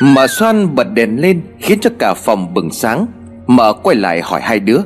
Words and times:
Mở 0.00 0.26
xoan 0.26 0.74
bật 0.74 0.84
đèn 0.94 1.20
lên 1.20 1.40
Khiến 1.58 1.80
cho 1.80 1.90
cả 1.98 2.14
phòng 2.14 2.54
bừng 2.54 2.70
sáng. 2.70 3.06
Mở 3.46 3.72
quay 3.72 3.96
lại 3.96 4.20
hỏi 4.20 4.40
hai 4.40 4.60
đứa 4.60 4.78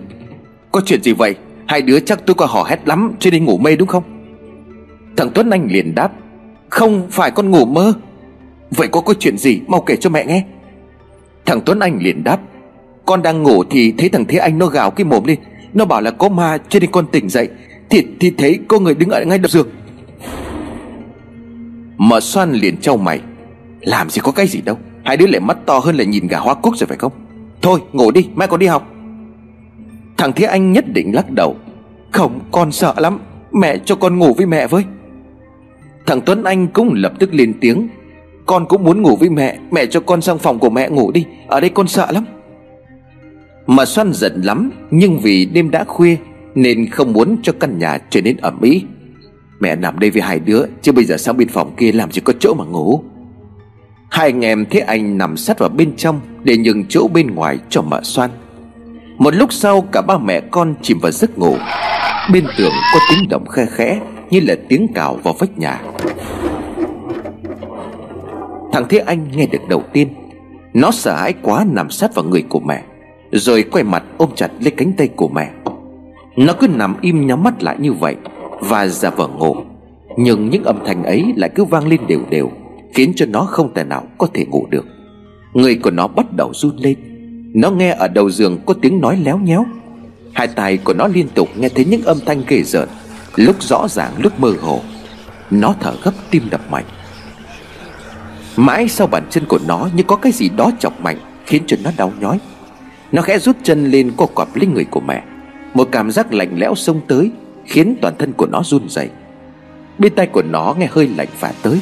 Có 0.72 0.80
chuyện 0.86 1.02
gì 1.02 1.12
vậy? 1.12 1.34
Hai 1.66 1.82
đứa 1.82 2.00
chắc 2.00 2.26
tôi 2.26 2.34
có 2.34 2.46
hò 2.46 2.64
hét 2.64 2.88
lắm 2.88 3.14
Cho 3.18 3.30
nên 3.30 3.44
ngủ 3.44 3.58
mê 3.58 3.76
đúng 3.76 3.88
không? 3.88 4.02
Thằng 5.16 5.30
Tuấn 5.34 5.50
Anh 5.50 5.68
liền 5.70 5.94
đáp 5.94 6.12
Không 6.68 7.06
phải 7.10 7.30
con 7.30 7.50
ngủ 7.50 7.64
mơ. 7.64 7.92
Vậy 8.70 8.88
có 8.88 9.00
có 9.00 9.14
chuyện 9.14 9.38
gì 9.38 9.60
mau 9.66 9.80
kể 9.80 9.96
cho 9.96 10.10
mẹ 10.10 10.26
nghe. 10.26 10.44
Thằng 11.46 11.60
Tuấn 11.60 11.78
Anh 11.78 11.98
liền 12.02 12.24
đáp 12.24 12.40
Con 13.06 13.22
đang 13.22 13.42
ngủ 13.42 13.64
thì 13.70 13.94
thấy 13.98 14.08
thằng 14.08 14.24
Thế 14.24 14.38
Anh 14.38 14.58
nó 14.58 14.66
gào 14.66 14.90
cái 14.90 15.04
mồm 15.04 15.24
lên. 15.24 15.38
Nó 15.74 15.84
bảo 15.84 16.00
là 16.00 16.10
có 16.10 16.28
ma 16.28 16.58
cho 16.68 16.80
nên 16.80 16.90
con 16.90 17.06
tỉnh 17.06 17.28
dậy. 17.28 17.48
Thì, 17.90 18.06
thì 18.20 18.30
thấy 18.38 18.58
có 18.68 18.78
người 18.78 18.94
đứng 18.94 19.10
ở 19.10 19.24
ngay 19.24 19.38
đầu 19.38 19.48
giường. 19.48 19.68
Mở 21.96 22.20
xoan 22.20 22.52
liền 22.52 22.76
trao 22.76 22.96
mày 22.96 23.20
Làm 23.80 24.10
gì 24.10 24.20
có 24.24 24.32
cái 24.32 24.46
gì 24.46 24.60
đâu. 24.60 24.78
Hai 25.04 25.16
đứa 25.16 25.26
lại 25.26 25.40
mắt 25.40 25.58
to 25.66 25.78
hơn 25.78 25.96
là 25.96 26.04
nhìn 26.04 26.26
gà 26.26 26.38
hoa 26.38 26.54
cúc 26.54 26.76
rồi 26.76 26.86
phải 26.86 26.98
không? 26.98 27.12
Thôi, 27.62 27.80
ngủ 27.92 28.10
đi, 28.10 28.28
mai 28.34 28.48
còn 28.48 28.60
đi 28.60 28.66
học. 28.66 28.88
Thằng 30.16 30.32
Thế 30.32 30.44
Anh 30.44 30.72
nhất 30.72 30.84
định 30.92 31.14
lắc 31.14 31.30
đầu. 31.30 31.56
Không, 32.10 32.40
con 32.52 32.72
sợ 32.72 32.94
lắm. 32.96 33.18
Mẹ 33.52 33.78
cho 33.84 33.94
con 33.94 34.18
ngủ 34.18 34.34
với 34.34 34.46
mẹ 34.46 34.66
với. 34.66 34.84
Thằng 36.06 36.20
Tuấn 36.20 36.44
Anh 36.44 36.66
cũng 36.66 36.92
lập 36.94 37.12
tức 37.18 37.34
lên 37.34 37.54
tiếng. 37.60 37.88
Con 38.46 38.66
cũng 38.68 38.84
muốn 38.84 39.02
ngủ 39.02 39.16
với 39.16 39.30
mẹ. 39.30 39.58
Mẹ 39.70 39.86
cho 39.86 40.00
con 40.00 40.22
sang 40.22 40.38
phòng 40.38 40.58
của 40.58 40.70
mẹ 40.70 40.88
ngủ 40.88 41.10
đi. 41.10 41.26
Ở 41.48 41.60
đây 41.60 41.70
con 41.70 41.88
sợ 41.88 42.06
lắm. 42.10 42.24
Mà 43.66 43.84
Xoan 43.84 44.12
giận 44.12 44.42
lắm, 44.42 44.70
Nhưng 44.90 45.18
vì 45.18 45.46
đêm 45.46 45.70
đã 45.70 45.84
khuya 45.84 46.16
Nên 46.54 46.90
không 46.90 47.12
muốn 47.12 47.36
cho 47.42 47.52
căn 47.60 47.78
nhà 47.78 47.98
trở 48.10 48.20
nên 48.20 48.36
ẩm 48.36 48.60
ý. 48.62 48.82
Mẹ 49.60 49.76
nằm 49.76 49.98
đây 49.98 50.10
với 50.10 50.22
hai 50.22 50.38
đứa, 50.38 50.62
Chứ 50.82 50.92
bây 50.92 51.04
giờ 51.04 51.16
sang 51.16 51.36
bên 51.36 51.48
phòng 51.48 51.74
kia 51.76 51.92
làm 51.92 52.12
gì 52.12 52.20
có 52.20 52.32
chỗ 52.40 52.54
mà 52.54 52.64
ngủ. 52.64 53.04
Hai 54.14 54.26
anh 54.26 54.44
em 54.44 54.64
thấy 54.70 54.80
anh 54.80 55.18
nằm 55.18 55.36
sát 55.36 55.58
vào 55.58 55.68
bên 55.68 55.96
trong 55.96 56.20
Để 56.42 56.56
nhường 56.56 56.84
chỗ 56.88 57.08
bên 57.08 57.34
ngoài 57.34 57.58
cho 57.68 57.82
mợ 57.82 58.00
xoan 58.02 58.30
Một 59.18 59.34
lúc 59.34 59.52
sau, 59.52 59.80
cả 59.80 60.02
ba 60.02 60.18
mẹ 60.18 60.40
con 60.40 60.74
chìm 60.82 60.98
vào 60.98 61.12
giấc 61.12 61.38
ngủ. 61.38 61.56
Bên 62.32 62.46
tường 62.58 62.72
có 62.94 63.00
tiếng 63.10 63.28
động 63.28 63.46
khe 63.46 63.66
khẽ 63.66 64.00
Như 64.30 64.40
là 64.40 64.54
tiếng 64.68 64.86
cào 64.94 65.18
vào 65.22 65.34
vách 65.38 65.58
nhà. 65.58 65.80
Thằng 68.72 68.84
Thế 68.88 68.98
Anh 68.98 69.26
nghe 69.32 69.46
được 69.46 69.68
đầu 69.68 69.82
tiên, 69.92 70.08
Nó 70.74 70.90
sợ 70.90 71.14
hãi 71.14 71.34
quá 71.42 71.64
nằm 71.70 71.90
sát 71.90 72.14
vào 72.14 72.24
người 72.24 72.42
của 72.48 72.60
mẹ, 72.60 72.82
Rồi 73.32 73.62
quay 73.62 73.84
mặt 73.84 74.02
ôm 74.16 74.30
chặt 74.36 74.50
lấy 74.60 74.70
cánh 74.70 74.92
tay 74.92 75.08
của 75.08 75.28
mẹ. 75.28 75.50
Nó 76.36 76.52
cứ 76.52 76.68
nằm 76.68 76.96
im 77.00 77.26
nhắm 77.26 77.42
mắt 77.42 77.62
lại 77.62 77.76
như 77.78 77.92
vậy 77.92 78.16
Và 78.60 78.86
giả 78.86 79.10
vờ 79.10 79.28
ngủ, 79.28 79.56
Nhưng 80.16 80.50
những 80.50 80.64
âm 80.64 80.78
thanh 80.86 81.02
ấy 81.02 81.24
lại 81.36 81.50
cứ 81.54 81.64
vang 81.64 81.88
lên 81.88 82.00
đều 82.08 82.20
đều. 82.30 82.50
Khiến 82.94 83.12
cho 83.16 83.26
nó 83.26 83.44
không 83.44 83.74
thể 83.74 83.84
nào 83.84 84.06
có 84.18 84.26
thể 84.34 84.44
ngủ 84.44 84.66
được. 84.70 84.86
Người 85.52 85.74
của 85.76 85.90
nó 85.90 86.06
bắt 86.08 86.26
đầu 86.36 86.52
run 86.54 86.76
lên. 86.76 86.96
Nó 87.54 87.70
nghe 87.70 87.90
ở 87.90 88.08
đầu 88.08 88.30
giường 88.30 88.58
có 88.66 88.74
tiếng 88.82 89.00
nói 89.00 89.18
léo 89.24 89.38
nhéo. 89.38 89.66
Hai 90.32 90.48
tay 90.48 90.76
của 90.76 90.94
nó 90.94 91.06
liên 91.06 91.28
tục 91.34 91.48
nghe 91.56 91.68
thấy 91.68 91.84
những 91.84 92.02
âm 92.02 92.18
thanh 92.26 92.42
ghê 92.48 92.62
rợn, 92.62 92.88
Lúc 93.36 93.62
rõ 93.62 93.88
ràng, 93.88 94.12
lúc 94.18 94.40
mơ 94.40 94.54
hồ. 94.60 94.80
Nó 95.50 95.74
thở 95.80 95.94
gấp 96.02 96.12
tim 96.30 96.42
đập 96.50 96.60
mạnh. 96.70 96.84
Mãi 98.56 98.88
sau 98.88 99.06
bàn 99.06 99.26
chân 99.30 99.44
của 99.48 99.58
nó 99.68 99.88
như 99.94 100.02
có 100.02 100.16
cái 100.16 100.32
gì 100.32 100.48
đó 100.48 100.70
chọc 100.78 101.00
mạnh, 101.00 101.18
Khiến 101.46 101.62
cho 101.66 101.76
nó 101.84 101.90
đau 101.96 102.12
nhói. 102.20 102.38
Nó 103.12 103.22
khẽ 103.22 103.38
rút 103.38 103.56
chân 103.62 103.90
lên 103.90 104.12
co 104.16 104.26
quặp 104.26 104.56
lên 104.56 104.74
người 104.74 104.84
của 104.84 105.00
mẹ. 105.00 105.22
Một 105.74 105.88
cảm 105.92 106.10
giác 106.10 106.34
lạnh 106.34 106.58
lẽo 106.58 106.74
xông 106.74 107.00
tới, 107.08 107.30
Khiến 107.66 107.96
toàn 108.02 108.14
thân 108.18 108.32
của 108.32 108.46
nó 108.46 108.62
run 108.64 108.88
rẩy. 108.88 109.08
Bên 109.98 110.14
tay 110.14 110.26
của 110.26 110.42
nó 110.42 110.74
nghe 110.78 110.88
hơi 110.90 111.08
lạnh 111.16 111.28
phả 111.34 111.52
tới 111.62 111.80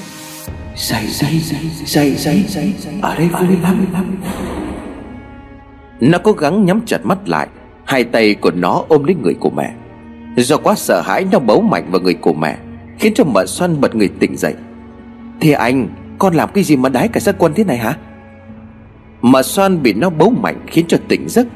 say 0.76 1.06
say 1.06 1.40
say 1.86 2.16
say 2.16 2.44
say 2.48 2.74
Ở 3.02 3.10
à, 3.10 3.14
đây 3.18 3.28
vui 3.28 3.56
lắm 3.62 4.16
Nó 6.00 6.18
cố 6.18 6.32
gắng 6.32 6.64
nhắm 6.64 6.80
chặt 6.86 7.06
mắt 7.06 7.28
lại. 7.28 7.48
Hai 7.84 8.04
tay 8.04 8.34
của 8.34 8.50
nó 8.50 8.84
ôm 8.88 9.04
lấy 9.04 9.16
người 9.22 9.34
của 9.34 9.50
mẹ. 9.50 9.74
Do 10.36 10.56
quá 10.56 10.74
sợ 10.74 11.02
hãi, 11.04 11.26
nó 11.32 11.38
bấu 11.38 11.60
mạnh 11.60 11.88
vào 11.90 12.00
người 12.00 12.14
của 12.14 12.32
mẹ, 12.32 12.58
Khiến 12.98 13.14
cho 13.14 13.24
mợ 13.24 13.46
xoan 13.46 13.80
bật 13.80 13.94
người 13.94 14.08
tỉnh 14.08 14.36
dậy. 14.36 14.54
Thì 15.40 15.52
anh, 15.52 15.88
Con 16.18 16.34
làm 16.34 16.48
cái 16.54 16.64
gì 16.64 16.76
mà 16.76 16.88
đái 16.88 17.08
cả 17.08 17.20
sát 17.20 17.34
quân 17.38 17.52
thế 17.54 17.64
này 17.64 17.76
hả? 17.76 17.96
Mợ 19.22 19.42
xoan 19.42 19.82
bị 19.82 19.92
nó 19.92 20.10
bấu 20.10 20.30
mạnh 20.30 20.60
Khiến 20.66 20.84
cho 20.88 20.98
tỉnh 21.08 21.28
giấc. 21.28 21.46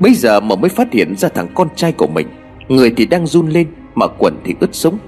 Bây 0.00 0.14
giờ 0.14 0.40
mà 0.40 0.56
mới 0.56 0.68
phát 0.68 0.92
hiện 0.92 1.16
ra 1.16 1.28
thằng 1.28 1.48
con 1.54 1.68
trai 1.76 1.92
của 1.92 2.06
mình. 2.06 2.28
Người 2.68 2.92
thì 2.96 3.06
đang 3.06 3.26
run 3.26 3.48
lên 3.48 3.66
Mà 3.94 4.06
quần 4.18 4.40
thì 4.44 4.54
ướt 4.60 4.74
sũng. 4.74 4.98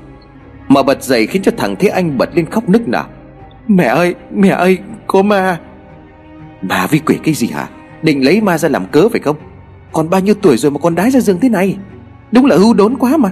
Mà 0.68 0.82
bật 0.82 1.02
dậy 1.02 1.26
khiến 1.26 1.42
cho 1.42 1.52
thằng 1.56 1.76
Thế 1.78 1.88
Anh 1.88 2.18
bật 2.18 2.28
lên 2.34 2.46
khóc 2.46 2.68
nức 2.68 2.88
nở. 2.88 3.04
Mẹ 3.68 3.84
ơi 3.84 4.14
mẹ 4.34 4.48
ơi 4.48 4.78
có 5.06 5.22
ma. 5.22 5.60
Bà 6.62 6.86
vi 6.86 6.98
quỷ 6.98 7.18
cái 7.24 7.34
gì 7.34 7.46
hả? 7.46 7.68
Định 8.02 8.24
lấy 8.24 8.40
ma 8.40 8.58
ra 8.58 8.68
làm 8.68 8.86
cớ 8.86 9.08
phải 9.08 9.20
không? 9.20 9.36
Còn 9.92 10.10
bao 10.10 10.20
nhiêu 10.20 10.34
tuổi 10.34 10.56
rồi 10.56 10.72
mà 10.72 10.78
con 10.78 10.94
đái 10.94 11.10
ra 11.10 11.20
giường 11.20 11.40
thế 11.40 11.48
này? 11.48 11.76
Đúng 12.32 12.46
là 12.46 12.56
hưu 12.56 12.74
đốn 12.74 12.96
quá 12.98 13.16
mà. 13.16 13.30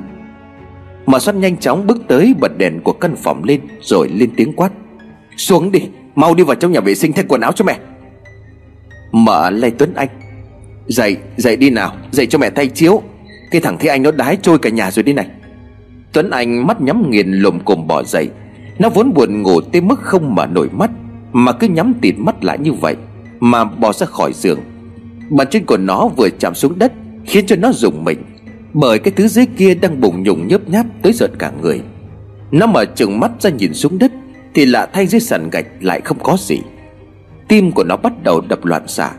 Mà 1.06 1.18
xoăn 1.18 1.40
nhanh 1.40 1.56
chóng 1.56 1.86
bước 1.86 2.02
tới 2.08 2.34
bật 2.40 2.58
đèn 2.58 2.80
của 2.80 2.92
căn 2.92 3.16
phòng 3.16 3.44
lên, 3.44 3.60
Rồi 3.80 4.08
lên 4.08 4.30
tiếng 4.36 4.52
quát. 4.52 4.72
Xuống 5.36 5.72
đi, 5.72 5.80
Mau 6.14 6.34
đi 6.34 6.44
vào 6.44 6.54
trong 6.54 6.72
nhà 6.72 6.80
vệ 6.80 6.94
sinh 6.94 7.12
thay 7.12 7.24
quần 7.28 7.40
áo 7.40 7.52
cho 7.52 7.64
mẹ. 7.64 7.78
Mở 9.12 9.50
lê 9.50 9.70
Tuấn 9.70 9.94
Anh, 9.94 10.08
Dậy 10.86 11.16
dậy 11.36 11.56
đi 11.56 11.70
nào, 11.70 11.94
Dậy 12.10 12.26
cho 12.26 12.38
mẹ 12.38 12.50
thay 12.50 12.66
chiếu. 12.66 13.02
Cái 13.50 13.60
thằng 13.60 13.76
thế 13.80 13.88
anh 13.88 14.02
nó 14.02 14.10
đái 14.10 14.36
trôi 14.42 14.58
cả 14.58 14.70
nhà 14.70 14.90
rồi 14.90 15.02
đi 15.02 15.12
này. 15.12 15.26
Tuấn 16.12 16.30
Anh 16.30 16.66
mắt 16.66 16.80
nhắm 16.80 17.10
nghiền 17.10 17.32
lùm 17.32 17.58
cồm 17.58 17.86
bỏ 17.86 18.02
dậy 18.02 18.30
nó 18.82 18.88
vốn 18.88 19.14
buồn 19.14 19.42
ngủ 19.42 19.60
tới 19.60 19.80
mức 19.80 20.00
không 20.00 20.34
mở 20.34 20.46
nổi 20.46 20.68
mắt, 20.72 20.90
Mà 21.32 21.52
cứ 21.52 21.68
nhắm 21.68 21.94
tịt 22.00 22.14
mắt 22.18 22.44
lại 22.44 22.58
như 22.58 22.72
vậy, 22.72 22.96
Mà 23.40 23.64
bò 23.64 23.92
ra 23.92 24.06
khỏi 24.06 24.32
giường. 24.34 24.60
Bàn 25.30 25.46
chân 25.50 25.64
của 25.64 25.76
nó 25.76 26.08
vừa 26.16 26.28
chạm 26.38 26.54
xuống 26.54 26.78
đất, 26.78 26.92
Khiến 27.24 27.46
cho 27.46 27.56
nó 27.56 27.72
rùng 27.72 28.04
mình, 28.04 28.22
Bởi 28.72 28.98
cái 28.98 29.12
thứ 29.16 29.28
dưới 29.28 29.46
kia 29.56 29.74
đang 29.74 30.00
bùng 30.00 30.22
nhùng 30.22 30.46
nhớp 30.46 30.68
nháp 30.68 30.86
tới 31.02 31.12
giận 31.12 31.30
cả 31.38 31.52
người. 31.62 31.80
Nó 32.50 32.66
mở 32.66 32.84
chừng 32.84 33.20
mắt 33.20 33.30
ra 33.40 33.50
nhìn 33.50 33.74
xuống 33.74 33.98
đất, 33.98 34.12
Thì 34.54 34.66
lạ 34.66 34.88
thay 34.92 35.06
dưới 35.06 35.20
sàn 35.20 35.50
gạch 35.50 35.66
lại 35.80 36.00
không 36.00 36.18
có 36.22 36.36
gì. 36.40 36.58
Tim 37.48 37.72
của 37.72 37.84
nó 37.84 37.96
bắt 37.96 38.12
đầu 38.22 38.40
đập 38.40 38.64
loạn 38.64 38.88
xạ, 38.88 39.10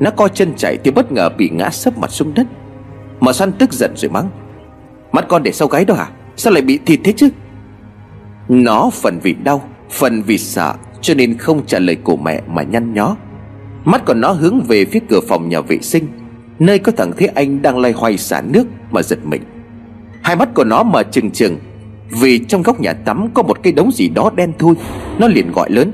Nó 0.00 0.10
co 0.10 0.28
chân 0.28 0.52
chạy 0.56 0.78
thì 0.84 0.90
bất 0.90 1.12
ngờ 1.12 1.28
bị 1.38 1.50
ngã 1.50 1.70
sấp 1.70 1.98
mặt 1.98 2.10
xuống 2.10 2.34
đất. 2.34 2.46
Mà 3.20 3.32
săn 3.32 3.52
tức 3.52 3.72
giận 3.72 3.92
rồi 3.96 4.10
mắng, 4.10 4.28
Mắt 5.12 5.24
con 5.28 5.42
để 5.42 5.52
sau 5.52 5.68
gáy 5.68 5.84
đó 5.84 5.94
hả? 5.94 6.10
Sao 6.36 6.52
lại 6.52 6.62
bị 6.62 6.78
thịt 6.86 7.00
thế 7.04 7.12
chứ? 7.16 7.28
Nó 8.48 8.90
phần 8.92 9.18
vì 9.22 9.32
đau, 9.44 9.62
Phần 9.90 10.22
vì 10.22 10.38
sợ, 10.38 10.74
Cho 11.00 11.14
nên 11.14 11.38
không 11.38 11.66
trả 11.66 11.78
lời 11.78 11.96
của 11.96 12.16
mẹ 12.16 12.42
mà 12.46 12.62
nhăn 12.62 12.94
nhó. 12.94 13.16
Mắt 13.84 14.06
của 14.06 14.14
nó 14.14 14.30
hướng 14.32 14.60
về 14.60 14.84
phía 14.84 15.00
cửa 15.10 15.20
phòng 15.28 15.48
nhà 15.48 15.60
vệ 15.60 15.78
sinh, 15.78 16.06
Nơi 16.58 16.78
có 16.78 16.92
thằng 16.92 17.12
Thế 17.16 17.26
Anh 17.26 17.62
đang 17.62 17.78
lay 17.78 17.92
hoay 17.92 18.18
xả 18.18 18.40
nước 18.40 18.66
Mà 18.90 19.02
giật 19.02 19.18
mình. 19.24 19.42
Hai 20.22 20.36
mắt 20.36 20.54
của 20.54 20.64
nó 20.64 20.82
mở 20.82 21.02
trừng 21.02 21.30
trừng, 21.30 21.58
Vì 22.20 22.38
trong 22.38 22.62
góc 22.62 22.80
nhà 22.80 22.92
tắm 22.92 23.28
có 23.34 23.42
một 23.42 23.62
cái 23.62 23.72
đống 23.72 23.92
gì 23.92 24.08
đó 24.08 24.30
đen 24.36 24.52
thui, 24.58 24.74
Nó 25.18 25.28
liền 25.28 25.52
gọi 25.52 25.70
lớn. 25.70 25.92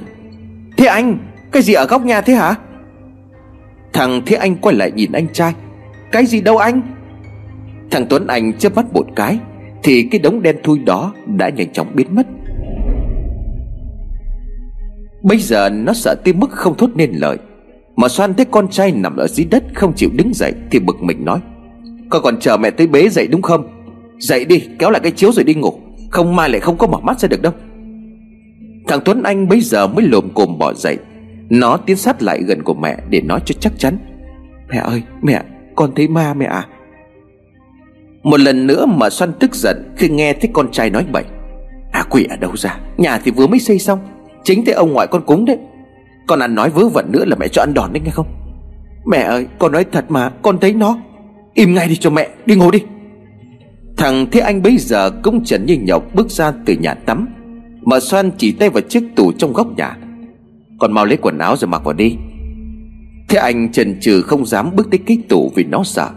Thế 0.77 0.87
Anh, 0.87 1.19
Cái 1.53 1.63
gì 1.63 1.73
ở 1.73 1.87
góc 1.87 2.05
nhà 2.05 2.21
thế 2.21 2.35
hả? 2.35 2.55
Thằng 3.93 4.23
Thế 4.27 4.37
Anh 4.37 4.57
quay 4.57 4.77
lại 4.77 4.91
nhìn 4.91 5.13
anh 5.13 5.27
trai. 5.33 5.55
Cái 6.13 6.27
gì 6.27 6.41
đâu 6.41 6.59
anh? 6.59 6.81
Thằng 7.91 8.07
Tuấn 8.11 8.27
Anh 8.27 8.53
chớp 8.53 8.75
mắt 8.77 8.85
một 8.93 9.07
cái, 9.17 9.39
Thì 9.83 10.09
cái 10.11 10.21
đống 10.21 10.43
đen 10.43 10.57
thui 10.63 10.79
đó 10.79 11.13
đã 11.27 11.49
nhanh 11.49 11.73
chóng 11.73 11.87
biến 11.95 12.15
mất. 12.15 12.27
Bây 15.25 15.39
giờ 15.39 15.71
nó 15.71 15.93
sợ 15.93 16.15
tới 16.25 16.35
mức 16.35 16.51
không 16.51 16.77
thốt 16.77 16.91
nên 16.95 17.13
lời. 17.13 17.39
Mà 17.97 18.09
xoan 18.09 18.35
thấy 18.35 18.47
con 18.51 18.69
trai 18.69 18.93
nằm 18.93 19.17
ở 19.17 19.27
dưới 19.27 19.47
đất 19.51 19.65
Không 19.75 19.93
chịu 19.97 20.11
đứng 20.13 20.35
dậy 20.35 20.53
Thì 20.71 20.79
bực 20.79 21.03
mình 21.03 21.25
nói, 21.25 21.41
Con 22.11 22.23
còn 22.23 22.41
chờ 22.41 22.57
mẹ 22.57 22.71
tới 22.71 22.87
bế 22.87 23.09
dậy 23.09 23.27
đúng 23.27 23.43
không? 23.43 23.69
Dậy 24.19 24.45
đi, 24.45 24.63
kéo 24.79 24.91
lại 24.91 25.01
cái 25.01 25.13
chiếu 25.13 25.33
rồi 25.33 25.45
đi 25.45 25.55
ngủ. 25.55 25.81
Không 26.11 26.37
mai 26.37 26.51
lại 26.51 26.61
không 26.61 26.79
có 26.79 26.87
mở 26.87 26.99
mắt 27.01 27.21
ra 27.21 27.29
được 27.29 27.43
đâu. 27.43 27.53
Thằng 28.89 29.01
Tuấn 29.05 29.23
Anh 29.23 29.49
bây 29.49 29.61
giờ 29.61 29.87
mới 29.87 30.05
lồm 30.09 30.31
cồm 30.35 30.59
bỏ 30.59 30.75
dậy. 30.75 30.99
Nó 31.51 31.77
tiến 31.77 31.97
sát 31.97 32.23
lại 32.23 32.43
gần 32.43 32.63
của 32.63 32.75
mẹ 32.75 32.97
Để 33.11 33.21
nói 33.21 33.41
cho 33.45 33.55
chắc 33.61 33.73
chắn, 33.79 33.99
Mẹ 34.69 34.79
ơi, 34.79 35.03
mẹ, 35.23 35.43
con 35.77 35.95
thấy 35.95 36.09
ma 36.09 36.35
mẹ 36.35 36.47
à? 36.47 36.67
Một 38.23 38.41
lần 38.41 38.67
nữa 38.67 38.87
mà 38.87 39.11
Xoan 39.11 39.33
tức 39.41 39.55
giận 39.55 39.93
Khi 39.97 40.09
nghe 40.09 40.33
thấy 40.33 40.51
con 40.53 40.73
trai 40.73 40.91
nói 40.91 41.05
bậy 41.13 41.25
À 41.93 42.05
quỷ 42.11 42.27
ở 42.31 42.37
đâu 42.37 42.57
ra? 42.57 42.79
Nhà 42.97 43.19
thì 43.19 43.31
vừa 43.31 43.47
mới 43.47 43.59
xây 43.59 43.79
xong 43.79 43.99
Chính 44.45 44.65
thế 44.65 44.73
ông 44.73 44.93
ngoại 44.93 45.07
con 45.07 45.23
cúng 45.27 45.45
đấy. 45.45 45.59
Con 46.27 46.39
ăn 46.39 46.55
nói 46.55 46.71
vớ 46.71 46.89
vẩn 46.89 47.13
nữa 47.13 47.25
là 47.25 47.37
mẹ 47.37 47.49
cho 47.49 47.63
ăn 47.63 47.75
đòn 47.75 47.93
đấy, 47.93 48.03
nghe 48.05 48.11
không? 48.11 48.27
Mẹ 49.07 49.19
ơi, 49.19 49.47
con 49.59 49.73
nói 49.73 49.85
thật 49.93 50.05
mà, 50.09 50.31
Con 50.43 50.59
thấy 50.59 50.73
nó. 50.73 50.99
Im 51.55 51.75
ngay 51.75 51.89
đi 51.89 51.97
cho 51.97 52.11
mẹ, 52.11 52.29
đi 52.47 52.57
ngủ 52.57 52.71
đi. 52.71 52.83
Thằng 53.97 54.27
Thế 54.33 54.41
Anh 54.41 54.63
bây 54.63 54.77
giờ 54.77 55.11
cũng 55.23 55.45
trần 55.45 55.67
như 55.67 55.77
nhọc 55.83 56.15
bước 56.15 56.31
ra 56.31 56.53
từ 56.67 56.75
nhà 56.81 56.95
tắm, 56.95 57.29
Mà 57.83 58.01
xoan 58.01 58.31
chỉ 58.39 58.53
tay 58.53 58.71
vào 58.71 58.81
chiếc 58.81 59.05
tủ 59.17 59.33
trong 59.33 59.53
góc 59.53 59.77
nhà. 59.77 59.97
Còn 60.79 60.93
mau 60.93 61.05
lấy 61.05 61.17
quần 61.17 61.39
áo 61.39 61.57
rồi 61.57 61.69
mặc 61.69 61.85
vào 61.85 61.95
đi. 61.95 62.17
Thế 63.29 63.39
anh 63.39 63.73
trần 63.73 64.01
trừ 64.01 64.23
không 64.23 64.47
dám 64.47 64.71
bước 64.77 64.91
tới 64.91 65.01
cái 65.07 65.19
tủ 65.29 65.53
vì 65.55 65.65
nó 65.65 65.85
sợ. 65.85 66.11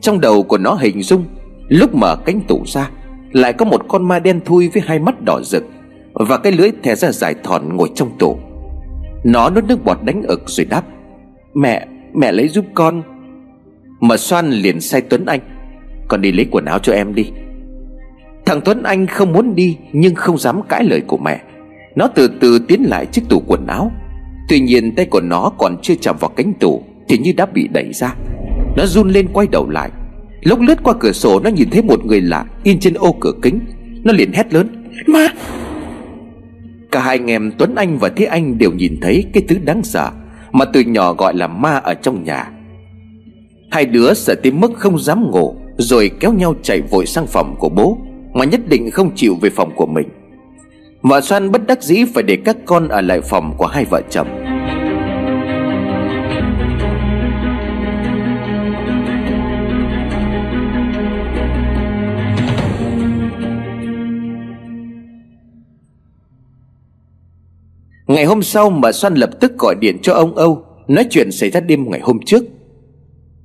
Trong 0.00 0.20
đầu 0.20 0.42
của 0.42 0.58
nó 0.58 0.74
hình 0.74 1.02
dung, 1.02 1.24
Lúc 1.68 1.94
mở 1.94 2.16
cánh 2.16 2.40
tủ 2.48 2.62
ra, 2.66 2.90
Lại 3.32 3.52
có 3.52 3.64
một 3.64 3.84
con 3.88 4.08
ma 4.08 4.18
đen 4.18 4.40
thui 4.44 4.68
với 4.68 4.82
hai 4.86 4.98
mắt 4.98 5.14
đỏ 5.24 5.40
rực. 5.44 5.64
Và 6.12 6.36
cái 6.36 6.52
lưỡi 6.52 6.70
thè 6.82 6.94
ra 6.94 7.12
dài 7.12 7.34
thòn 7.44 7.76
ngồi 7.76 7.90
trong 7.94 8.18
tủ. 8.18 8.38
Nó 9.24 9.50
nuốt 9.50 9.64
nước 9.64 9.84
bọt 9.84 9.98
đánh 10.04 10.22
ực 10.22 10.42
rồi 10.46 10.64
đáp 10.64 10.84
Mẹ, 11.54 11.86
mẹ 12.14 12.32
lấy 12.32 12.48
giúp 12.48 12.64
con. 12.74 13.02
Mà 14.00 14.16
xoan 14.16 14.50
liền 14.50 14.80
sai 14.80 15.00
Tuấn 15.00 15.26
Anh 15.26 15.40
Con 16.08 16.20
đi 16.20 16.32
lấy 16.32 16.46
quần 16.50 16.64
áo 16.64 16.78
cho 16.78 16.92
em 16.92 17.14
đi. 17.14 17.30
Thằng 18.46 18.60
Tuấn 18.64 18.82
Anh 18.82 19.06
không 19.06 19.32
muốn 19.32 19.54
đi 19.54 19.76
Nhưng 19.92 20.14
không 20.14 20.38
dám 20.38 20.60
cãi 20.68 20.84
lời 20.84 21.00
của 21.06 21.18
mẹ. 21.18 21.40
Nó 21.96 22.08
từ 22.14 22.30
từ 22.40 22.58
tiến 22.58 22.82
lại 22.82 23.06
chiếc 23.06 23.22
tủ 23.28 23.42
quần 23.46 23.66
áo. 23.66 23.92
Tuy 24.48 24.60
nhiên 24.60 24.94
tay 24.94 25.06
của 25.06 25.20
nó 25.20 25.50
còn 25.58 25.76
chưa 25.82 25.94
chạm 26.00 26.16
vào 26.20 26.30
cánh 26.36 26.52
tủ 26.60 26.82
Thì 27.08 27.18
như 27.18 27.32
đã 27.36 27.46
bị 27.46 27.68
đẩy 27.68 27.92
ra. 27.92 28.14
Nó 28.76 28.86
run 28.86 29.10
lên 29.10 29.28
quay 29.32 29.46
đầu 29.52 29.70
lại. 29.70 29.90
Lúc 30.42 30.60
lướt 30.60 30.82
qua 30.82 30.94
cửa 31.00 31.12
sổ 31.12 31.40
nó 31.40 31.50
nhìn 31.50 31.70
thấy 31.70 31.82
một 31.82 32.04
người 32.04 32.20
lạ 32.20 32.44
In 32.62 32.80
trên 32.80 32.94
ô 32.94 33.16
cửa 33.20 33.32
kính. 33.42 33.60
Nó 34.04 34.12
liền 34.12 34.32
hét 34.32 34.52
lớn 34.52 34.86
Ma 35.06 35.28
Cả 36.90 37.00
hai 37.00 37.18
anh 37.18 37.30
em 37.30 37.52
Tuấn 37.58 37.74
Anh 37.74 37.98
và 37.98 38.08
Thế 38.08 38.24
Anh 38.24 38.58
đều 38.58 38.72
nhìn 38.72 38.98
thấy 39.02 39.24
cái 39.32 39.42
thứ 39.48 39.56
đáng 39.64 39.82
sợ 39.84 40.10
Mà 40.52 40.64
từ 40.64 40.80
nhỏ 40.80 41.12
gọi 41.12 41.34
là 41.34 41.46
ma 41.46 41.70
ở 41.70 41.94
trong 41.94 42.24
nhà. 42.24 42.50
Hai 43.70 43.84
đứa 43.86 44.14
sợ 44.14 44.34
tới 44.34 44.52
mức 44.52 44.72
không 44.74 44.98
dám 44.98 45.30
ngủ, 45.30 45.54
Rồi 45.78 46.10
kéo 46.20 46.32
nhau 46.32 46.54
chạy 46.62 46.80
vội 46.80 47.06
sang 47.06 47.26
phòng 47.26 47.56
của 47.58 47.68
bố, 47.68 47.98
Mà 48.32 48.44
nhất 48.44 48.60
định 48.68 48.90
không 48.90 49.10
chịu 49.14 49.36
về 49.40 49.50
phòng 49.50 49.72
của 49.76 49.86
mình. 49.86 50.08
Vợ 51.02 51.20
Xoan 51.20 51.50
bất 51.50 51.66
đắc 51.66 51.82
dĩ 51.82 52.04
phải 52.14 52.22
để 52.22 52.38
các 52.44 52.56
con 52.66 52.88
ở 52.88 53.00
lại 53.00 53.20
phòng 53.20 53.54
của 53.58 53.66
hai 53.66 53.84
vợ 53.84 54.02
chồng. 54.10 54.39
Ngày 68.10 68.24
hôm 68.24 68.42
sau 68.42 68.70
mà 68.70 68.92
xoan 68.92 69.14
lập 69.14 69.30
tức 69.40 69.58
gọi 69.58 69.74
điện 69.80 69.98
cho 70.02 70.12
ông 70.14 70.34
Âu, 70.34 70.64
Nói 70.88 71.06
chuyện 71.10 71.32
xảy 71.32 71.50
ra 71.50 71.60
đêm 71.60 71.90
ngày 71.90 72.00
hôm 72.00 72.18
trước. 72.26 72.44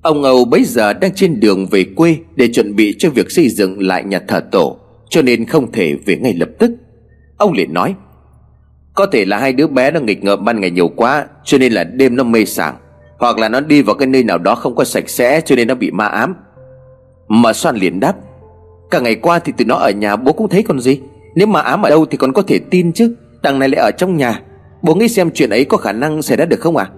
Ông 0.01 0.23
Âu 0.23 0.45
bấy 0.45 0.63
giờ 0.63 0.93
đang 0.93 1.15
trên 1.15 1.39
đường 1.39 1.67
về 1.71 1.85
quê 1.95 2.17
Để 2.35 2.47
chuẩn 2.47 2.75
bị 2.75 2.95
cho 2.99 3.09
việc 3.09 3.31
xây 3.31 3.49
dựng 3.49 3.87
lại 3.87 4.03
nhà 4.03 4.19
thờ 4.27 4.41
tổ, 4.51 4.77
Cho 5.09 5.21
nên 5.21 5.45
không 5.45 5.71
thể 5.71 5.95
về 6.05 6.17
ngay 6.17 6.33
lập 6.33 6.49
tức. 6.59 6.71
Ông 7.37 7.53
liền 7.53 7.73
nói, 7.73 7.95
Có 8.93 9.05
thể 9.05 9.25
là 9.25 9.37
hai 9.37 9.53
đứa 9.53 9.67
bé 9.67 9.91
nó 9.91 9.99
nghịch 9.99 10.23
ngợm 10.23 10.45
ban 10.45 10.61
ngày 10.61 10.71
nhiều 10.71 10.87
quá, 10.87 11.25
Cho 11.43 11.57
nên 11.57 11.73
là 11.73 11.83
đêm 11.83 12.15
nó 12.15 12.23
mê 12.23 12.45
sảng, 12.45 12.75
Hoặc 13.19 13.37
là 13.37 13.49
nó 13.49 13.59
đi 13.59 13.81
vào 13.81 13.95
cái 13.95 14.07
nơi 14.07 14.23
nào 14.23 14.37
đó 14.37 14.55
không 14.55 14.75
có 14.75 14.83
sạch 14.83 15.09
sẽ, 15.09 15.41
Cho 15.41 15.55
nên 15.55 15.67
nó 15.67 15.75
bị 15.75 15.91
ma 15.91 16.05
ám. 16.05 16.35
Mà 17.27 17.53
Soan 17.53 17.75
liền 17.75 17.99
đáp, 17.99 18.13
Cả 18.91 18.99
ngày 18.99 19.15
qua 19.15 19.39
thì 19.39 19.53
tụi 19.57 19.65
nó 19.65 19.75
ở 19.75 19.91
nhà 19.91 20.15
bố 20.15 20.31
cũng 20.31 20.49
thấy 20.49 20.63
còn 20.63 20.79
gì, 20.79 20.99
Nếu 21.35 21.47
mà 21.47 21.61
ám 21.61 21.81
ở 21.81 21.89
đâu 21.89 22.05
thì 22.05 22.17
còn 22.17 22.33
có 22.33 22.41
thể 22.41 22.59
tin 22.59 22.93
chứ, 22.93 23.15
Đằng 23.43 23.59
này 23.59 23.69
lại 23.69 23.81
ở 23.81 23.91
trong 23.91 24.17
nhà 24.17 24.41
Bố 24.85 24.95
nghĩ 24.95 25.07
xem 25.07 25.31
chuyện 25.33 25.49
ấy 25.49 25.65
có 25.65 25.77
khả 25.77 25.91
năng 25.91 26.21
xảy 26.21 26.37
ra 26.37 26.45
được 26.45 26.59
không 26.59 26.77
à 26.77 26.89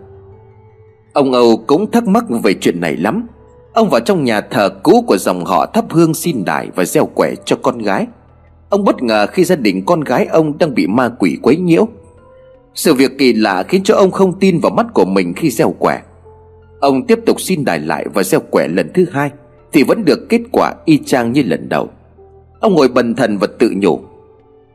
Ông 1.14 1.32
Âu 1.32 1.64
cũng 1.68 1.92
thắc 1.92 2.08
mắc 2.08 2.26
về 2.44 2.54
chuyện 2.54 2.82
này 2.82 2.96
lắm. 2.96 3.28
Ông 3.74 3.90
vào 3.90 4.00
trong 4.00 4.24
nhà 4.24 4.42
thờ 4.42 4.70
cũ 4.84 5.04
của 5.08 5.18
dòng 5.18 5.46
họ 5.46 5.66
thắp 5.66 5.86
hương 5.90 6.14
xin 6.14 6.46
đài 6.46 6.70
và 6.76 6.86
gieo 6.86 7.06
quẻ 7.06 7.34
cho 7.46 7.56
con 7.62 7.78
gái. 7.78 8.08
Ông 8.70 8.84
bất 8.84 9.04
ngờ 9.04 9.28
khi 9.28 9.44
gia 9.44 9.56
đình 9.56 9.86
con 9.86 10.02
gái 10.02 10.26
ông 10.26 10.58
đang 10.58 10.74
bị 10.74 10.88
ma 10.88 11.10
quỷ 11.20 11.38
quấy 11.42 11.58
nhiễu. 11.58 11.88
Sự 12.76 12.94
việc 12.94 13.18
kỳ 13.18 13.34
lạ 13.34 13.64
khiến 13.64 13.84
cho 13.84 13.96
ông 13.96 14.12
không 14.12 14.40
tin 14.40 14.60
vào 14.60 14.70
mắt 14.70 14.86
của 14.94 15.06
mình 15.06 15.34
khi 15.34 15.50
gieo 15.50 15.76
quẻ. 15.80 16.02
Ông 16.80 17.08
tiếp 17.08 17.20
tục 17.26 17.42
xin 17.42 17.66
đài 17.66 17.80
lại 17.80 18.06
và 18.14 18.24
gieo 18.24 18.40
quẻ 18.40 18.68
lần 18.68 18.92
thứ 18.94 19.06
hai, 19.12 19.30
Thì 19.72 19.84
vẫn 19.84 20.06
được 20.06 20.30
kết 20.30 20.42
quả 20.52 20.74
y 20.86 21.00
chang 21.06 21.32
như 21.32 21.44
lần 21.44 21.70
đầu. 21.70 21.90
Ông 22.60 22.74
ngồi 22.74 22.88
bần 22.88 23.16
thần 23.16 23.38
và 23.38 23.48
tự 23.60 23.72
nhủ, 23.78 24.00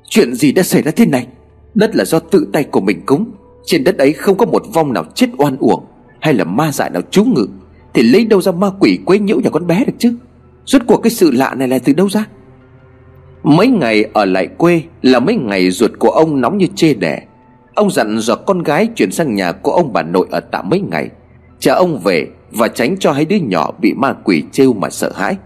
Chuyện 0.08 0.34
gì 0.34 0.52
đã 0.52 0.62
xảy 0.62 0.82
ra 0.82 0.90
thế 0.90 1.06
này? 1.06 1.26
Đất 1.74 1.96
là 1.96 2.04
do 2.04 2.18
tự 2.18 2.46
tay 2.52 2.64
của 2.64 2.80
mình 2.80 3.00
cúng. 3.06 3.30
Trên 3.64 3.84
đất 3.84 3.98
ấy 3.98 4.12
không 4.12 4.36
có 4.36 4.46
một 4.46 4.62
vong 4.74 4.92
nào 4.92 5.04
chết 5.14 5.26
oan 5.38 5.56
uổng 5.56 5.84
Hay 6.20 6.34
là 6.34 6.44
ma 6.44 6.72
dại 6.72 6.90
nào 6.90 7.02
trú 7.10 7.24
ngự. 7.24 7.46
Thì 7.94 8.02
lấy 8.02 8.24
đâu 8.24 8.40
ra 8.40 8.52
ma 8.52 8.70
quỷ 8.80 8.98
quấy 9.04 9.18
nhiễu 9.18 9.40
nhà 9.40 9.50
con 9.50 9.66
bé 9.66 9.84
được 9.84 9.92
chứ? 9.98 10.14
Rốt 10.64 10.82
cuộc 10.86 10.96
cái 10.96 11.10
sự 11.10 11.30
lạ 11.30 11.54
này 11.54 11.68
là 11.68 11.78
từ 11.78 11.92
đâu 11.92 12.08
ra? 12.08 12.26
Mấy 13.42 13.68
ngày 13.68 14.04
ở 14.12 14.24
lại 14.24 14.46
quê 14.46 14.82
Là 15.02 15.20
mấy 15.20 15.36
ngày 15.36 15.70
ruột 15.70 15.90
của 15.98 16.10
ông 16.10 16.40
nóng 16.40 16.58
như 16.58 16.66
chê 16.74 16.94
đẻ. 16.94 17.22
Ông 17.74 17.90
dặn 17.90 18.18
dò 18.18 18.36
con 18.36 18.62
gái 18.62 18.88
chuyển 18.96 19.10
sang 19.10 19.34
nhà 19.34 19.52
của 19.52 19.72
ông 19.72 19.92
bà 19.92 20.02
nội 20.02 20.26
ở 20.30 20.40
tạm 20.40 20.68
mấy 20.68 20.80
ngày. 20.80 21.08
Chờ 21.58 21.74
ông 21.74 21.98
về 21.98 22.26
Và 22.50 22.68
tránh 22.68 22.96
cho 22.98 23.12
hai 23.12 23.24
đứa 23.24 23.36
nhỏ 23.36 23.70
bị 23.80 23.94
ma 23.94 24.12
quỷ 24.24 24.42
trêu 24.52 24.72
mà 24.72 24.90
sợ 24.90 25.12
hãi. 25.14 25.36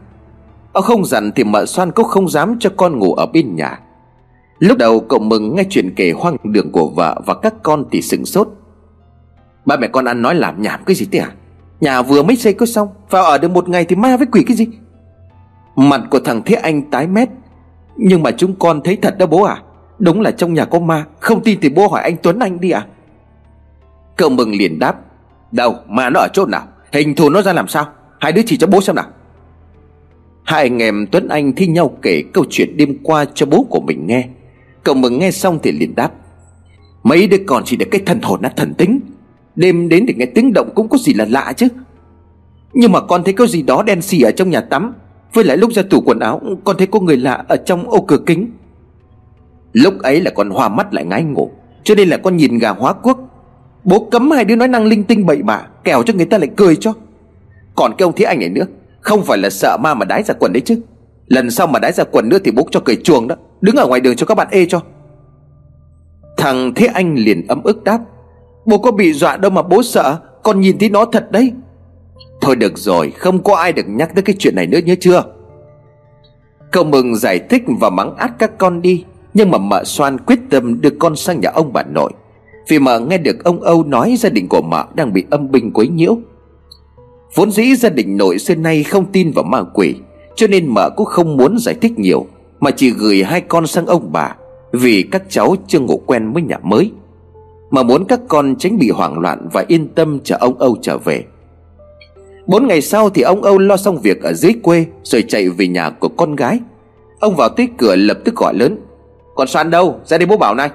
Ông 0.72 0.84
không 0.84 1.04
dặn 1.04 1.32
thì 1.36 1.44
mợ 1.44 1.66
xoan 1.66 1.92
cũng 1.92 2.06
không 2.06 2.28
dám 2.28 2.56
cho 2.60 2.70
con 2.76 2.98
ngủ 2.98 3.14
ở 3.14 3.26
bên 3.26 3.56
nhà. 3.56 3.78
Lúc 4.58 4.78
đầu 4.78 5.00
cậu 5.00 5.18
mừng 5.18 5.54
nghe 5.54 5.64
chuyện 5.70 5.94
kể 5.96 6.12
hoang 6.12 6.36
đường 6.44 6.72
của 6.72 6.88
vợ 6.88 7.20
và 7.26 7.34
các 7.34 7.54
con 7.62 7.84
thì 7.90 8.02
sừng 8.02 8.24
sốt. 8.24 8.48
Ba 9.64 9.76
mẹ 9.76 9.88
con 9.88 10.04
ăn 10.04 10.22
nói 10.22 10.34
làm 10.34 10.62
nhảm 10.62 10.80
cái 10.86 10.96
gì 10.96 11.06
thế 11.12 11.18
à? 11.18 11.30
Nhà 11.80 12.02
vừa 12.02 12.22
mới 12.22 12.36
xây 12.36 12.52
có 12.52 12.66
xong, 12.66 12.88
Vào 13.10 13.24
ở 13.24 13.38
được 13.38 13.50
một 13.50 13.68
ngày 13.68 13.84
thì 13.84 13.96
ma 13.96 14.16
với 14.16 14.26
quỷ 14.32 14.44
cái 14.46 14.56
gì? 14.56 14.66
Mặt 15.76 16.00
của 16.10 16.20
thằng 16.20 16.42
Thế 16.46 16.54
Anh 16.54 16.90
tái 16.90 17.06
mét. 17.06 17.28
Nhưng 17.96 18.22
mà 18.22 18.30
chúng 18.30 18.54
con 18.58 18.80
thấy 18.84 18.96
thật 18.96 19.18
đó 19.18 19.26
bố 19.26 19.42
à. 19.42 19.62
Đúng 19.98 20.20
là 20.20 20.30
trong 20.30 20.54
nhà 20.54 20.64
có 20.64 20.78
ma, 20.78 21.04
Không 21.20 21.42
tin 21.42 21.58
thì 21.62 21.68
bố 21.68 21.88
hỏi 21.88 22.02
anh 22.02 22.16
Tuấn 22.22 22.38
Anh 22.38 22.60
đi 22.60 22.70
à. 22.70 22.86
Cậu 24.16 24.30
mừng 24.30 24.50
liền 24.50 24.78
đáp. 24.78 24.96
Đâu, 25.52 25.74
ma 25.88 26.10
nó 26.10 26.20
ở 26.20 26.28
chỗ 26.32 26.46
nào? 26.46 26.62
Hình 26.92 27.14
thù 27.14 27.30
nó 27.30 27.42
ra 27.42 27.52
làm 27.52 27.68
sao? 27.68 27.86
Hai 28.20 28.32
đứa 28.32 28.42
chỉ 28.46 28.56
cho 28.56 28.66
bố 28.66 28.80
xem 28.80 28.96
nào. 28.96 29.06
Hai 30.44 30.62
anh 30.62 30.82
em 30.82 31.06
Tuấn 31.12 31.28
Anh 31.28 31.52
thi 31.52 31.66
nhau 31.66 31.96
kể 32.02 32.22
câu 32.34 32.44
chuyện 32.50 32.76
đêm 32.76 32.98
qua 33.02 33.24
cho 33.34 33.46
bố 33.46 33.66
của 33.70 33.80
mình 33.80 34.06
nghe. 34.06 34.28
Cậu 34.86 34.94
mừng 34.94 35.18
nghe 35.18 35.30
xong 35.30 35.58
thì 35.62 35.72
liền 35.72 35.94
đáp. 35.94 36.12
Mấy 37.02 37.26
đứa 37.26 37.36
con 37.46 37.62
chỉ 37.66 37.76
được 37.76 37.86
cái 37.90 38.00
thần 38.06 38.20
hồn 38.22 38.42
nát 38.42 38.52
thần 38.56 38.74
tính. 38.74 39.00
Đêm 39.56 39.88
đến 39.88 40.04
thì 40.08 40.14
nghe 40.14 40.26
tiếng 40.26 40.52
động 40.52 40.70
cũng 40.74 40.88
có 40.88 40.98
gì 40.98 41.14
là 41.14 41.26
lạ 41.28 41.52
chứ. 41.56 41.68
Nhưng 42.72 42.92
mà 42.92 43.00
con 43.00 43.24
thấy 43.24 43.32
có 43.34 43.46
gì 43.46 43.62
đó 43.62 43.82
đen 43.82 44.02
xì 44.02 44.22
ở 44.22 44.30
trong 44.30 44.50
nhà 44.50 44.60
tắm. 44.60 44.94
Với 45.32 45.44
lại 45.44 45.56
lúc 45.56 45.72
ra 45.72 45.82
tủ 45.90 46.00
quần 46.00 46.18
áo, 46.18 46.40
Con 46.64 46.76
thấy 46.78 46.86
có 46.86 47.00
người 47.00 47.16
lạ 47.16 47.44
ở 47.48 47.56
trong 47.56 47.90
ô 47.90 48.00
cửa 48.00 48.18
kính. 48.26 48.50
Lúc 49.72 49.94
ấy 50.02 50.20
là 50.20 50.30
con 50.30 50.50
hoa 50.50 50.68
mắt 50.68 50.94
lại 50.94 51.04
ngái 51.04 51.22
ngủ. 51.22 51.50
Cho 51.84 51.94
nên 51.94 52.08
là 52.08 52.16
con 52.16 52.36
nhìn 52.36 52.58
gà 52.58 52.70
hóa 52.70 52.92
quốc. 52.92 53.18
Bố 53.84 54.08
cấm 54.10 54.30
hai 54.30 54.44
đứa 54.44 54.56
nói 54.56 54.68
năng 54.68 54.86
linh 54.86 55.04
tinh 55.04 55.26
bậy 55.26 55.42
bạ, 55.42 55.62
Kẻo 55.84 56.02
cho 56.02 56.14
người 56.14 56.26
ta 56.26 56.38
lại 56.38 56.48
cười 56.56 56.76
cho. 56.76 56.92
Còn 57.74 57.92
cái 57.98 58.04
ông 58.04 58.12
thế 58.16 58.24
anh 58.24 58.38
này 58.38 58.48
nữa, 58.48 58.66
Không 59.00 59.22
phải 59.24 59.38
là 59.38 59.50
sợ 59.50 59.76
ma 59.82 59.94
mà 59.94 60.04
đái 60.04 60.22
ra 60.22 60.34
quần 60.38 60.52
đấy 60.52 60.60
chứ. 60.64 60.80
Lần 61.26 61.50
sau 61.50 61.66
mà 61.66 61.78
đái 61.78 61.92
ra 61.92 62.04
quần 62.04 62.28
nữa 62.28 62.38
thì 62.44 62.50
bố 62.50 62.66
cho 62.70 62.80
cười 62.80 62.96
chuồng 62.96 63.28
đó. 63.28 63.36
Đứng 63.60 63.76
ở 63.76 63.86
ngoài 63.86 64.00
đường 64.00 64.16
cho 64.16 64.26
các 64.26 64.34
bạn 64.34 64.48
ê 64.50 64.66
cho. 64.66 64.80
Thằng 66.36 66.74
Thế 66.74 66.86
Anh 66.86 67.14
liền 67.14 67.46
ấm 67.46 67.62
ức 67.62 67.84
đáp. 67.84 67.98
Bố 68.66 68.78
có 68.78 68.90
bị 68.90 69.12
dọa 69.12 69.36
đâu 69.36 69.50
mà 69.50 69.62
bố 69.62 69.82
sợ. 69.82 70.18
Con 70.42 70.60
nhìn 70.60 70.78
thấy 70.78 70.90
nó 70.90 71.04
thật 71.04 71.30
đấy. 71.30 71.52
Thôi 72.40 72.56
được 72.56 72.78
rồi, 72.78 73.10
Không 73.10 73.42
có 73.42 73.56
ai 73.56 73.72
được 73.72 73.88
nhắc 73.88 74.14
tới 74.14 74.22
cái 74.22 74.36
chuyện 74.38 74.54
này 74.56 74.66
nữa 74.66 74.78
nhớ 74.84 74.94
chưa? 75.00 75.22
Cậu 76.72 76.84
mừng 76.84 77.16
giải 77.16 77.38
thích 77.38 77.62
và 77.80 77.90
mắng 77.90 78.16
át 78.16 78.38
các 78.38 78.58
con 78.58 78.82
đi. 78.82 79.04
Nhưng 79.34 79.50
mà 79.50 79.58
mợ 79.58 79.84
xoan 79.84 80.18
quyết 80.18 80.38
tâm 80.50 80.80
đưa 80.80 80.90
con 80.90 81.16
sang 81.16 81.40
nhà 81.40 81.50
ông 81.50 81.72
bà 81.72 81.82
nội. 81.82 82.12
Vì 82.68 82.78
mợ 82.78 83.00
nghe 83.00 83.18
được 83.18 83.44
ông 83.44 83.60
Âu 83.60 83.84
nói 83.84 84.16
gia 84.18 84.30
đình 84.30 84.46
của 84.48 84.62
mợ 84.62 84.84
đang 84.94 85.12
bị 85.12 85.24
âm 85.30 85.50
binh 85.50 85.72
quấy 85.72 85.88
nhiễu. 85.88 86.18
Vốn 87.34 87.50
dĩ 87.50 87.74
gia 87.76 87.88
đình 87.88 88.16
nội 88.16 88.38
xưa 88.38 88.54
nay 88.54 88.84
không 88.84 89.12
tin 89.12 89.32
vào 89.34 89.44
ma 89.44 89.62
quỷ. 89.74 89.94
Cho 90.36 90.46
nên 90.46 90.66
mợ 90.68 90.90
cũng 90.90 91.06
không 91.06 91.36
muốn 91.36 91.58
giải 91.58 91.74
thích 91.74 91.98
nhiều, 91.98 92.26
Mà 92.60 92.70
chỉ 92.70 92.90
gửi 92.90 93.22
hai 93.22 93.40
con 93.40 93.66
sang 93.66 93.86
ông 93.86 94.12
bà, 94.12 94.34
Vì 94.72 95.02
các 95.02 95.22
cháu 95.28 95.56
chưa 95.66 95.80
ngủ 95.80 96.02
quen 96.06 96.32
với 96.32 96.42
nhà 96.42 96.56
mới. 96.62 96.90
Mà 97.70 97.82
muốn 97.82 98.04
các 98.04 98.20
con 98.28 98.56
tránh 98.58 98.78
bị 98.78 98.90
hoảng 98.90 99.18
loạn 99.18 99.48
Và 99.52 99.64
yên 99.68 99.88
tâm 99.88 100.20
chờ 100.24 100.36
ông 100.40 100.58
Âu 100.58 100.76
trở 100.82 100.98
về. 100.98 101.24
Bốn 102.46 102.66
ngày 102.66 102.82
sau 102.82 103.10
thì 103.10 103.22
ông 103.22 103.42
Âu 103.42 103.58
lo 103.58 103.76
xong 103.76 104.00
việc 104.00 104.22
ở 104.22 104.32
dưới 104.32 104.52
quê, 104.62 104.86
Rồi 105.02 105.24
chạy 105.28 105.48
về 105.48 105.66
nhà 105.68 105.90
của 105.90 106.08
con 106.08 106.36
gái. 106.36 106.60
Ông 107.20 107.36
vào 107.36 107.48
tới 107.48 107.68
cửa 107.78 107.96
lập 107.96 108.18
tức 108.24 108.36
gọi 108.36 108.54
lớn, 108.54 108.78
Còn 109.34 109.48
Soan 109.48 109.70
đâu? 109.70 110.00
Ra 110.04 110.18
đây 110.18 110.26
bố 110.26 110.36
bảo 110.36 110.54
này. 110.54 110.70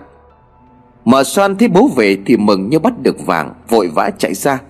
Mà 1.06 1.24
Soan 1.24 1.56
thấy 1.56 1.68
bố 1.68 1.90
về 1.96 2.18
thì 2.26 2.38
mừng 2.38 2.70
như 2.70 2.80
bắt 2.80 2.94
được 3.04 3.26
vàng, 3.26 3.54
Vội 3.70 3.88
vã 3.88 4.10
chạy 4.18 4.34
ra. 4.34 4.62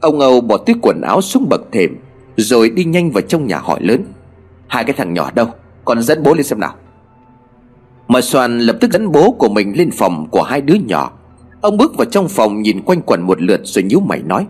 Ông 0.00 0.20
Âu 0.20 0.40
bỏ 0.40 0.56
túi 0.56 0.76
quần 0.82 1.00
áo 1.00 1.20
xuống 1.20 1.48
bậc 1.48 1.72
thềm, 1.72 1.96
Rồi 2.36 2.70
đi 2.70 2.84
nhanh 2.84 3.10
vào 3.10 3.22
trong 3.22 3.46
nhà 3.46 3.58
hỏi 3.58 3.80
lớn 3.82 4.04
Hai 4.72 4.84
cái 4.84 4.94
thằng 4.98 5.14
nhỏ 5.14 5.30
đâu? 5.34 5.46
Còn 5.84 6.02
dẫn 6.02 6.22
bố 6.22 6.34
lên 6.34 6.44
xem 6.44 6.60
nào. 6.60 6.74
Mà 8.08 8.20
Soan 8.20 8.58
lập 8.58 8.76
tức 8.80 8.92
dẫn 8.92 9.12
bố 9.12 9.30
của 9.30 9.48
mình 9.48 9.76
lên 9.76 9.90
phòng 9.90 10.26
của 10.30 10.42
hai 10.42 10.60
đứa 10.60 10.74
nhỏ. 10.74 11.12
Ông 11.60 11.76
bước 11.76 11.96
vào 11.96 12.04
trong 12.04 12.28
phòng 12.28 12.62
nhìn 12.62 12.82
quanh 12.82 13.02
quẩn 13.02 13.22
một 13.22 13.42
lượt 13.42 13.60
rồi 13.64 13.82
nhíu 13.82 14.00
mày 14.00 14.22
nói 14.22 14.46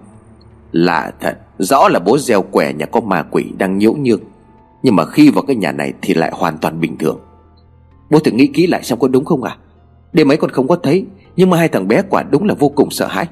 Lạ 0.72 1.12
thật, 1.20 1.38
Rõ 1.58 1.88
là 1.88 1.98
bố 1.98 2.18
gieo 2.18 2.42
quẻ 2.42 2.72
nhà 2.72 2.86
có 2.86 3.00
ma 3.00 3.22
quỷ 3.30 3.44
đang 3.58 3.78
nhiễu 3.78 3.92
nhương. 3.92 4.20
Nhưng 4.82 4.96
mà 4.96 5.04
khi 5.06 5.30
vào 5.30 5.42
cái 5.42 5.56
nhà 5.56 5.72
này 5.72 5.92
thì 6.02 6.14
lại 6.14 6.30
hoàn 6.34 6.58
toàn 6.58 6.80
bình 6.80 6.98
thường. 6.98 7.18
Bố 8.10 8.18
thử 8.18 8.30
nghĩ 8.30 8.46
kỹ 8.46 8.66
lại 8.66 8.82
xem 8.82 8.98
có 8.98 9.08
đúng 9.08 9.24
không 9.24 9.42
à 9.42 9.56
Đêm 10.12 10.30
ấy 10.30 10.36
con 10.36 10.50
không 10.50 10.68
có 10.68 10.76
thấy, 10.76 11.06
Nhưng 11.36 11.50
mà 11.50 11.56
hai 11.56 11.68
thằng 11.68 11.88
bé 11.88 12.02
quả 12.10 12.22
đúng 12.22 12.44
là 12.44 12.54
vô 12.54 12.68
cùng 12.68 12.90
sợ 12.90 13.06
hãi. 13.06 13.26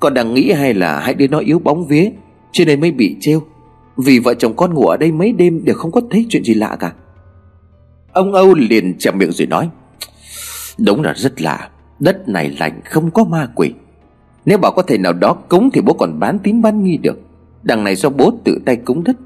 Con 0.00 0.14
đang 0.14 0.34
nghĩ 0.34 0.52
hay 0.52 0.74
là 0.74 1.00
hai 1.00 1.14
đứa 1.14 1.26
nó 1.26 1.38
yếu 1.38 1.58
bóng 1.58 1.86
vía, 1.86 2.10
Cho 2.52 2.64
nên 2.64 2.80
mới 2.80 2.90
bị 2.90 3.16
trêu. 3.20 3.42
Vì 3.96 4.18
vợ 4.18 4.34
chồng 4.34 4.56
con 4.56 4.74
ngủ 4.74 4.86
ở 4.86 4.96
đây 4.96 5.12
mấy 5.12 5.32
đêm 5.32 5.64
Đều 5.64 5.76
không 5.76 5.92
có 5.92 6.00
thấy 6.10 6.26
chuyện 6.28 6.44
gì 6.44 6.54
lạ 6.54 6.76
cả. 6.80 6.92
Ông 8.12 8.32
Âu 8.32 8.54
liền 8.54 8.98
chậm 8.98 9.18
miệng 9.18 9.32
rồi 9.32 9.46
nói, 9.46 9.68
Đúng 10.78 11.02
là 11.02 11.14
rất 11.16 11.40
lạ, 11.42 11.70
Đất 12.00 12.28
này 12.28 12.56
lành 12.58 12.80
không 12.84 13.10
có 13.10 13.24
ma 13.24 13.48
quỷ. 13.54 13.72
Nếu 14.44 14.58
bảo 14.58 14.72
có 14.72 14.82
thể 14.82 14.98
nào 14.98 15.12
đó 15.12 15.34
cúng 15.48 15.70
Thì 15.72 15.80
bố 15.80 15.92
còn 15.92 16.18
bán 16.18 16.38
tín 16.38 16.62
bán 16.62 16.84
nghi 16.84 16.96
được. 16.96 17.20
Đằng 17.62 17.84
này 17.84 17.96
do 17.96 18.10
bố 18.10 18.32
tự 18.44 18.58
tay 18.66 18.76
cúng 18.76 19.04
đất. 19.04 19.16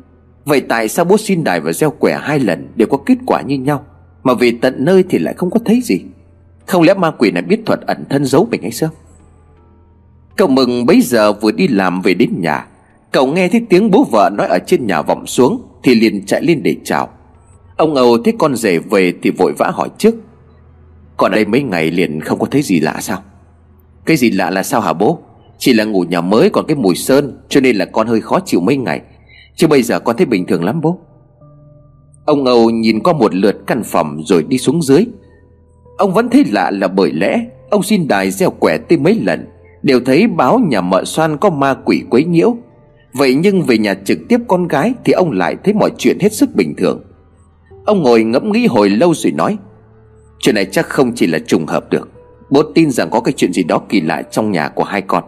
Vậy 0.44 0.60
tại 0.60 0.88
sao 0.88 1.04
bố 1.04 1.16
xin 1.16 1.44
đài 1.44 1.60
và 1.60 1.72
gieo 1.72 1.90
quẻ 1.90 2.18
hai 2.22 2.38
lần 2.38 2.68
Đều 2.76 2.88
có 2.88 2.98
kết 3.06 3.18
quả 3.26 3.42
như 3.42 3.58
nhau, 3.58 3.84
Mà 4.22 4.34
về 4.34 4.52
tận 4.60 4.74
nơi 4.84 5.04
thì 5.08 5.18
lại 5.18 5.34
không 5.34 5.50
có 5.50 5.60
thấy 5.64 5.80
gì? 5.84 6.00
Không 6.66 6.82
lẽ 6.82 6.94
ma 6.94 7.10
quỷ 7.10 7.30
này 7.30 7.42
biết 7.42 7.60
thuật 7.66 7.80
ẩn 7.80 8.04
thân 8.10 8.24
giấu 8.24 8.48
mình 8.50 8.62
hay 8.62 8.70
sao? 8.70 8.90
Cậu 10.36 10.48
mừng 10.48 10.86
bấy 10.86 11.00
giờ 11.00 11.32
vừa 11.32 11.52
đi 11.52 11.68
làm 11.68 12.00
về 12.00 12.14
đến 12.14 12.30
nhà 12.40 12.66
Cậu 13.12 13.26
nghe 13.26 13.48
thấy 13.48 13.62
tiếng 13.68 13.90
bố 13.90 14.04
vợ 14.04 14.30
nói 14.32 14.46
ở 14.46 14.58
trên 14.66 14.86
nhà 14.86 15.02
vọng 15.02 15.26
xuống, 15.26 15.62
Thì 15.82 15.94
liền 15.94 16.26
chạy 16.26 16.42
lên 16.42 16.62
để 16.62 16.76
chào. 16.84 17.08
Ông 17.76 17.94
Âu 17.94 18.18
thấy 18.22 18.34
con 18.38 18.56
rể 18.56 18.78
về 18.78 19.12
thì 19.22 19.30
vội 19.30 19.52
vã 19.58 19.70
hỏi 19.74 19.88
trước. 19.98 20.14
Còn 21.16 21.32
đây 21.32 21.44
mấy 21.44 21.62
ngày 21.62 21.90
liền 21.90 22.20
không 22.20 22.38
có 22.38 22.46
thấy 22.50 22.62
gì 22.62 22.80
lạ 22.80 22.96
sao? 23.00 23.22
Cái 24.04 24.16
gì 24.16 24.30
lạ 24.30 24.50
là 24.50 24.62
sao 24.62 24.80
hả 24.80 24.92
bố? 24.92 25.18
Chỉ 25.58 25.72
là 25.72 25.84
ngủ 25.84 26.04
nhà 26.08 26.20
mới 26.20 26.50
còn 26.50 26.66
cái 26.66 26.76
mùi 26.76 26.94
sơn, 26.94 27.38
Cho 27.48 27.60
nên 27.60 27.76
là 27.76 27.84
con 27.84 28.06
hơi 28.06 28.20
khó 28.20 28.40
chịu 28.40 28.60
mấy 28.60 28.76
ngày. 28.76 29.00
Chứ 29.56 29.66
bây 29.66 29.82
giờ 29.82 30.00
con 30.00 30.16
thấy 30.16 30.26
bình 30.26 30.46
thường 30.46 30.64
lắm 30.64 30.80
bố. 30.80 30.98
Ông 32.24 32.44
Âu 32.44 32.70
nhìn 32.70 33.02
qua 33.02 33.12
một 33.12 33.34
lượt 33.34 33.56
căn 33.66 33.82
phòng 33.84 34.22
rồi 34.24 34.42
đi 34.48 34.58
xuống 34.58 34.82
dưới. 34.82 35.06
Ông 35.98 36.14
vẫn 36.14 36.28
thấy 36.28 36.44
lạ 36.44 36.70
là 36.70 36.88
bởi 36.88 37.12
lẽ 37.12 37.46
Ông 37.70 37.82
xin 37.82 38.08
đài 38.08 38.30
gieo 38.30 38.50
quẻ 38.50 38.78
tới 38.78 38.98
mấy 38.98 39.20
lần, 39.24 39.46
Đều 39.82 40.00
thấy 40.00 40.26
báo 40.26 40.58
nhà 40.58 40.80
mợ 40.80 41.04
xoan 41.04 41.36
có 41.36 41.50
ma 41.50 41.74
quỷ 41.84 42.02
quấy 42.10 42.24
nhiễu. 42.24 42.56
Vậy 43.18 43.34
nhưng 43.34 43.62
về 43.62 43.78
nhà 43.78 43.94
trực 43.94 44.18
tiếp 44.28 44.40
con 44.48 44.68
gái 44.68 44.94
Thì 45.04 45.12
ông 45.12 45.30
lại 45.30 45.56
thấy 45.64 45.74
mọi 45.74 45.90
chuyện 45.98 46.18
hết 46.20 46.32
sức 46.32 46.54
bình 46.54 46.74
thường. 46.76 47.02
Ông 47.84 48.02
ngồi 48.02 48.24
ngẫm 48.24 48.52
nghĩ 48.52 48.66
hồi 48.66 48.90
lâu 48.90 49.14
rồi 49.14 49.32
nói, 49.32 49.56
Chuyện 50.38 50.54
này 50.54 50.64
chắc 50.64 50.86
không 50.86 51.12
chỉ 51.14 51.26
là 51.26 51.38
trùng 51.38 51.66
hợp 51.66 51.90
được. 51.90 52.08
Bố 52.50 52.62
tin 52.62 52.90
rằng 52.90 53.10
có 53.10 53.20
cái 53.20 53.32
chuyện 53.36 53.52
gì 53.52 53.62
đó 53.62 53.82
kỳ 53.88 54.00
lạ 54.00 54.22
trong 54.22 54.52
nhà 54.52 54.68
của 54.68 54.84
hai 54.84 55.02
con. 55.02 55.24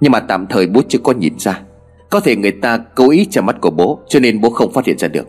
Nhưng 0.00 0.12
mà 0.12 0.20
tạm 0.20 0.46
thời 0.46 0.66
bố 0.66 0.82
chưa 0.88 0.98
có 0.98 1.12
nhìn 1.12 1.38
ra. 1.38 1.60
Có 2.10 2.20
thể 2.20 2.36
người 2.36 2.52
ta 2.52 2.78
cố 2.94 3.10
ý 3.10 3.24
che 3.24 3.40
mắt 3.40 3.56
của 3.60 3.70
bố, 3.70 4.00
Cho 4.08 4.20
nên 4.20 4.40
bố 4.40 4.50
không 4.50 4.72
phát 4.72 4.84
hiện 4.84 4.98
ra 4.98 5.08
được. 5.08 5.26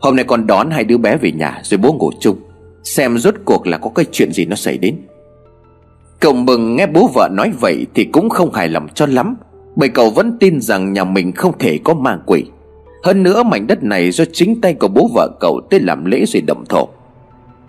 Hôm 0.00 0.16
nay 0.16 0.24
con 0.28 0.46
đón 0.46 0.70
hai 0.70 0.84
đứa 0.84 0.98
bé 0.98 1.16
về 1.16 1.32
nhà 1.32 1.60
Rồi 1.64 1.78
bố 1.78 1.92
ngủ 1.92 2.10
chung, 2.20 2.36
Xem 2.84 3.18
rốt 3.18 3.34
cuộc 3.44 3.66
là 3.66 3.78
có 3.78 3.90
cái 3.94 4.04
chuyện 4.12 4.32
gì 4.32 4.44
nó 4.44 4.56
xảy 4.56 4.78
đến. 4.78 4.96
Cậu 6.20 6.32
mừng 6.32 6.76
nghe 6.76 6.86
bố 6.86 7.10
vợ 7.14 7.28
nói 7.32 7.52
vậy 7.60 7.86
Thì 7.94 8.04
cũng 8.04 8.30
không 8.30 8.52
hài 8.52 8.68
lòng 8.68 8.88
cho 8.94 9.06
lắm. 9.06 9.36
Bởi 9.78 9.88
cậu 9.88 10.10
vẫn 10.10 10.36
tin 10.40 10.60
rằng 10.60 10.92
nhà 10.92 11.04
mình 11.04 11.32
không 11.32 11.58
thể 11.58 11.78
có 11.84 11.94
ma 11.94 12.18
quỷ. 12.26 12.44
Hơn 13.02 13.22
nữa, 13.22 13.42
mảnh 13.42 13.66
đất 13.66 13.82
này 13.82 14.10
do 14.10 14.24
chính 14.32 14.60
tay 14.60 14.74
của 14.74 14.88
bố 14.88 15.10
vợ 15.14 15.28
cậu 15.40 15.60
tới 15.70 15.80
làm 15.80 16.04
lễ 16.04 16.24
rồi 16.26 16.42
động 16.46 16.64
thổ. 16.68 16.88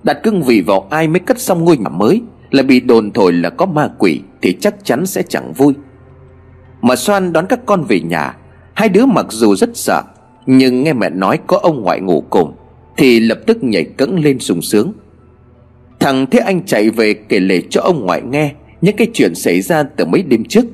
Đặt 0.03 0.23
cưng 0.23 0.43
vị 0.43 0.61
vào 0.61 0.87
ai 0.89 1.07
mới 1.07 1.19
cất 1.19 1.39
xong 1.39 1.65
ngôi 1.65 1.77
nhà 1.77 1.89
mới 1.89 2.21
Là 2.51 2.63
bị 2.63 2.79
đồn 2.79 3.11
thổi 3.11 3.33
là 3.33 3.49
có 3.49 3.65
ma 3.65 3.89
quỷ 3.97 4.21
Thì 4.41 4.57
chắc 4.61 4.75
chắn 4.85 5.05
sẽ 5.05 5.23
chẳng 5.29 5.53
vui. 5.53 5.73
Mà 6.81 6.95
Soan 6.95 7.33
đón 7.33 7.45
các 7.49 7.59
con 7.65 7.83
về 7.83 7.99
nhà, 7.99 8.37
Hai 8.73 8.89
đứa 8.89 9.05
mặc 9.05 9.25
dù 9.29 9.55
rất 9.55 9.69
sợ, 9.73 10.03
Nhưng 10.45 10.83
nghe 10.83 10.93
mẹ 10.93 11.09
nói 11.09 11.39
có 11.47 11.57
ông 11.57 11.81
ngoại 11.81 12.01
ngủ 12.01 12.23
cùng, 12.29 12.53
Thì 12.97 13.19
lập 13.19 13.39
tức 13.47 13.63
nhảy 13.63 13.83
cẫng 13.83 14.19
lên 14.19 14.39
sung 14.39 14.61
sướng. 14.61 14.93
Thằng 15.99 16.25
Thế 16.31 16.39
Anh 16.39 16.65
chạy 16.65 16.89
về 16.89 17.13
kể 17.13 17.39
lể 17.39 17.61
cho 17.69 17.81
ông 17.81 18.05
ngoại 18.05 18.21
nghe 18.21 18.51
Những 18.81 18.95
cái 18.95 19.07
chuyện 19.13 19.35
xảy 19.35 19.61
ra 19.61 19.83
từ 19.83 20.05
mấy 20.05 20.23
đêm 20.23 20.43
trước. 20.43 20.65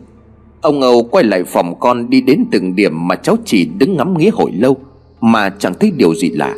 Ông 0.66 0.82
Âu 0.82 1.04
quay 1.04 1.24
lại 1.24 1.44
phòng 1.44 1.80
con 1.80 2.10
đi 2.10 2.22
đến 2.22 2.46
từng 2.52 2.76
điểm 2.76 3.08
mà 3.08 3.16
cháu 3.16 3.38
chỉ 3.46 3.66
đứng 3.66 3.98
ngắm 3.98 4.18
nghía 4.18 4.30
hồi 4.30 4.52
lâu, 4.52 4.78
Mà 5.22 5.50
chẳng 5.60 5.74
thấy 5.80 5.92
điều 5.92 6.16
gì 6.16 6.30
lạ. 6.30 6.56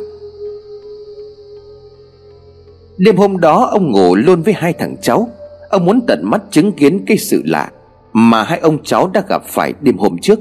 Đêm 2.98 3.16
hôm 3.16 3.40
đó, 3.40 3.68
ông 3.72 3.90
ngủ 3.90 4.14
luôn 4.14 4.42
với 4.42 4.54
hai 4.54 4.72
thằng 4.72 4.96
cháu. 5.02 5.28
Ông 5.70 5.84
muốn 5.84 6.00
tận 6.06 6.20
mắt 6.24 6.42
chứng 6.50 6.72
kiến 6.72 7.04
cái 7.06 7.16
sự 7.16 7.42
lạ 7.44 7.70
Mà 8.12 8.42
hai 8.42 8.58
ông 8.58 8.78
cháu 8.84 9.10
đã 9.12 9.22
gặp 9.28 9.42
phải 9.46 9.72
đêm 9.80 9.96
hôm 9.98 10.18
trước. 10.18 10.38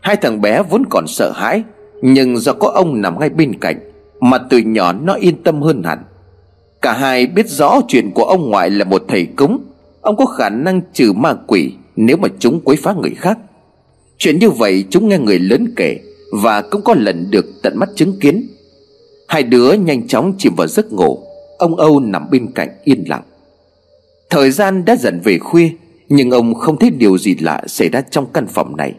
Hai 0.00 0.16
thằng 0.16 0.40
bé 0.40 0.62
vốn 0.62 0.82
còn 0.90 1.06
sợ 1.06 1.32
hãi, 1.34 1.62
Nhưng 2.02 2.36
do 2.36 2.52
có 2.52 2.68
ông 2.68 3.00
nằm 3.00 3.20
ngay 3.20 3.28
bên 3.30 3.58
cạnh, 3.60 3.90
Mà 4.20 4.38
từ 4.50 4.58
nhỏ 4.58 4.92
nó 4.92 5.14
yên 5.14 5.42
tâm 5.42 5.62
hơn 5.62 5.82
hẳn. 5.82 5.98
Cả 6.82 6.92
hai 6.92 7.26
biết 7.26 7.48
rõ 7.48 7.80
chuyện 7.88 8.10
của 8.14 8.24
ông 8.24 8.50
ngoại 8.50 8.70
là 8.70 8.84
một 8.84 9.02
thầy 9.08 9.26
cúng. 9.26 9.58
Ông 10.00 10.16
có 10.16 10.26
khả 10.26 10.48
năng 10.48 10.80
trừ 10.92 11.12
ma 11.12 11.34
quỷ 11.46 11.72
nếu 12.02 12.16
mà 12.16 12.28
chúng 12.38 12.60
quấy 12.60 12.76
phá 12.76 12.94
người 13.02 13.14
khác, 13.16 13.38
Chuyện 14.18 14.38
như 14.38 14.50
vậy 14.50 14.84
chúng 14.90 15.08
nghe 15.08 15.18
người 15.18 15.38
lớn 15.38 15.72
kể 15.76 15.96
Và 16.32 16.62
cũng 16.62 16.82
có 16.84 16.94
lần 16.98 17.30
được 17.30 17.46
tận 17.62 17.72
mắt 17.76 17.88
chứng 17.94 18.18
kiến. 18.20 18.48
Hai 19.28 19.42
đứa 19.42 19.72
nhanh 19.72 20.08
chóng 20.08 20.34
chìm 20.38 20.52
vào 20.56 20.66
giấc 20.66 20.92
ngủ, 20.92 21.18
Ông 21.58 21.76
Âu 21.76 22.00
nằm 22.00 22.30
bên 22.30 22.52
cạnh 22.54 22.68
yên 22.84 23.04
lặng. 23.08 23.22
Thời 24.30 24.50
gian 24.50 24.84
đã 24.84 24.96
dần 24.96 25.20
về 25.24 25.38
khuya, 25.38 25.70
Nhưng 26.08 26.30
ông 26.30 26.54
không 26.54 26.78
thấy 26.78 26.90
điều 26.90 27.18
gì 27.18 27.36
lạ 27.40 27.62
xảy 27.66 27.88
ra 27.88 28.00
trong 28.00 28.26
căn 28.32 28.46
phòng 28.46 28.76
này. 28.76 28.94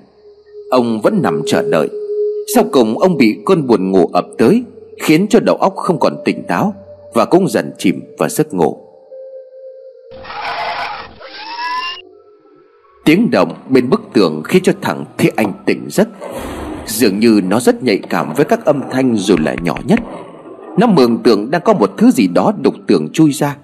Ông 0.71 1.01
vẫn 1.01 1.21
nằm 1.21 1.41
chờ 1.47 1.69
đợi. 1.71 1.89
Sau 2.55 2.63
cùng, 2.71 2.99
ông 2.99 3.17
bị 3.17 3.37
cơn 3.45 3.67
buồn 3.67 3.91
ngủ 3.91 4.09
ập 4.13 4.25
tới, 4.37 4.63
Khiến 5.01 5.27
cho 5.27 5.39
đầu 5.39 5.55
óc 5.55 5.75
không 5.75 5.99
còn 5.99 6.15
tỉnh 6.25 6.43
táo 6.47 6.73
và 7.13 7.25
cũng 7.25 7.47
dần 7.47 7.71
chìm 7.77 8.01
vào 8.17 8.29
giấc 8.29 8.53
ngủ. 8.53 8.90
Tiếng 13.05 13.31
động 13.31 13.53
bên 13.69 13.89
bức 13.89 14.01
tường 14.13 14.43
khiến 14.43 14.63
cho 14.63 14.73
thằng 14.81 15.05
Thế 15.17 15.31
Anh 15.35 15.53
tỉnh 15.65 15.87
giấc. 15.89 16.07
Dường 16.85 17.19
như 17.19 17.41
nó 17.47 17.59
rất 17.59 17.83
nhạy 17.83 17.99
cảm 18.09 18.33
với 18.33 18.45
các 18.45 18.65
âm 18.65 18.81
thanh 18.91 19.15
dù 19.15 19.35
là 19.39 19.55
nhỏ 19.61 19.75
nhất. 19.85 19.99
Nó 20.77 20.87
mường 20.87 21.23
tượng 21.23 21.51
đang 21.51 21.61
có 21.61 21.73
một 21.73 21.91
thứ 21.97 22.11
gì 22.11 22.27
đó 22.27 22.53
đục 22.61 22.73
tường 22.87 23.09
chui 23.13 23.31
ra. 23.31 23.55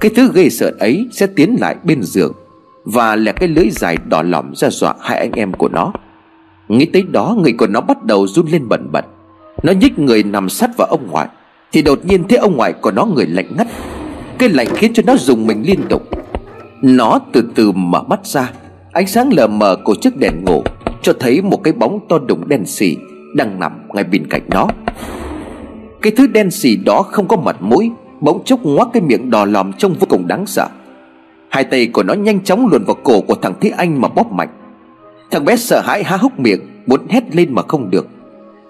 Cái 0.00 0.10
thứ 0.16 0.30
ghê 0.34 0.48
sợ 0.48 0.72
ấy 0.80 1.08
sẽ 1.12 1.26
tiến 1.26 1.56
lại 1.60 1.76
bên 1.84 2.02
giường 2.02 2.32
Và 2.84 3.16
là 3.16 3.32
cái 3.32 3.48
lưỡi 3.48 3.70
dài 3.70 3.96
đỏ 4.08 4.22
lỏm 4.22 4.54
ra 4.54 4.70
dọa 4.70 4.94
hai 5.00 5.18
anh 5.18 5.32
em 5.32 5.52
của 5.52 5.68
nó. 5.68 5.92
Nghĩ 6.68 6.84
tới 6.84 7.02
đó, 7.02 7.36
người 7.38 7.52
của 7.52 7.66
nó 7.66 7.80
bắt 7.80 8.04
đầu 8.04 8.26
run 8.26 8.46
lên 8.46 8.68
bẩn 8.68 8.92
bật. 8.92 9.04
Nó 9.62 9.72
nhích 9.72 9.98
người 9.98 10.22
nằm 10.22 10.48
sát 10.48 10.70
vào 10.76 10.88
ông 10.88 11.10
ngoại, 11.10 11.28
thì 11.72 11.82
đột 11.82 11.98
nhiên 12.04 12.28
thấy 12.28 12.38
ông 12.38 12.56
ngoại 12.56 12.72
của 12.72 12.90
nó 12.90 13.04
người 13.04 13.26
lạnh 13.26 13.56
ngắt. 13.56 13.66
Cái 14.38 14.48
lạnh 14.48 14.68
khiến 14.74 14.94
cho 14.94 15.02
nó 15.06 15.16
dùng 15.16 15.46
mình 15.46 15.62
liên 15.66 15.80
tục. 15.88 16.02
Nó 16.82 17.18
từ 17.32 17.44
từ 17.54 17.72
mở 17.72 18.02
mắt 18.02 18.26
ra. 18.26 18.52
Ánh 18.94 19.06
sáng 19.06 19.32
lờ 19.32 19.46
mờ 19.46 19.76
của 19.84 19.94
chiếc 19.94 20.16
đèn 20.16 20.44
ngủ 20.44 20.62
Cho 21.02 21.12
thấy 21.20 21.42
một 21.42 21.62
cái 21.64 21.72
bóng 21.72 22.00
to 22.08 22.18
đùng 22.18 22.48
đen 22.48 22.66
xì 22.66 22.96
Đang 23.34 23.60
nằm 23.60 23.72
ngay 23.92 24.04
bên 24.04 24.26
cạnh 24.26 24.42
nó. 24.50 24.68
Cái 26.02 26.12
thứ 26.16 26.26
đen 26.26 26.50
xì 26.50 26.76
đó 26.76 27.02
không 27.02 27.28
có 27.28 27.36
mặt 27.36 27.56
mũi, 27.60 27.90
Bỗng 28.20 28.44
chốc 28.44 28.60
ngoác 28.62 28.88
cái 28.92 29.02
miệng 29.02 29.30
đỏ 29.30 29.44
lòm 29.44 29.72
trông 29.72 29.94
vô 29.94 30.06
cùng 30.10 30.26
đáng 30.26 30.46
sợ. 30.46 30.68
Hai 31.48 31.64
tay 31.64 31.86
của 31.86 32.02
nó 32.02 32.14
nhanh 32.14 32.40
chóng 32.40 32.66
luồn 32.66 32.84
vào 32.84 32.96
cổ 33.04 33.20
của 33.20 33.34
thằng 33.34 33.54
Thế 33.60 33.70
Anh 33.70 34.00
mà 34.00 34.08
bóp 34.08 34.32
mạnh. 34.32 34.48
Thằng 35.30 35.44
bé 35.44 35.56
sợ 35.56 35.80
hãi 35.84 36.04
há 36.04 36.16
hốc 36.16 36.40
miệng, 36.40 36.60
Muốn 36.86 37.00
hét 37.08 37.36
lên 37.36 37.54
mà 37.54 37.62
không 37.68 37.90
được. 37.90 38.08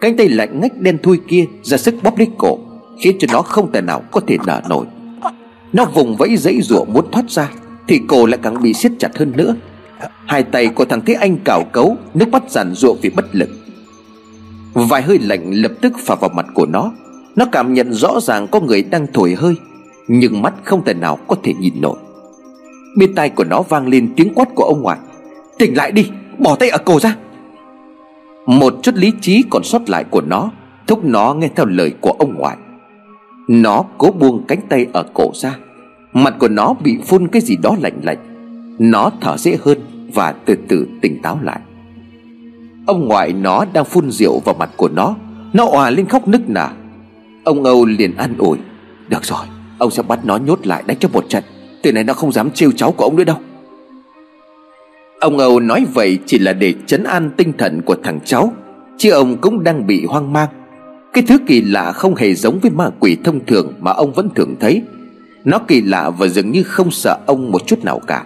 Cánh 0.01 0.17
tay 0.17 0.29
lạnh 0.29 0.61
ngách 0.61 0.81
đen 0.81 0.99
thui 1.03 1.21
kia 1.29 1.47
ra 1.63 1.77
sức 1.77 1.95
bóp 2.03 2.19
lấy 2.19 2.29
cổ, 2.39 2.59
Khiến 3.01 3.17
cho 3.19 3.29
nó 3.33 3.43
không 3.43 3.73
thể 3.73 3.81
nào 3.81 4.03
có 4.11 4.21
thể 4.27 4.37
nở 4.47 4.61
nổi. 4.69 4.87
Nó 5.73 5.85
vùng 5.85 6.17
vẫy 6.17 6.37
dãy 6.37 6.61
rủa 6.63 6.85
muốn 6.85 7.11
thoát 7.11 7.31
ra, 7.31 7.51
Thì 7.89 8.01
cổ 8.09 8.27
lại 8.27 8.39
càng 8.43 8.63
bị 8.63 8.75
siết 8.75 8.93
chặt 8.99 9.19
hơn 9.19 9.33
nữa. 9.37 9.55
Hai 10.27 10.43
tay 10.43 10.69
của 10.69 10.85
thằng 10.85 11.01
Thế 11.07 11.15
Anh 11.15 11.37
cào 11.45 11.65
cấu, 11.73 11.97
Nước 12.15 12.29
mắt 12.29 12.51
giàn 12.51 12.75
ruộng 12.75 12.99
vì 13.03 13.11
bất 13.11 13.25
lực. 13.33 13.49
Vài 14.75 15.03
hơi 15.03 15.19
lạnh 15.19 15.51
lập 15.51 15.73
tức 15.81 15.93
phả 15.99 16.15
vào 16.15 16.31
mặt 16.35 16.47
của 16.55 16.67
nó. 16.67 16.93
Nó 17.37 17.45
cảm 17.53 17.75
nhận 17.75 17.93
rõ 17.93 18.21
ràng 18.23 18.47
có 18.49 18.61
người 18.61 18.83
đang 18.83 19.07
thổi 19.13 19.35
hơi, 19.35 19.57
Nhưng 20.09 20.43
mắt 20.43 20.55
không 20.65 20.85
thể 20.85 20.95
nào 20.95 21.19
có 21.27 21.37
thể 21.43 21.55
nhìn 21.61 21.75
nổi. 21.81 21.97
Bên 22.99 23.15
tai 23.15 23.31
của 23.31 23.45
nó 23.45 23.63
vang 23.63 23.89
lên 23.89 24.13
tiếng 24.17 24.35
quát 24.35 24.49
của 24.55 24.65
ông 24.65 24.83
ngoại. 24.83 24.99
Tỉnh 25.59 25.77
lại 25.77 25.93
đi, 25.93 26.11
Bỏ 26.39 26.57
tay 26.57 26.69
ở 26.69 26.79
cổ 26.79 27.01
ra. 27.01 27.17
Một 28.47 28.75
chút 28.83 28.95
lý 28.95 29.13
trí 29.21 29.45
còn 29.51 29.65
sót 29.65 29.91
lại 29.91 30.05
của 30.05 30.21
nó, 30.21 30.51
Thúc 30.87 31.05
nó 31.05 31.35
nghe 31.35 31.49
theo 31.57 31.67
lời 31.67 31.93
của 32.01 32.17
ông 32.19 32.35
ngoại. 32.39 32.57
Nó 33.49 33.85
cố 33.99 34.11
buông 34.11 34.45
cánh 34.49 34.61
tay 34.69 34.87
ở 34.93 35.05
cổ 35.15 35.31
ra. 35.35 35.57
Mặt 36.13 36.35
của 36.39 36.49
nó 36.49 36.75
bị 36.83 36.99
phun 37.07 37.29
cái 37.29 37.43
gì 37.43 37.57
đó 37.63 37.77
lạnh 37.83 38.01
lạnh. 38.03 38.34
Nó 38.79 39.11
thở 39.21 39.37
dễ 39.37 39.59
hơn 39.65 39.79
Và 40.15 40.35
từ 40.45 40.55
từ 40.69 40.87
tỉnh 41.01 41.23
táo 41.23 41.39
lại. 41.43 41.61
Ông 42.87 43.09
ngoại 43.09 43.33
nó 43.33 43.65
đang 43.73 43.85
phun 43.85 44.11
rượu 44.11 44.41
vào 44.45 44.55
mặt 44.59 44.71
của 44.77 44.89
nó. 44.89 45.17
Nó 45.53 45.65
òa 45.65 45.91
lên 45.91 46.07
khóc 46.07 46.29
nức 46.29 46.49
nở. 46.49 46.69
Ông 47.45 47.65
Âu 47.65 47.85
liền 47.85 48.17
an 48.17 48.35
ủi. 48.39 48.59
Được 49.09 49.25
rồi, 49.25 49.47
Ông 49.79 49.91
sẽ 49.91 50.03
bắt 50.03 50.25
nó 50.25 50.37
nhốt 50.37 50.67
lại 50.67 50.83
đánh 50.87 50.99
cho 50.99 51.09
một 51.13 51.25
trận. 51.29 51.45
Từ 51.83 51.93
này 51.93 52.05
nó 52.05 52.13
không 52.13 52.33
dám 52.33 52.51
trêu 52.51 52.71
cháu 52.73 52.93
của 52.93 53.05
ông 53.05 53.17
nữa 53.17 53.25
đâu. 53.25 53.37
Ông 55.21 55.39
Âu 55.39 55.61
nói 55.61 55.87
vậy 55.95 56.19
chỉ 56.27 56.39
là 56.39 56.53
để 56.53 56.75
chấn 56.87 57.05
an 57.05 57.31
tinh 57.37 57.53
thần 57.59 57.83
của 57.83 57.97
thằng 58.03 58.19
cháu, 58.25 58.53
Chứ 58.99 59.11
ông 59.11 59.37
cũng 59.37 59.65
đang 59.65 59.87
bị 59.87 60.05
hoang 60.05 60.33
mang. 60.33 60.49
Cái 61.13 61.25
thứ 61.29 61.39
kỳ 61.47 61.63
lạ 61.63 61.93
không 61.93 62.15
hề 62.15 62.35
giống 62.35 62.59
với 62.59 62.71
ma 62.71 62.91
quỷ 63.01 63.17
thông 63.25 63.47
thường 63.47 63.73
Mà 63.81 63.93
ông 63.93 64.13
vẫn 64.13 64.29
thường 64.35 64.55
thấy. 64.61 64.83
Nó 65.45 65.59
kỳ 65.59 65.81
lạ 65.81 66.11
và 66.11 66.27
dường 66.27 66.51
như 66.51 66.63
không 66.63 66.91
sợ 66.91 67.19
ông 67.27 67.53
một 67.53 67.67
chút 67.67 67.85
nào 67.85 68.01
cả. 68.07 68.25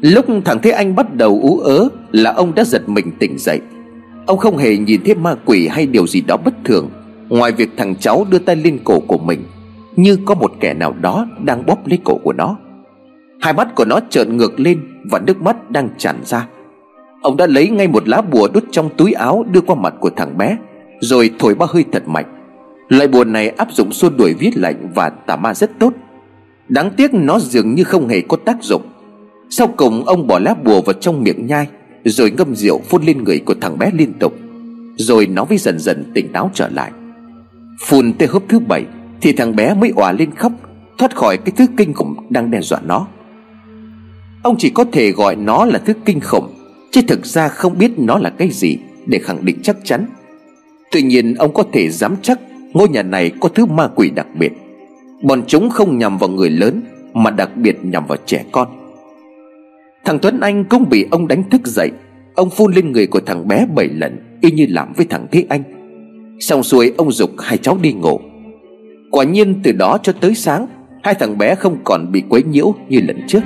Lúc 0.00 0.26
thằng 0.44 0.58
Thế 0.62 0.70
Anh 0.70 0.94
bắt 0.94 1.14
đầu 1.14 1.38
ú 1.42 1.58
ớ 1.58 1.88
Là 2.12 2.32
ông 2.32 2.54
đã 2.54 2.64
giật 2.64 2.88
mình 2.88 3.12
tỉnh 3.18 3.38
dậy. 3.38 3.60
Ông 4.26 4.38
không 4.38 4.56
hề 4.56 4.76
nhìn 4.76 5.00
thấy 5.04 5.14
ma 5.14 5.34
quỷ 5.44 5.68
hay 5.68 5.86
điều 5.86 6.06
gì 6.06 6.20
đó 6.20 6.36
bất 6.44 6.54
thường. 6.64 6.90
Ngoài 7.28 7.52
việc 7.52 7.70
thằng 7.76 7.96
cháu 7.96 8.26
đưa 8.30 8.38
tay 8.38 8.56
lên 8.56 8.78
cổ 8.84 9.00
của 9.00 9.18
mình, 9.18 9.44
Như 9.96 10.18
có 10.24 10.34
một 10.34 10.52
kẻ 10.60 10.74
nào 10.74 10.94
đó 11.00 11.26
đang 11.44 11.66
bóp 11.66 11.86
lấy 11.86 11.98
cổ 12.04 12.18
của 12.24 12.32
nó. 12.32 12.56
Hai 13.40 13.52
mắt 13.52 13.74
của 13.74 13.84
nó 13.84 14.00
trợn 14.10 14.36
ngược 14.36 14.60
lên 14.60 14.80
Và 15.10 15.18
nước 15.18 15.42
mắt 15.42 15.70
đang 15.70 15.88
tràn 15.98 16.16
ra. 16.24 16.46
Ông 17.22 17.36
đã 17.36 17.46
lấy 17.46 17.68
ngay 17.68 17.88
một 17.88 18.08
lá 18.08 18.20
bùa 18.20 18.48
đút 18.54 18.64
trong 18.70 18.88
túi 18.96 19.12
áo 19.12 19.44
Đưa 19.50 19.60
qua 19.60 19.76
mặt 19.76 19.94
của 20.00 20.10
thằng 20.16 20.38
bé, 20.38 20.56
Rồi 21.00 21.30
thổi 21.38 21.54
ba 21.54 21.66
hơi 21.68 21.84
thật 21.92 22.08
mạnh. 22.08 22.26
Loại 22.88 23.08
bùa 23.08 23.24
này 23.24 23.48
áp 23.48 23.72
dụng 23.72 23.92
xua 23.92 24.10
đuổi 24.10 24.34
viết 24.38 24.50
lạnh 24.56 24.88
Và 24.94 25.08
tà 25.08 25.36
ma 25.36 25.54
rất 25.54 25.70
tốt. 25.78 25.92
Đáng 26.68 26.90
tiếc 26.90 27.14
nó 27.14 27.38
dường 27.38 27.74
như 27.74 27.84
không 27.84 28.08
hề 28.08 28.20
có 28.20 28.36
tác 28.44 28.62
dụng. 28.62 28.82
Sau 29.50 29.68
cùng, 29.76 30.04
ông 30.04 30.26
bỏ 30.26 30.38
lá 30.38 30.54
bùa 30.64 30.82
vào 30.82 30.92
trong 30.92 31.22
miệng 31.22 31.46
nhai, 31.46 31.66
Rồi 32.04 32.30
ngâm 32.30 32.54
rượu 32.54 32.80
phun 32.88 33.02
lên 33.02 33.24
người 33.24 33.38
của 33.38 33.54
thằng 33.60 33.78
bé 33.78 33.90
liên 33.94 34.12
tục, 34.20 34.34
Rồi 34.96 35.26
nó 35.26 35.44
mới 35.44 35.58
dần 35.58 35.78
dần 35.78 36.04
tỉnh 36.14 36.32
táo 36.32 36.50
trở 36.54 36.68
lại. 36.68 36.90
Phun 37.86 38.12
tới 38.12 38.28
hớp 38.28 38.42
thứ 38.48 38.58
bảy, 38.58 38.84
Thì 39.20 39.32
thằng 39.32 39.56
bé 39.56 39.74
mới 39.74 39.92
òa 39.96 40.12
lên 40.12 40.34
khóc, 40.34 40.52
Thoát 40.98 41.16
khỏi 41.16 41.36
cái 41.36 41.52
thứ 41.56 41.66
kinh 41.76 41.92
khủng 41.92 42.16
đang 42.30 42.50
đe 42.50 42.60
dọa 42.60 42.80
nó. 42.84 43.06
Ông 44.42 44.56
chỉ 44.58 44.70
có 44.70 44.84
thể 44.92 45.10
gọi 45.10 45.36
nó 45.36 45.64
là 45.64 45.78
thứ 45.78 45.92
kinh 46.04 46.20
khủng, 46.20 46.54
Chứ 46.90 47.00
thực 47.08 47.26
ra 47.26 47.48
không 47.48 47.78
biết 47.78 47.90
nó 47.96 48.18
là 48.18 48.30
cái 48.30 48.48
gì 48.50 48.78
Để 49.06 49.18
khẳng 49.18 49.44
định 49.44 49.56
chắc 49.62 49.76
chắn. 49.84 50.06
Tuy 50.90 51.02
nhiên, 51.02 51.34
ông 51.34 51.54
có 51.54 51.64
thể 51.72 51.90
dám 51.90 52.16
chắc 52.22 52.40
Ngôi 52.72 52.88
nhà 52.88 53.02
này 53.02 53.32
có 53.40 53.48
thứ 53.48 53.66
ma 53.66 53.88
quỷ 53.94 54.10
đặc 54.10 54.26
biệt. 54.38 54.52
Bọn 55.22 55.42
chúng 55.46 55.70
không 55.70 55.98
nhằm 55.98 56.18
vào 56.18 56.28
người 56.28 56.50
lớn, 56.50 56.82
Mà 57.14 57.30
đặc 57.30 57.56
biệt 57.56 57.76
nhằm 57.82 58.06
vào 58.06 58.18
trẻ 58.26 58.44
con. 58.52 58.85
Thằng 60.06 60.18
Tuấn 60.18 60.40
Anh 60.40 60.64
cũng 60.64 60.88
bị 60.88 61.06
ông 61.10 61.28
đánh 61.28 61.50
thức 61.50 61.66
dậy. 61.66 61.90
Ông 62.34 62.50
phun 62.50 62.72
lên 62.72 62.92
người 62.92 63.06
của 63.06 63.20
thằng 63.20 63.48
bé 63.48 63.66
bảy 63.74 63.88
lần, 63.88 64.38
Y 64.40 64.50
như 64.50 64.66
làm 64.68 64.92
với 64.96 65.06
thằng 65.10 65.26
Thế 65.32 65.46
Anh. 65.48 65.62
Xong 66.40 66.62
xuôi, 66.62 66.92
ông 66.96 67.12
dục 67.12 67.30
hai 67.38 67.58
cháu 67.58 67.78
đi 67.82 67.92
ngủ. 67.92 68.20
Quả 69.10 69.24
nhiên 69.24 69.60
từ 69.62 69.72
đó 69.72 69.98
cho 70.02 70.12
tới 70.12 70.34
sáng, 70.34 70.66
Hai 71.02 71.14
thằng 71.14 71.38
bé 71.38 71.54
không 71.54 71.78
còn 71.84 72.12
bị 72.12 72.22
quấy 72.28 72.42
nhiễu 72.42 72.74
như 72.88 73.00
lần 73.06 73.20
trước. 73.28 73.40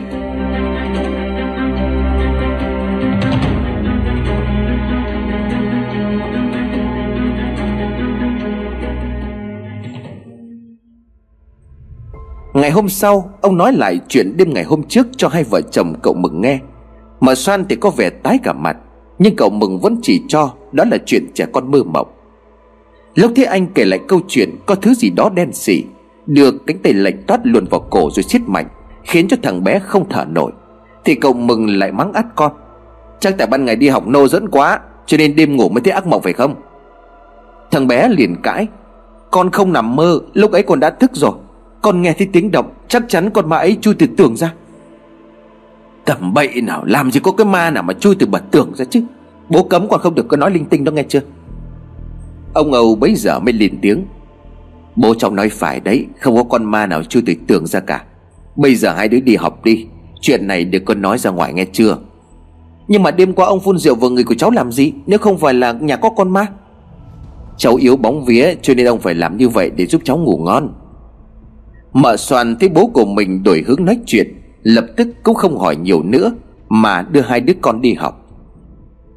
Ngày 12.55 12.71
hôm 12.71 12.89
sau, 12.89 13.31
Ông 13.41 13.57
nói 13.57 13.73
lại 13.73 14.01
chuyện 14.09 14.37
đêm 14.37 14.55
ngày 14.55 14.65
hôm 14.65 14.83
trước 14.83 15.07
Cho 15.17 15.29
hai 15.29 15.45
vợ 15.45 15.61
chồng 15.61 15.95
cậu 16.03 16.15
Mừng 16.15 16.41
nghe. 16.41 16.59
Mà 17.21 17.35
Soan 17.35 17.65
thì 17.69 17.77
có 17.77 17.91
vẻ 17.91 18.11
tái 18.11 18.39
cả 18.43 18.53
mặt, 18.53 18.77
Nhưng 19.19 19.37
cậu 19.37 19.51
Mừng 19.51 19.79
vẫn 19.79 19.97
chỉ 20.03 20.23
cho 20.29 20.53
Đó 20.73 20.85
là 20.91 20.99
chuyện 21.07 21.27
trẻ 21.35 21.47
con 21.53 21.71
mơ 21.71 21.83
mộng. 21.83 22.09
Lúc 23.15 23.33
thế 23.37 23.45
anh 23.45 23.67
kể 23.67 23.85
lại 23.85 24.01
câu 24.09 24.21
chuyện 24.29 24.51
Có 24.67 24.75
thứ 24.75 24.95
gì 24.95 25.11
đó 25.11 25.31
đen 25.35 25.53
xỉ 25.53 25.85
được 26.27 26.67
cánh 26.67 26.79
tay 26.79 26.93
lạnh 26.93 27.23
toát 27.27 27.41
luồn 27.43 27.65
vào 27.65 27.81
cổ 27.81 28.11
rồi 28.13 28.23
siết 28.23 28.43
mạnh, 28.47 28.67
Khiến 29.05 29.29
cho 29.29 29.37
thằng 29.43 29.65
bé 29.65 29.79
không 29.79 30.09
thở 30.09 30.25
nổi. 30.25 30.53
Thì 31.05 31.15
cậu 31.15 31.33
Mừng 31.33 31.79
lại 31.79 31.93
mắng 31.93 32.13
át 32.13 32.27
con, 32.37 32.53
Chắc 33.21 33.35
tại 33.39 33.47
ban 33.47 33.65
ngày 33.65 33.77
đi 33.77 33.89
học 33.89 34.07
nô 34.07 34.29
dẫn 34.29 34.49
quá, 34.49 34.81
Cho 35.07 35.17
nên 35.17 35.37
đêm 35.37 35.57
ngủ 35.57 35.69
mới 35.69 35.81
thấy 35.81 35.93
ác 35.93 36.07
mộng 36.07 36.23
phải 36.23 36.33
không? 36.33 36.55
Thằng 37.71 37.87
bé 37.87 38.09
liền 38.09 38.37
cãi, 38.43 38.67
Con 39.31 39.51
không 39.51 39.73
nằm 39.73 39.97
mơ, 39.97 40.21
Lúc 40.33 40.53
ấy 40.53 40.63
con 40.63 40.81
đã 40.81 40.91
thức 40.91 41.11
rồi 41.15 41.33
con 41.83 42.03
nghe 42.03 42.13
thấy 42.13 42.29
tiếng 42.33 42.51
động, 42.51 42.73
Chắc 42.89 43.03
chắn 43.09 43.31
con 43.31 43.49
ma 43.49 43.57
ấy 43.57 43.79
chui 43.81 43.95
từ 43.95 44.07
tường 44.17 44.37
ra. 44.37 44.55
Tầm 46.05 46.35
bậy 46.35 46.61
nào, 46.61 46.85
Làm 46.85 47.11
gì 47.11 47.21
có 47.21 47.33
cái 47.33 47.47
ma 47.47 47.71
nào 47.71 47.83
mà 47.83 47.95
chui 47.95 48.15
từ 48.15 48.27
bật 48.27 48.43
tường 48.51 48.73
ra 48.75 48.85
chứ? 48.85 49.03
Bố 49.49 49.63
cấm 49.63 49.89
còn 49.89 50.01
không 50.01 50.15
được 50.15 50.29
có 50.29 50.37
nói 50.37 50.51
linh 50.51 50.65
tinh 50.65 50.85
đó 50.85 50.93
nghe 50.93 51.03
chưa? 51.09 51.21
Ông 52.55 52.73
Âu 52.73 52.95
bấy 52.95 53.15
giờ 53.15 53.39
mới 53.39 53.53
lên 53.53 53.79
tiếng. 53.83 54.05
Bố 54.97 55.15
cháu 55.15 55.31
nói 55.31 55.49
phải 55.49 55.81
đấy, 55.81 56.07
Không 56.21 56.37
có 56.37 56.45
con 56.45 56.65
ma 56.65 56.87
nào 56.87 57.03
chui 57.03 57.23
từ 57.27 57.35
tường 57.47 57.67
ra 57.67 57.81
cả. 57.81 58.05
Bây 58.57 58.75
giờ 58.75 58.93
hai 58.93 59.09
đứa 59.09 59.21
đi 59.21 59.37
học 59.37 59.65
đi, 59.65 59.87
Chuyện 60.21 60.47
này 60.47 60.65
đừng 60.65 60.85
có 60.85 60.95
nói 60.95 61.19
ra 61.19 61.31
ngoài 61.31 61.53
nghe 61.53 61.65
chưa? 61.73 61.99
Nhưng 62.89 63.03
mà 63.03 63.11
đêm 63.11 63.33
qua 63.33 63.47
ông 63.47 63.61
phun 63.61 63.79
rượu 63.79 63.95
vào 63.95 64.11
người 64.11 64.25
của 64.25 64.35
cháu 64.35 64.51
làm 64.51 64.73
gì, 64.73 64.93
Nếu 65.07 65.19
không 65.19 65.39
phải 65.39 65.55
là 65.55 65.73
nhà 65.73 65.97
có 65.97 66.11
con 66.11 66.31
ma? 66.31 66.47
Cháu 67.57 67.77
yếu 67.77 67.97
bóng 67.97 68.25
vía, 68.25 68.55
Cho 68.63 68.75
nên 68.75 68.87
ông 68.87 69.01
phải 69.01 69.15
làm 69.15 69.37
như 69.37 69.49
vậy 69.49 69.71
để 69.77 69.87
giúp 69.87 70.01
cháu 70.05 70.19
ngủ 70.19 70.39
ngon. 70.39 70.80
Mợ 71.93 72.17
soàn 72.17 72.57
thấy 72.61 72.69
bố 72.69 72.87
của 72.87 73.05
mình 73.05 73.43
đổi 73.43 73.65
hướng 73.67 73.85
nói 73.85 73.99
chuyện, 74.07 74.35
Lập 74.63 74.87
tức 74.97 75.09
cũng 75.23 75.35
không 75.35 75.59
hỏi 75.59 75.77
nhiều 75.77 76.03
nữa, 76.03 76.33
Mà 76.69 77.03
đưa 77.03 77.21
hai 77.21 77.41
đứa 77.41 77.53
con 77.61 77.81
đi 77.81 77.95
học. 77.95 78.27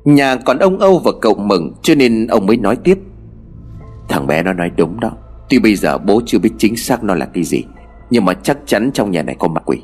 Nhà 0.05 0.35
còn 0.35 0.57
ông 0.57 0.79
Âu 0.79 0.99
và 0.99 1.11
cậu 1.21 1.35
Mừng, 1.35 1.73
Cho 1.81 1.95
nên 1.95 2.27
ông 2.27 2.45
mới 2.45 2.57
nói 2.57 2.75
tiếp. 2.75 2.99
Thằng 4.09 4.27
bé 4.27 4.43
nó 4.43 4.53
nói 4.53 4.71
đúng 4.77 4.99
đó, 4.99 5.11
Tuy 5.49 5.59
bây 5.59 5.75
giờ 5.75 5.97
bố 5.97 6.21
chưa 6.25 6.39
biết 6.39 6.51
chính 6.57 6.75
xác 6.75 7.03
nó 7.03 7.15
là 7.15 7.25
cái 7.25 7.43
gì, 7.43 7.63
Nhưng 8.09 8.25
mà 8.25 8.33
chắc 8.33 8.57
chắn 8.65 8.91
trong 8.93 9.11
nhà 9.11 9.21
này 9.21 9.35
có 9.39 9.47
ma 9.47 9.61
quỷ. 9.65 9.77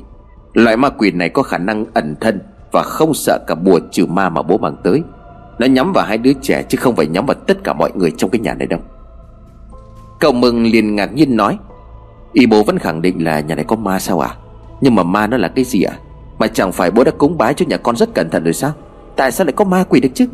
Loại 0.54 0.76
ma 0.76 0.88
quỷ 0.88 1.10
này 1.10 1.28
có 1.28 1.42
khả 1.42 1.58
năng 1.58 1.84
ẩn 1.94 2.14
thân 2.20 2.40
Và 2.72 2.82
không 2.82 3.14
sợ 3.14 3.38
cả 3.46 3.54
bùa 3.54 3.80
trừ 3.90 4.06
ma 4.06 4.28
mà 4.28 4.42
bố 4.42 4.58
mang 4.58 4.76
tới. 4.84 5.02
Nó 5.58 5.66
nhắm 5.66 5.92
vào 5.92 6.06
hai 6.06 6.18
đứa 6.18 6.32
trẻ 6.42 6.62
Chứ 6.68 6.78
không 6.80 6.96
phải 6.96 7.06
nhắm 7.06 7.26
vào 7.26 7.34
tất 7.34 7.64
cả 7.64 7.72
mọi 7.72 7.90
người 7.94 8.10
trong 8.16 8.30
cái 8.30 8.40
nhà 8.40 8.54
này 8.54 8.66
đâu. 8.66 8.80
Cậu 10.20 10.32
Mừng 10.32 10.64
liền 10.64 10.96
ngạc 10.96 11.14
nhiên 11.14 11.36
nói 11.36 11.58
Y 12.32 12.46
bố 12.46 12.62
vẫn 12.62 12.78
khẳng 12.78 13.02
định 13.02 13.24
là 13.24 13.40
nhà 13.40 13.54
này 13.54 13.64
có 13.64 13.76
ma 13.76 13.98
sao 13.98 14.20
à? 14.20 14.36
Nhưng 14.80 14.94
mà 14.94 15.02
ma 15.02 15.26
nó 15.26 15.36
là 15.36 15.48
cái 15.48 15.64
gì 15.64 15.82
à? 15.82 15.98
Mà 16.38 16.46
chẳng 16.46 16.72
phải 16.72 16.90
bố 16.90 17.04
đã 17.04 17.10
cúng 17.18 17.38
bái 17.38 17.54
cho 17.54 17.66
nhà 17.68 17.76
con 17.76 17.96
rất 17.96 18.14
cẩn 18.14 18.30
thận 18.30 18.44
rồi 18.44 18.52
sao? 18.52 18.72
Tại 19.16 19.32
sao 19.32 19.44
lại 19.44 19.52
có 19.52 19.64
ma 19.64 19.84
quỷ 19.84 20.00
được 20.00 20.08
chứ? 20.14 20.26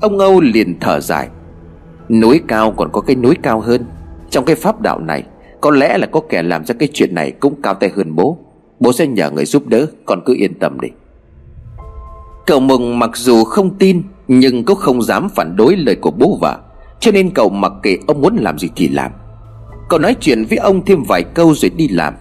Ông 0.00 0.18
Âu 0.18 0.40
liền 0.40 0.80
thở 0.80 1.00
dài. 1.00 1.28
Núi 2.08 2.40
cao 2.48 2.74
còn 2.76 2.90
có 2.92 3.00
cái 3.00 3.16
núi 3.16 3.34
cao 3.42 3.60
hơn. 3.60 3.84
Trong 4.30 4.44
cái 4.44 4.56
pháp 4.56 4.80
đạo 4.80 4.98
này, 4.98 5.24
Có 5.60 5.70
lẽ 5.70 5.98
là 5.98 6.06
có 6.06 6.20
kẻ 6.28 6.42
làm 6.42 6.64
ra 6.64 6.74
cái 6.78 6.88
chuyện 6.92 7.14
này 7.14 7.30
Cũng 7.30 7.62
cao 7.62 7.74
tay 7.74 7.90
hơn 7.96 8.14
bố. 8.14 8.38
Bố 8.80 8.92
sẽ 8.92 9.06
nhờ 9.06 9.30
người 9.30 9.44
giúp 9.44 9.66
đỡ 9.66 9.86
Con 10.06 10.20
cứ 10.26 10.34
yên 10.34 10.54
tâm 10.54 10.80
đi. 10.80 10.88
Cậu 12.46 12.60
mừng 12.60 12.98
mặc 12.98 13.10
dù 13.16 13.44
không 13.44 13.78
tin, 13.78 14.02
Nhưng 14.28 14.64
cũng 14.64 14.76
không 14.78 15.02
dám 15.02 15.28
phản 15.28 15.56
đối 15.56 15.76
lời 15.76 15.96
của 15.96 16.10
bố 16.10 16.38
vợ 16.40 16.58
Cho 17.00 17.12
nên 17.12 17.30
cậu 17.30 17.48
mặc 17.48 17.72
kệ 17.82 17.96
ông 18.06 18.20
muốn 18.20 18.36
làm 18.36 18.58
gì 18.58 18.68
thì 18.76 18.88
làm. 18.88 19.12
Cậu 19.90 19.98
nói 19.98 20.16
chuyện 20.20 20.44
với 20.44 20.58
ông 20.58 20.84
thêm 20.84 21.02
vài 21.08 21.22
câu 21.22 21.54
rồi 21.54 21.70
đi 21.76 21.88
làm. 21.88 22.14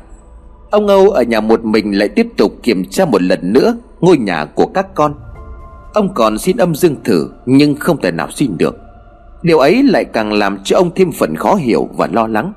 Ông 0.71 0.87
Âu 0.87 1.09
ở 1.09 1.23
nhà 1.23 1.41
một 1.41 1.65
mình 1.65 1.97
lại 1.97 2.09
tiếp 2.09 2.27
tục 2.37 2.51
kiểm 2.63 2.85
tra 2.85 3.05
một 3.05 3.21
lần 3.21 3.53
nữa 3.53 3.77
Ngôi 4.01 4.17
nhà 4.17 4.45
của 4.45 4.65
các 4.65 4.95
con. 4.95 5.15
Ông 5.93 6.13
còn 6.13 6.37
xin 6.37 6.57
âm 6.57 6.75
dương 6.75 6.95
thử, 7.03 7.29
Nhưng 7.45 7.75
không 7.75 8.01
thể 8.01 8.11
nào 8.11 8.27
xin 8.31 8.57
được. 8.57 8.77
Điều 9.41 9.59
ấy 9.59 9.83
lại 9.83 10.05
càng 10.05 10.33
làm 10.33 10.57
cho 10.63 10.77
ông 10.77 10.91
thêm 10.95 11.11
phần 11.11 11.35
khó 11.35 11.55
hiểu 11.55 11.89
và 11.97 12.07
lo 12.11 12.27
lắng. 12.27 12.53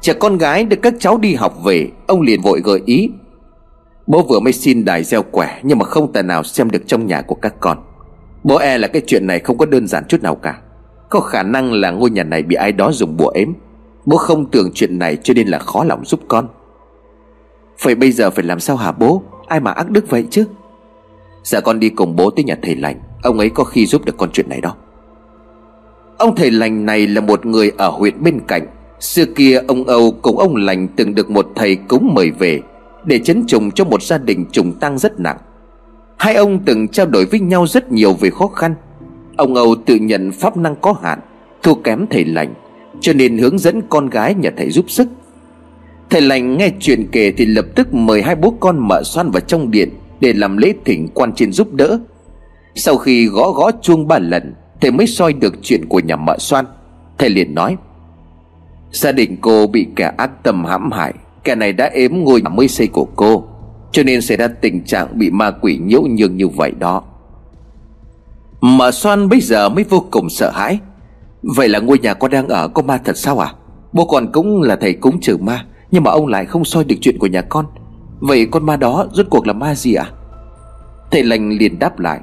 Trẻ 0.00 0.12
con 0.12 0.38
gái 0.38 0.64
được 0.64 0.78
các 0.82 0.94
cháu 0.98 1.18
đi 1.18 1.34
học 1.34 1.64
về, 1.64 1.88
Ông 2.06 2.20
liền 2.20 2.40
vội 2.42 2.60
gợi 2.64 2.82
ý. 2.86 3.10
Bố 4.06 4.22
vừa 4.22 4.40
mới 4.40 4.52
xin 4.52 4.84
đài 4.84 5.04
gieo 5.04 5.22
quẻ, 5.22 5.60
Nhưng 5.62 5.78
mà 5.78 5.84
không 5.84 6.12
thể 6.12 6.22
nào 6.22 6.42
xem 6.42 6.70
được 6.70 6.82
trong 6.86 7.06
nhà 7.06 7.22
của 7.22 7.34
các 7.34 7.54
con. 7.60 7.78
Bố 8.44 8.56
e 8.56 8.78
là 8.78 8.88
cái 8.88 9.02
chuyện 9.06 9.26
này 9.26 9.38
không 9.38 9.58
có 9.58 9.66
đơn 9.66 9.86
giản 9.86 10.04
chút 10.08 10.22
nào 10.22 10.34
cả. 10.34 10.58
Có 11.10 11.20
khả 11.20 11.42
năng 11.42 11.72
là 11.72 11.90
ngôi 11.90 12.10
nhà 12.10 12.24
này 12.24 12.42
bị 12.42 12.56
ai 12.56 12.72
đó 12.72 12.92
dùng 12.92 13.16
bùa 13.16 13.30
ếm. 13.34 13.52
Bố 14.06 14.16
không 14.16 14.50
tưởng 14.50 14.70
chuyện 14.74 14.98
này 14.98 15.16
cho 15.22 15.34
nên 15.34 15.48
là 15.48 15.58
khó 15.58 15.84
lòng 15.84 16.04
giúp 16.04 16.20
con. 16.28 16.48
Vậy 17.82 17.94
bây 17.94 18.12
giờ 18.12 18.30
phải 18.30 18.44
làm 18.44 18.60
sao 18.60 18.76
hả 18.76 18.92
bố? 18.92 19.22
Ai 19.46 19.60
mà 19.60 19.70
ác 19.70 19.90
đức 19.90 20.10
vậy 20.10 20.26
chứ? 20.30 20.44
Dạ 21.42 21.60
con 21.60 21.80
đi 21.80 21.88
cùng 21.88 22.16
bố 22.16 22.30
tới 22.30 22.44
nhà 22.44 22.56
thầy 22.62 22.76
lành. 22.76 23.00
Ông 23.22 23.38
ấy 23.38 23.50
có 23.50 23.64
khi 23.64 23.86
giúp 23.86 24.04
được 24.04 24.16
con 24.16 24.30
chuyện 24.32 24.48
này 24.48 24.60
đó. 24.60 24.74
Ông 26.18 26.36
thầy 26.36 26.50
lành 26.50 26.86
này 26.86 27.06
là 27.06 27.20
một 27.20 27.46
người 27.46 27.72
ở 27.78 27.88
huyện 27.88 28.22
bên 28.22 28.40
cạnh. 28.48 28.66
Xưa 29.00 29.24
kia 29.24 29.60
ông 29.68 29.84
Âu 29.84 30.10
cùng 30.22 30.38
ông 30.38 30.56
lành 30.56 30.88
từng 30.96 31.14
được 31.14 31.30
một 31.30 31.46
thầy 31.54 31.76
cúng 31.76 32.14
mời 32.14 32.30
về 32.30 32.60
Để 33.04 33.18
chấn 33.18 33.46
trùng 33.46 33.70
cho 33.70 33.84
một 33.84 34.02
gia 34.02 34.18
đình 34.18 34.44
trùng 34.52 34.72
tăng 34.72 34.98
rất 34.98 35.20
nặng. 35.20 35.38
Hai 36.16 36.34
ông 36.34 36.58
từng 36.64 36.88
trao 36.88 37.06
đổi 37.06 37.24
với 37.24 37.40
nhau 37.40 37.66
rất 37.66 37.92
nhiều 37.92 38.12
về 38.12 38.30
khó 38.30 38.46
khăn. 38.46 38.74
Ông 39.36 39.54
Âu 39.54 39.74
tự 39.86 39.94
nhận 39.94 40.32
pháp 40.32 40.56
năng 40.56 40.76
có 40.76 40.94
hạn, 41.02 41.20
Thua 41.62 41.74
kém 41.74 42.06
thầy 42.10 42.24
lành 42.24 42.54
cho 43.00 43.12
nên 43.12 43.38
hướng 43.38 43.58
dẫn 43.58 43.82
con 43.88 44.10
gái 44.10 44.34
nhà 44.34 44.50
thầy 44.56 44.70
giúp 44.70 44.84
sức. 44.88 45.08
Thầy 46.10 46.20
lành 46.20 46.58
nghe 46.58 46.70
chuyện 46.80 47.06
kể 47.12 47.32
thì 47.36 47.46
lập 47.46 47.66
tức 47.74 47.94
mời 47.94 48.22
hai 48.22 48.34
bố 48.34 48.54
con 48.60 48.88
mợ 48.88 49.02
xoan 49.02 49.30
vào 49.30 49.40
trong 49.40 49.70
điện 49.70 49.88
Để 50.20 50.32
làm 50.32 50.56
lễ 50.56 50.72
thỉnh 50.84 51.08
quan 51.14 51.32
trên 51.32 51.52
giúp 51.52 51.72
đỡ. 51.72 51.98
Sau 52.74 52.96
khi 52.96 53.26
gõ 53.26 53.50
gõ 53.50 53.70
chuông 53.82 54.08
ba 54.08 54.18
lần, 54.18 54.54
Thầy 54.80 54.90
mới 54.90 55.06
soi 55.06 55.32
được 55.32 55.54
chuyện 55.62 55.86
của 55.88 56.00
nhà 56.00 56.16
mợ 56.16 56.38
xoan 56.38 56.64
Thầy 57.18 57.30
liền 57.30 57.54
nói, 57.54 57.76
Gia 58.92 59.12
đình 59.12 59.36
cô 59.40 59.66
bị 59.66 59.86
kẻ 59.96 60.12
ác 60.16 60.42
tâm 60.42 60.64
hãm 60.64 60.92
hại, 60.92 61.14
Kẻ 61.44 61.54
này 61.54 61.72
đã 61.72 61.90
ếm 61.92 62.12
ngôi 62.24 62.42
nhà 62.42 62.48
mới 62.48 62.68
xây 62.68 62.86
của 62.86 63.06
cô, 63.16 63.44
Cho 63.92 64.02
nên 64.02 64.22
xảy 64.22 64.36
ra 64.36 64.48
tình 64.48 64.84
trạng 64.84 65.18
bị 65.18 65.30
ma 65.30 65.50
quỷ 65.50 65.78
nhiễu 65.82 66.02
nhường 66.02 66.36
như 66.36 66.48
vậy 66.48 66.72
đó. 66.78 67.02
Mợ 68.60 68.90
xoan 68.90 69.28
bây 69.28 69.40
giờ 69.40 69.68
mới 69.68 69.84
vô 69.84 70.04
cùng 70.10 70.30
sợ 70.30 70.50
hãi. 70.50 70.78
Vậy 71.54 71.68
là 71.68 71.78
ngôi 71.78 71.98
nhà 71.98 72.14
con 72.14 72.30
đang 72.30 72.48
ở 72.48 72.68
có 72.68 72.82
ma 72.82 72.98
thật 73.04 73.16
sao 73.16 73.38
à 73.38 73.52
Bố 73.92 74.04
con 74.04 74.32
cũng 74.32 74.62
là 74.62 74.76
thầy 74.76 74.92
cúng 74.92 75.20
trừ 75.20 75.36
ma, 75.36 75.64
Nhưng 75.90 76.04
mà 76.04 76.10
ông 76.10 76.26
lại 76.26 76.46
không 76.46 76.64
soi 76.64 76.84
được 76.84 76.96
chuyện 77.00 77.18
của 77.18 77.26
nhà 77.26 77.42
con. 77.42 77.66
Vậy 78.20 78.46
con 78.50 78.66
ma 78.66 78.76
đó 78.76 79.06
rốt 79.12 79.26
cuộc 79.30 79.46
là 79.46 79.52
ma 79.52 79.74
gì 79.74 79.94
à 79.94 80.10
Thầy 81.10 81.22
lành 81.22 81.50
liền 81.58 81.78
đáp 81.78 81.98
lại. 81.98 82.20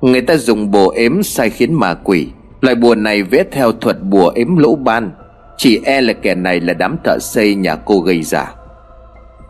Người 0.00 0.20
ta 0.20 0.36
dùng 0.36 0.70
bùa 0.70 0.88
ếm 0.88 1.22
sai 1.22 1.50
khiến 1.50 1.74
ma 1.74 1.94
quỷ. 1.94 2.28
Loại 2.60 2.74
bùa 2.74 2.94
này 2.94 3.22
vẽ 3.22 3.44
theo 3.52 3.72
thuật 3.72 4.02
bùa 4.02 4.32
ếm 4.34 4.56
lỗ 4.56 4.74
ban. 4.74 5.10
Chỉ 5.56 5.80
e 5.84 6.00
là 6.00 6.12
kẻ 6.12 6.34
này 6.34 6.60
là 6.60 6.74
đám 6.74 6.96
thợ 7.04 7.18
xây 7.20 7.54
nhà 7.54 7.76
cô 7.76 8.00
gây 8.00 8.22
ra. 8.22 8.52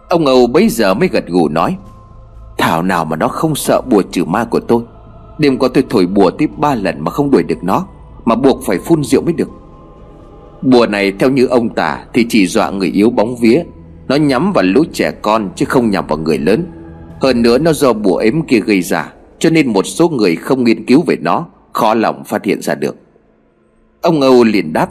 Ông 0.08 0.26
Âu 0.26 0.46
bấy 0.46 0.68
giờ 0.68 0.94
mới 0.94 1.08
gật 1.08 1.26
gù 1.26 1.48
nói, 1.48 1.76
Thảo 2.58 2.82
nào 2.82 3.04
mà 3.04 3.16
nó 3.16 3.28
không 3.28 3.54
sợ 3.54 3.80
bùa 3.80 4.02
trừ 4.02 4.24
ma 4.24 4.44
của 4.44 4.61
tôi. 4.61 4.82
Đêm 5.38 5.58
qua 5.58 5.68
tôi 5.74 5.84
thổi 5.90 6.06
bùa 6.06 6.30
tiếp 6.30 6.50
ba 6.56 6.74
lần 6.74 7.04
mà 7.04 7.11
không 7.11 7.30
đuổi 7.30 7.42
được 7.42 7.64
nó. 7.64 7.87
Mà 8.29 8.35
buộc 8.35 8.62
phải 8.67 8.79
phun 8.79 9.05
rượu 9.05 9.23
mới 9.23 9.33
được. 9.33 9.49
Bùa 10.62 10.87
này 10.87 11.12
theo 11.12 11.31
như 11.31 11.47
ông 11.47 11.75
tả 11.75 12.05
Thì 12.14 12.27
chỉ 12.29 12.47
dọa 12.47 12.71
người 12.71 12.88
yếu 12.88 13.11
bóng 13.11 13.37
vía. 13.37 13.62
Nó 14.09 14.17
nhắm 14.17 14.53
vào 14.53 14.64
lũ 14.64 14.85
trẻ 14.93 15.11
con 15.23 15.51
chứ 15.57 15.67
không 15.67 15.91
nhắm 15.91 16.07
vào 16.07 16.19
người 16.19 16.38
lớn. 16.38 16.64
Hơn 17.21 17.43
nữa 17.43 17.59
nó 17.59 17.73
do 17.73 17.93
bùa 17.93 18.17
ếm 18.17 18.43
kia 18.43 18.61
gây 18.61 18.83
ra, 18.83 19.12
Cho 19.38 19.51
nên 19.51 19.73
một 19.73 19.87
số 19.87 20.09
người 20.09 20.37
không 20.37 20.64
nghiên 20.64 20.85
cứu 20.85 21.03
về 21.07 21.17
nó, 21.21 21.47
Khó 21.73 21.95
lòng 21.95 22.25
phát 22.25 22.45
hiện 22.45 22.62
ra 22.62 22.75
được. 22.75 22.97
Ông 24.01 24.21
Âu 24.21 24.45
liền 24.45 24.73
đáp, 24.73 24.88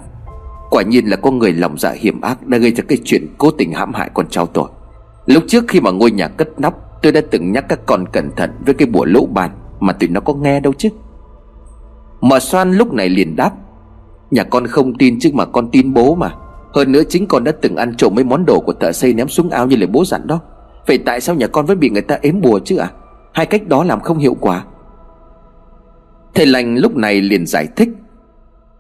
Quả 0.69 0.84
nhiên 0.84 1.06
là 1.06 1.15
có 1.15 1.32
người 1.32 1.54
lòng 1.54 1.78
dạ 1.78 1.91
hiểm 1.91 2.21
ác 2.21 2.47
Đã 2.47 2.58
gây 2.58 2.71
ra 2.71 2.84
cái 2.88 2.97
chuyện 3.04 3.28
cố 3.38 3.52
tình 3.52 3.71
hãm 3.73 3.93
hại 3.93 4.10
con 4.13 4.26
cháu 4.30 4.45
tôi. 4.45 4.69
Lúc 5.26 5.43
trước 5.47 5.63
khi 5.67 5.80
mà 5.80 5.91
ngôi 5.91 6.12
nhà 6.12 6.28
cất 6.28 6.60
nắp, 6.60 6.73
Tôi 7.02 7.12
đã 7.12 7.21
từng 7.32 7.52
nhắc 7.52 7.65
các 7.69 7.80
con 7.86 8.06
cẩn 8.13 8.32
thận 8.36 8.50
Với 8.65 8.73
cái 8.73 8.88
bùa 8.88 9.06
lỗ 9.06 9.26
bàn 9.26 9.52
Mà 9.80 9.93
tụi 9.93 10.10
nó 10.10 10.21
có 10.21 10.34
nghe 10.34 10.60
đâu 10.60 10.73
chứ 10.78 10.89
mà 12.21 12.39
xoan 12.39 12.73
lúc 12.73 12.93
này 12.93 13.10
liền 13.10 13.36
đáp, 13.36 13.51
Nhà 14.32 14.43
con 14.43 14.67
không 14.67 14.97
tin 14.97 15.19
chứ 15.19 15.30
mà 15.34 15.45
con 15.45 15.69
tin 15.71 15.93
bố 15.93 16.15
mà. 16.15 16.32
Hơn 16.73 16.91
nữa 16.91 17.01
chính 17.10 17.27
con 17.27 17.43
đã 17.43 17.51
từng 17.62 17.75
ăn 17.75 17.95
trộm 17.95 18.15
mấy 18.15 18.23
món 18.23 18.45
đồ 18.45 18.60
của 18.60 18.73
thợ 18.73 18.91
xây 18.91 19.13
ném 19.13 19.27
xuống 19.27 19.49
ao 19.49 19.67
như 19.67 19.75
lời 19.75 19.88
bố 19.88 20.06
dặn 20.06 20.27
đó. 20.27 20.39
Vậy 20.88 20.97
tại 20.97 21.21
sao 21.21 21.36
nhà 21.36 21.47
con 21.47 21.65
vẫn 21.65 21.80
bị 21.80 21.89
người 21.89 22.01
ta 22.01 22.17
ếm 22.21 22.41
bùa 22.41 22.60
chứ 22.65 22.77
à 22.77 22.91
Hai 23.34 23.45
cách 23.45 23.67
đó 23.67 23.84
làm 23.84 23.99
không 23.99 24.17
hiệu 24.17 24.38
quả. 24.39 24.63
Thầy 26.36 26.45
lành 26.45 26.77
lúc 26.77 26.95
này 26.95 27.21
liền 27.21 27.45
giải 27.45 27.67
thích 27.75 27.89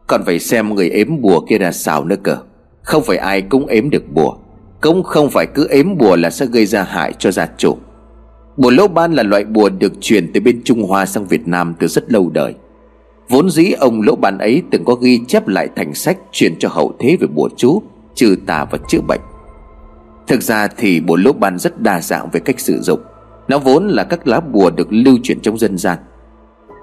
Còn 0.07 0.23
phải 0.25 0.39
xem 0.39 0.75
người 0.75 0.89
ếm 0.89 1.21
bùa 1.21 1.41
kia 1.49 1.57
là 1.57 1.71
sao 1.71 2.05
nữa 2.05 2.15
cơ. 2.23 2.37
Không 2.81 3.03
phải 3.03 3.17
ai 3.17 3.41
cũng 3.41 3.65
ếm 3.67 3.89
được 3.89 4.03
bùa, 4.13 4.37
Cũng 4.81 5.03
không 5.03 5.29
phải 5.29 5.45
cứ 5.45 5.67
ếm 5.69 5.97
bùa 5.97 6.15
là 6.15 6.29
sẽ 6.29 6.45
gây 6.45 6.65
ra 6.65 6.83
hại 6.83 7.13
cho 7.13 7.31
gia 7.31 7.47
chủ. 7.57 7.77
Bùa 8.57 8.69
lỗ 8.69 8.87
ban 8.87 9.13
là 9.13 9.23
loại 9.23 9.43
bùa 9.43 9.69
được 9.69 9.93
truyền 10.01 10.31
từ 10.33 10.39
bên 10.39 10.61
Trung 10.63 10.83
Hoa 10.83 11.05
sang 11.05 11.25
Việt 11.25 11.47
Nam 11.47 11.75
từ 11.79 11.87
rất 11.87 12.11
lâu 12.11 12.29
đời. 12.29 12.53
Vốn 13.29 13.49
dĩ 13.49 13.71
ông 13.71 14.01
lỗ 14.01 14.15
ban 14.15 14.37
ấy 14.37 14.63
từng 14.71 14.85
có 14.85 14.95
ghi 14.95 15.19
chép 15.27 15.47
lại 15.47 15.69
thành 15.75 15.93
sách 15.93 16.17
truyền 16.31 16.59
cho 16.59 16.69
hậu 16.69 16.93
thế 16.99 17.17
về 17.19 17.27
bùa 17.27 17.49
chú 17.57 17.81
Trừ 18.15 18.35
tà 18.45 18.65
và 18.71 18.77
chữa 18.87 19.01
bệnh. 19.07 19.21
Thực 20.27 20.41
ra 20.41 20.67
thì 20.77 20.99
bùa 20.99 21.15
lỗ 21.15 21.33
ban 21.33 21.59
rất 21.59 21.81
đa 21.81 22.01
dạng 22.01 22.29
về 22.31 22.39
cách 22.39 22.59
sử 22.59 22.81
dụng. 22.81 22.99
Nó 23.47 23.57
vốn 23.57 23.87
là 23.87 24.03
các 24.03 24.27
lá 24.27 24.39
bùa 24.39 24.69
được 24.69 24.87
lưu 24.89 25.17
truyền 25.23 25.39
trong 25.39 25.57
dân 25.57 25.77
gian. 25.77 25.97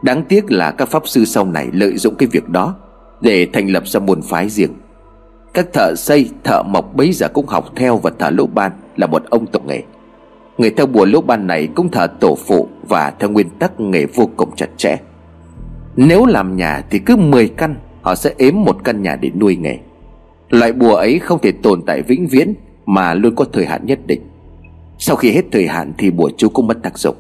Đáng 0.03 0.25
tiếc 0.25 0.53
là 0.53 0.71
các 0.71 0.89
pháp 0.89 1.09
sư 1.09 1.25
sau 1.25 1.45
này 1.45 1.69
lợi 1.73 1.97
dụng 1.97 2.15
cái 2.15 2.29
việc 2.33 2.49
đó 2.49 2.75
Để 3.21 3.49
thành 3.53 3.71
lập 3.71 3.89
ra 3.89 4.01
môn 4.01 4.23
phái 4.23 4.49
riêng. 4.49 4.71
Các 5.55 5.67
thợ 5.73 5.95
xây, 5.97 6.31
thợ 6.45 6.63
mộc 6.63 6.97
bấy 6.97 7.13
giờ 7.13 7.29
cũng 7.29 7.47
học 7.47 7.73
theo 7.77 7.99
và 7.99 8.11
thợ 8.19 8.31
lỗ 8.31 8.47
ban 8.47 8.73
là 8.97 9.07
một 9.07 9.23
ông 9.31 9.47
tộc 9.47 9.67
nghề. 9.67 9.83
Người 10.59 10.71
theo 10.71 10.87
bùa 10.87 11.05
lỗ 11.05 11.21
ban 11.21 11.47
này 11.47 11.69
cũng 11.75 11.91
thờ 11.91 12.07
tổ 12.21 12.39
phụ 12.47 12.69
Và 12.89 13.13
theo 13.19 13.31
nguyên 13.31 13.51
tắc 13.51 13.81
nghề 13.81 14.07
vô 14.07 14.31
cùng 14.37 14.57
chặt 14.57 14.69
chẽ. 14.77 14.97
Nếu 15.97 16.27
làm 16.27 16.57
nhà 16.57 16.83
thì 16.91 16.99
cứ 16.99 17.17
10 17.17 17.49
căn, 17.49 17.77
Họ 18.03 18.15
sẽ 18.15 18.35
ếm 18.39 18.55
một 18.65 18.77
căn 18.85 19.03
nhà 19.03 19.17
để 19.17 19.31
nuôi 19.41 19.57
nghề. 19.57 19.79
Loại 20.51 20.73
bùa 20.73 20.95
ấy 20.95 21.19
không 21.19 21.39
thể 21.43 21.53
tồn 21.53 21.83
tại 21.87 22.03
vĩnh 22.03 22.27
viễn 22.27 22.55
Mà 22.87 23.15
luôn 23.15 23.35
có 23.35 23.45
thời 23.53 23.67
hạn 23.67 23.87
nhất 23.87 23.99
định. 24.07 24.21
Sau 24.99 25.17
khi 25.17 25.31
hết 25.31 25.43
thời 25.53 25.67
hạn 25.67 25.93
thì 25.99 26.11
bùa 26.11 26.31
chú 26.37 26.49
cũng 26.49 26.67
mất 26.67 26.83
tác 26.83 26.99
dụng. 26.99 27.17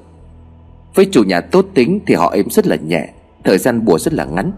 Với 0.94 1.08
chủ 1.10 1.22
nhà 1.22 1.40
tốt 1.40 1.66
tính 1.74 2.00
thì 2.06 2.14
họ 2.14 2.30
ếm 2.30 2.50
rất 2.50 2.66
là 2.66 2.76
nhẹ, 2.76 3.08
Thời 3.44 3.58
gian 3.58 3.84
bùa 3.84 3.98
rất 3.98 4.14
là 4.14 4.24
ngắn. 4.24 4.52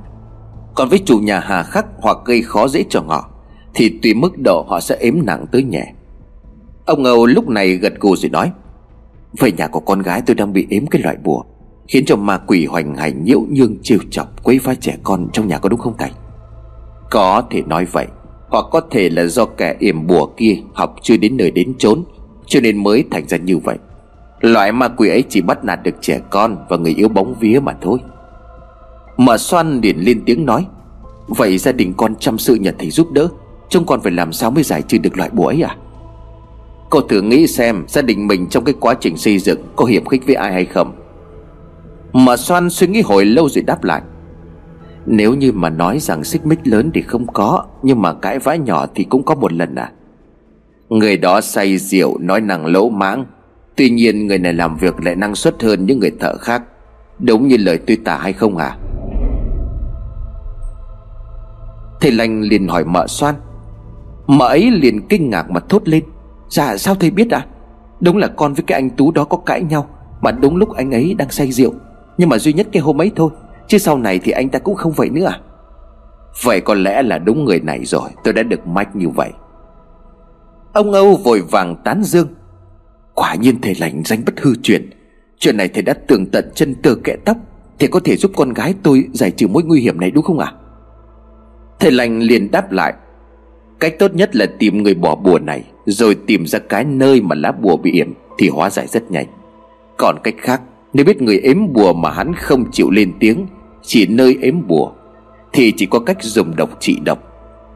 Còn 0.74 0.88
với 0.88 0.98
chủ 1.04 1.18
nhà 1.18 1.40
hà 1.40 1.62
khắc 1.62 1.86
hoặc 1.98 2.16
gây 2.24 2.42
khó 2.42 2.68
dễ 2.68 2.84
cho 2.88 3.00
họ, 3.00 3.30
Thì 3.74 3.98
tùy 4.02 4.14
mức 4.14 4.38
độ 4.38 4.66
họ 4.68 4.80
sẽ 4.80 4.96
ếm 5.00 5.14
nặng 5.26 5.46
tới 5.52 5.62
nhẹ. 5.62 5.92
Ông 6.86 7.04
Âu 7.04 7.26
lúc 7.26 7.48
này 7.48 7.74
gật 7.74 8.00
gù 8.00 8.16
rồi 8.16 8.30
nói 8.30 8.52
về 9.38 9.52
nhà 9.52 9.66
của 9.66 9.80
con 9.80 10.02
gái 10.02 10.22
tôi 10.26 10.34
đang 10.34 10.52
bị 10.52 10.66
ếm 10.70 10.86
cái 10.86 11.02
loại 11.02 11.16
bùa. 11.24 11.42
Khiến 11.88 12.04
cho 12.04 12.16
ma 12.16 12.38
quỷ 12.38 12.66
hoành 12.66 12.94
hành 12.94 13.24
nhiễu 13.24 13.40
nhương 13.50 13.76
trêu 13.82 13.98
chọc 14.10 14.44
Quấy 14.44 14.58
phá 14.58 14.74
trẻ 14.74 14.96
con 15.02 15.28
trong 15.32 15.48
nhà 15.48 15.58
có 15.58 15.68
đúng 15.68 15.80
không 15.80 15.94
thầy? 15.98 16.10
Có 17.10 17.42
thể 17.50 17.62
nói 17.62 17.84
vậy, 17.84 18.06
Hoặc 18.48 18.64
có 18.70 18.80
thể 18.90 19.08
là 19.10 19.24
do 19.24 19.44
kẻ 19.44 19.76
yểm 19.78 20.06
bùa 20.06 20.26
kia 20.36 20.56
Học 20.74 20.94
chưa 21.02 21.16
đến 21.16 21.36
nơi 21.36 21.50
đến 21.50 21.74
chốn, 21.78 22.04
Cho 22.46 22.60
nên 22.60 22.82
mới 22.82 23.04
thành 23.10 23.28
ra 23.28 23.38
như 23.38 23.58
vậy. 23.58 23.76
Loại 24.40 24.72
ma 24.72 24.88
quỷ 24.88 25.08
ấy 25.08 25.24
chỉ 25.28 25.40
bắt 25.40 25.64
nạt 25.64 25.82
được 25.82 25.94
trẻ 26.00 26.20
con 26.30 26.56
Và 26.68 26.76
người 26.76 26.94
yếu 26.94 27.08
bóng 27.08 27.34
vía 27.40 27.60
mà 27.60 27.76
thôi. 27.80 27.98
Mà 29.16 29.38
xoan 29.38 29.80
liền 29.80 29.98
lên 29.98 30.22
tiếng 30.26 30.46
nói, 30.46 30.66
Vậy 31.28 31.58
gia 31.58 31.72
đình 31.72 31.94
con 31.96 32.14
chăm 32.16 32.38
sự 32.38 32.54
nhà 32.54 32.72
thầy 32.78 32.90
giúp 32.90 33.12
đỡ, 33.12 33.28
Trông 33.68 33.86
con 33.86 34.00
phải 34.00 34.12
làm 34.12 34.32
sao 34.32 34.50
mới 34.50 34.62
giải 34.64 34.82
trừ 34.82 34.98
được 34.98 35.18
loại 35.18 35.30
bùa 35.30 35.46
ấy 35.46 35.62
à? 35.62 35.76
Cô 36.90 37.00
thử 37.00 37.22
nghĩ 37.22 37.46
xem 37.46 37.84
Gia 37.88 38.02
đình 38.02 38.26
mình 38.26 38.46
trong 38.46 38.64
cái 38.64 38.74
quá 38.80 38.94
trình 39.00 39.16
xây 39.16 39.38
dựng 39.38 39.60
Có 39.76 39.84
hiểm 39.84 40.04
khích 40.04 40.26
với 40.26 40.34
ai 40.34 40.52
hay 40.52 40.64
không. 40.64 40.92
Mà 42.12 42.36
soan 42.36 42.70
suy 42.70 42.86
nghĩ 42.86 43.02
hồi 43.02 43.24
lâu 43.24 43.48
rồi 43.48 43.62
đáp 43.62 43.84
lại. 43.84 44.02
Nếu 45.06 45.34
như 45.34 45.52
mà 45.52 45.70
nói 45.70 45.98
rằng 45.98 46.24
xích 46.24 46.46
mích 46.46 46.66
lớn 46.66 46.90
thì 46.94 47.02
không 47.02 47.26
có, 47.32 47.64
Nhưng 47.82 48.02
mà 48.02 48.12
cãi 48.12 48.38
vã 48.38 48.56
nhỏ 48.56 48.86
thì 48.94 49.04
cũng 49.04 49.22
có 49.22 49.34
một 49.34 49.52
lần 49.52 49.74
à. 49.74 49.92
Người 50.88 51.16
đó 51.16 51.40
say 51.40 51.76
rượu, 51.76 52.18
nói 52.18 52.40
năng 52.40 52.66
lỗ 52.66 52.88
mãng. 52.88 53.24
Tuy 53.76 53.90
nhiên 53.90 54.26
người 54.26 54.38
này 54.38 54.52
làm 54.52 54.76
việc 54.76 55.04
lại 55.04 55.16
năng 55.16 55.34
suất 55.34 55.62
hơn 55.62 55.86
những 55.86 55.98
người 55.98 56.12
thợ 56.20 56.36
khác. 56.36 56.62
Đúng 57.18 57.48
như 57.48 57.56
lời 57.56 57.78
tôi 57.86 57.98
tả 58.04 58.18
hay 58.18 58.32
không 58.32 58.56
à? 58.56 58.76
Thầy 62.00 62.12
lành 62.12 62.42
liền 62.42 62.68
hỏi 62.68 62.84
mợ 62.84 63.06
xoan 63.06 63.34
Mợ 64.26 64.46
ấy 64.46 64.70
liền 64.70 65.06
kinh 65.08 65.30
ngạc 65.30 65.50
mà 65.50 65.60
thốt 65.68 65.88
lên. 65.88 66.04
Dạ 66.48 66.76
sao 66.76 66.94
thầy 66.94 67.10
biết 67.10 67.30
à? 67.30 67.46
Đúng 68.00 68.16
là 68.16 68.28
con 68.28 68.54
với 68.54 68.64
cái 68.66 68.80
anh 68.80 68.90
Tú 68.90 69.12
đó 69.12 69.24
có 69.24 69.36
cãi 69.36 69.62
nhau, 69.62 69.86
Mà 70.20 70.30
đúng 70.30 70.56
lúc 70.56 70.74
anh 70.76 70.94
ấy 70.94 71.14
đang 71.18 71.30
say 71.30 71.52
rượu. 71.52 71.72
Nhưng 72.18 72.28
mà 72.28 72.38
duy 72.38 72.52
nhất 72.52 72.66
cái 72.72 72.82
hôm 72.82 73.00
ấy 73.00 73.10
thôi, 73.16 73.30
Chứ 73.68 73.78
sau 73.78 73.98
này 73.98 74.18
thì 74.18 74.32
anh 74.32 74.48
ta 74.48 74.58
cũng 74.58 74.74
không 74.74 74.92
vậy 74.92 75.10
nữa 75.10 75.24
à? 75.24 75.40
Vậy 76.42 76.60
có 76.60 76.74
lẽ 76.74 77.02
là 77.02 77.18
đúng 77.18 77.44
người 77.44 77.60
này 77.60 77.84
rồi, 77.84 78.10
Tôi 78.24 78.34
đã 78.34 78.42
được 78.42 78.66
mách 78.66 78.96
như 78.96 79.08
vậy. 79.08 79.30
Ông 80.72 80.92
Âu 80.92 81.16
vội 81.16 81.42
vàng 81.50 81.76
tán 81.84 82.02
dương. 82.02 82.28
Quả 83.14 83.34
nhiên 83.34 83.60
thầy 83.60 83.74
lành 83.80 84.02
danh 84.04 84.22
bất 84.26 84.40
hư 84.40 84.54
truyền. 84.62 84.90
Chuyện 85.38 85.56
này 85.56 85.68
thầy 85.68 85.82
đã 85.82 85.94
tường 86.08 86.26
tận 86.26 86.50
chân 86.54 86.74
tơ 86.74 86.94
kẽ 87.04 87.16
tóc 87.24 87.36
Thầy 87.78 87.88
có 87.88 88.00
thể 88.04 88.16
giúp 88.16 88.30
con 88.36 88.52
gái 88.52 88.74
tôi 88.82 89.08
giải 89.12 89.30
trừ 89.30 89.48
mối 89.48 89.62
nguy 89.62 89.80
hiểm 89.80 90.00
này 90.00 90.10
đúng 90.10 90.24
không 90.24 90.38
ạ? 90.38 90.52
À? 90.54 90.56
Thầy 91.80 91.90
lành 91.90 92.20
liền 92.20 92.50
đáp 92.50 92.72
lại. 92.72 92.94
Cách 93.80 93.98
tốt 93.98 94.14
nhất 94.14 94.36
là 94.36 94.46
tìm 94.58 94.82
người 94.82 94.94
bỏ 94.94 95.14
bùa 95.14 95.38
này, 95.38 95.64
Rồi 95.86 96.16
tìm 96.26 96.46
ra 96.46 96.58
cái 96.58 96.84
nơi 96.84 97.20
mà 97.20 97.36
lá 97.36 97.52
bùa 97.52 97.76
bị 97.76 97.92
yểm 97.92 98.12
Thì 98.38 98.48
hóa 98.48 98.70
giải 98.70 98.86
rất 98.86 99.10
nhanh. 99.10 99.26
Còn 99.96 100.16
cách 100.24 100.34
khác 100.38 100.62
nếu 100.96 101.04
biết 101.04 101.22
người 101.22 101.38
ếm 101.38 101.72
bùa 101.72 101.92
mà 101.92 102.10
hắn 102.10 102.34
không 102.34 102.70
chịu 102.72 102.90
lên 102.90 103.12
tiếng 103.20 103.46
Chỉ 103.82 104.06
nơi 104.06 104.38
ếm 104.40 104.66
bùa 104.66 104.90
Thì 105.52 105.72
chỉ 105.76 105.86
có 105.86 105.98
cách 105.98 106.22
dùng 106.22 106.56
độc 106.56 106.70
trị 106.80 106.98
độc. 107.04 107.18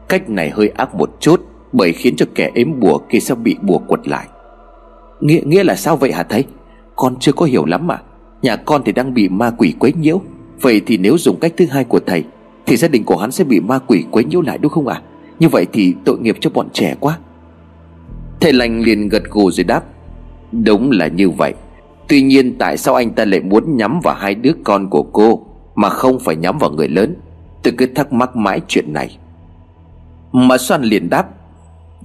Cách 0.09 0.29
này 0.29 0.49
hơi 0.49 0.69
ác 0.69 0.95
một 0.95 1.17
chút 1.19 1.41
Bởi 1.73 1.93
khiến 1.93 2.15
cho 2.15 2.25
kẻ 2.35 2.51
ếm 2.53 2.79
bùa 2.79 2.97
kia 2.97 3.19
sẽ 3.19 3.35
bị 3.35 3.55
bùa 3.61 3.77
quật 3.77 4.07
lại. 4.07 4.27
Nghĩa, 5.19 5.41
nghĩa 5.45 5.63
là 5.63 5.75
sao 5.75 5.97
vậy 5.97 6.11
hả 6.11 6.23
thầy? 6.23 6.45
Con 6.95 7.15
chưa 7.19 7.31
có 7.31 7.45
hiểu 7.45 7.65
lắm 7.65 7.87
mà. 7.87 8.01
Nhà 8.41 8.55
con 8.55 8.81
thì 8.85 8.91
đang 8.91 9.13
bị 9.13 9.29
ma 9.29 9.51
quỷ 9.57 9.73
quấy 9.79 9.93
nhiễu. 9.93 10.21
Vậy 10.61 10.81
thì 10.85 10.97
nếu 10.97 11.17
dùng 11.17 11.39
cách 11.39 11.53
thứ 11.57 11.65
hai 11.65 11.83
của 11.83 11.99
thầy 11.99 12.23
Thì 12.65 12.75
gia 12.75 12.87
đình 12.87 13.03
của 13.03 13.17
hắn 13.17 13.31
sẽ 13.31 13.43
bị 13.43 13.59
ma 13.59 13.79
quỷ 13.79 14.03
quấy 14.11 14.25
nhiễu 14.25 14.41
lại 14.41 14.57
đúng 14.57 14.71
không 14.71 14.87
ạ? 14.87 15.01
À? 15.03 15.07
Như 15.39 15.49
vậy 15.49 15.65
thì 15.73 15.93
tội 16.05 16.19
nghiệp 16.19 16.37
cho 16.39 16.49
bọn 16.49 16.67
trẻ 16.73 16.95
quá. 16.99 17.17
Thầy 18.39 18.53
lành 18.53 18.81
liền 18.81 19.09
gật 19.09 19.23
gù 19.29 19.51
rồi 19.51 19.63
đáp 19.63 19.83
Đúng 20.51 20.91
là 20.91 21.07
như 21.07 21.29
vậy. 21.29 21.53
Tuy 22.11 22.21
nhiên 22.21 22.57
tại 22.57 22.77
sao 22.77 22.95
anh 22.95 23.13
ta 23.13 23.25
lại 23.25 23.39
muốn 23.39 23.77
nhắm 23.77 23.99
vào 24.03 24.15
hai 24.15 24.35
đứa 24.35 24.51
con 24.63 24.89
của 24.89 25.03
cô 25.03 25.45
Mà 25.75 25.89
không 25.89 26.19
phải 26.19 26.35
nhắm 26.35 26.57
vào 26.57 26.69
người 26.69 26.87
lớn? 26.87 27.15
Tôi 27.63 27.73
cứ 27.77 27.85
thắc 27.85 28.13
mắc 28.13 28.35
mãi 28.35 28.61
chuyện 28.67 28.93
này. 28.93 29.17
Mà 30.31 30.57
Soan 30.57 30.83
liền 30.83 31.09
đáp, 31.09 31.27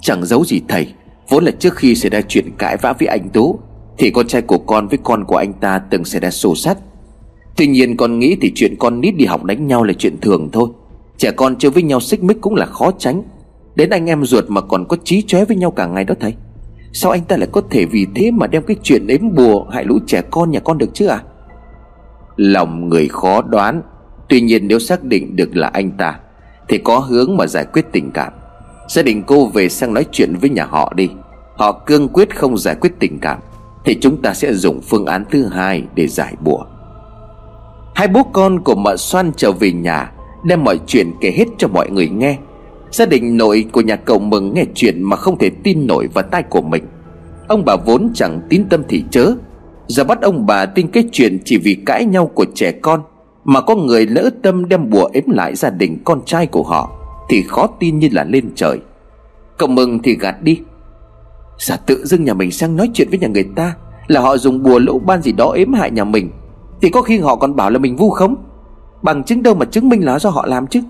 Chẳng 0.01 0.27
giấu 0.27 0.45
gì 0.45 0.61
thầy, 0.69 0.92
Vốn 1.29 1.45
là 1.45 1.51
trước 1.51 1.77
khi 1.77 1.95
xảy 1.95 2.11
ra 2.11 2.21
chuyện 2.29 2.51
cãi 2.59 2.77
vã 2.77 2.92
với 2.92 3.09
anh 3.09 3.29
Tú, 3.29 3.59
Thì 3.99 4.11
con 4.11 4.27
trai 4.27 4.42
của 4.42 4.59
con 4.59 4.88
với 4.88 4.99
con 5.03 5.25
của 5.25 5.37
anh 5.37 5.53
ta 5.53 5.79
từng 5.90 6.05
xảy 6.05 6.21
ra 6.21 6.31
xô 6.31 6.55
xát. 6.55 6.79
Tuy 7.57 7.66
nhiên 7.66 7.97
con 7.97 8.19
nghĩ 8.19 8.37
thì 8.40 8.53
chuyện 8.55 8.77
con 8.79 9.01
nít 9.01 9.16
đi 9.16 9.25
học 9.25 9.45
đánh 9.45 9.66
nhau 9.66 9.85
là 9.85 9.92
chuyện 9.92 10.21
thường 10.21 10.49
thôi. 10.53 10.69
Trẻ 11.19 11.31
con 11.31 11.57
chơi 11.59 11.71
với 11.71 11.83
nhau 11.83 12.01
xích 12.01 12.23
mích 12.23 12.40
cũng 12.40 12.55
là 12.55 12.66
khó 12.66 12.90
tránh. 12.99 13.23
Đến 13.75 13.90
anh 13.90 14.07
em 14.07 14.25
ruột 14.25 14.45
mà 14.49 14.61
còn 14.61 14.85
có 14.88 14.97
trí 15.05 15.23
chóe 15.23 15.45
với 15.45 15.57
nhau 15.57 15.71
cả 15.71 15.87
ngày 15.87 16.05
đó 16.05 16.14
thầy. 16.21 16.35
Sao 16.99 17.13
anh 17.13 17.25
ta 17.25 17.37
lại 17.37 17.49
có 17.53 17.63
thể 17.71 17.87
vì 17.87 18.07
thế 18.15 18.31
mà 18.31 18.47
đem 18.47 18.63
cái 18.63 18.77
chuyện 18.83 19.07
ếm 19.07 19.35
bùa 19.35 19.65
hại 19.65 19.85
lũ 19.85 19.99
trẻ 20.07 20.23
con 20.31 20.51
nhà 20.51 20.61
con 20.61 20.79
được 20.79 20.91
chứ 20.95 21.07
à? 21.07 21.23
Lòng 22.37 22.89
người 22.89 23.09
khó 23.09 23.43
đoán. 23.43 23.83
Tuy 24.29 24.41
nhiên 24.41 24.69
nếu 24.69 24.79
xác 24.79 25.05
định 25.05 25.37
được 25.37 25.57
là 25.57 25.69
anh 25.69 25.91
ta, 25.91 26.19
Thì 26.69 26.79
có 26.79 26.99
hướng 26.99 27.37
mà 27.37 27.47
giải 27.47 27.65
quyết 27.73 27.85
tình 27.93 28.11
cảm. 28.11 28.33
Gia 28.89 29.03
đình 29.03 29.23
cô 29.27 29.47
về 29.47 29.69
sang 29.69 29.95
nói 29.95 30.07
chuyện 30.13 30.37
với 30.41 30.51
nhà 30.51 30.65
họ 30.65 30.93
đi. 30.97 31.11
Họ 31.57 31.73
cương 31.87 32.09
quyết 32.09 32.37
không 32.37 32.59
giải 32.59 32.75
quyết 32.81 32.93
tình 32.99 33.19
cảm, 33.21 33.39
Thì 33.85 33.99
chúng 34.01 34.23
ta 34.23 34.35
sẽ 34.35 34.55
dùng 34.55 34.81
phương 34.81 35.07
án 35.07 35.25
thứ 35.31 35.47
hai 35.47 35.83
để 35.95 36.07
giải 36.07 36.35
bùa. 36.45 36.65
Hai 37.95 38.09
bố 38.09 38.23
con 38.23 38.61
của 38.61 38.75
mợ 38.75 38.97
Xoan 38.97 39.33
trở 39.37 39.53
về 39.53 39.73
nhà, 39.73 40.13
Đem 40.45 40.65
mọi 40.65 40.79
chuyện 40.87 41.13
kể 41.21 41.33
hết 41.37 41.45
cho 41.59 41.69
mọi 41.69 41.91
người 41.91 42.09
nghe. 42.09 42.39
Gia 42.97 43.07
đình 43.07 43.37
nội 43.37 43.67
của 43.73 43.81
nhà 43.81 43.97
cậu 43.97 44.19
mừng 44.19 44.55
nghe 44.55 44.65
chuyện 44.75 45.03
mà 45.03 45.17
không 45.17 45.39
thể 45.39 45.51
tin 45.51 45.87
nổi 45.87 46.09
vào 46.15 46.25
tai 46.31 46.43
của 46.43 46.61
mình. 46.61 46.85
Ông 47.49 47.65
bà 47.65 47.77
vốn 47.77 48.11
chẳng 48.15 48.41
tín 48.49 48.65
tâm 48.71 48.83
thì 48.89 49.05
chớ. 49.11 49.33
Giờ 49.87 50.05
bắt 50.05 50.23
ông 50.23 50.47
bà 50.47 50.67
tin 50.67 50.89
cái 50.89 51.05
chuyện 51.13 51.39
chỉ 51.45 51.59
vì 51.59 51.75
cãi 51.87 52.05
nhau 52.05 52.27
của 52.35 52.45
trẻ 52.55 52.73
con, 52.73 53.03
Mà 53.45 53.61
có 53.61 53.75
người 53.75 54.07
lỡ 54.07 54.31
tâm 54.43 54.69
đem 54.69 54.91
bùa 54.91 55.09
ếm 55.13 55.25
lại 55.31 55.55
gia 55.55 55.71
đình 55.71 55.99
con 56.05 56.21
trai 56.27 56.47
của 56.47 56.63
họ, 56.63 56.91
Thì 57.29 57.43
khó 57.43 57.67
tin 57.67 57.99
như 57.99 58.09
là 58.13 58.25
lên 58.25 58.51
trời. 58.55 58.79
Cậu 59.59 59.69
mừng 59.69 59.99
thì 60.03 60.17
gạt 60.17 60.43
đi. 60.43 60.61
Giả 61.59 61.77
tự 61.77 62.05
dưng 62.05 62.25
nhà 62.25 62.35
mình 62.35 62.51
sang 62.51 62.77
nói 62.77 62.91
chuyện 62.95 63.09
với 63.11 63.19
nhà 63.19 63.29
người 63.29 63.47
ta, 63.57 63.75
Là 64.07 64.21
họ 64.21 64.37
dùng 64.37 64.63
bùa 64.63 64.79
lỗ 64.79 64.99
ban 64.99 65.23
gì 65.23 65.33
đó 65.33 65.53
ếm 65.57 65.73
hại 65.73 65.91
nhà 65.91 66.05
mình, 66.05 66.31
Thì 66.81 66.91
có 66.91 67.03
khi 67.03 67.19
họ 67.19 67.37
còn 67.37 67.57
bảo 67.57 67.71
là 67.71 67.79
mình 67.79 67.97
vu 67.97 68.11
khống. 68.11 68.37
Bằng 69.03 69.25
chứng 69.25 69.43
đâu 69.43 69.55
mà 69.55 69.65
chứng 69.65 69.89
minh 69.89 70.05
là 70.05 70.19
do 70.19 70.31
họ 70.31 70.47
làm 70.47 70.67
chứ? 70.67 70.81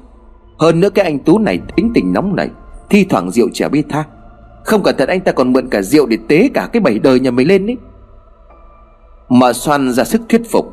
Hơn 0.58 0.80
nữa 0.80 0.90
cái 0.90 1.04
anh 1.04 1.18
Tú 1.18 1.38
này 1.38 1.60
tính 1.76 1.90
tình 1.94 2.12
nóng 2.12 2.36
nảy, 2.36 2.48
Thi 2.90 3.04
thoảng 3.04 3.30
rượu 3.30 3.48
chả 3.52 3.68
biết 3.68 3.82
tha. 3.88 4.04
Không 4.64 4.82
cẩn 4.82 4.96
thận 4.96 5.08
anh 5.08 5.20
ta 5.20 5.32
còn 5.32 5.52
mượn 5.52 5.68
cả 5.68 5.82
rượu 5.82 6.06
để 6.06 6.18
tế 6.28 6.50
cả 6.54 6.68
cái 6.72 6.80
bảy 6.80 6.98
đời 6.98 7.20
nhà 7.20 7.30
mình 7.30 7.48
lên 7.48 7.66
ấy. 7.66 7.76
Mà 9.28 9.52
xoan 9.52 9.92
ra 9.92 10.04
sức 10.04 10.22
thuyết 10.28 10.42
phục. 10.50 10.72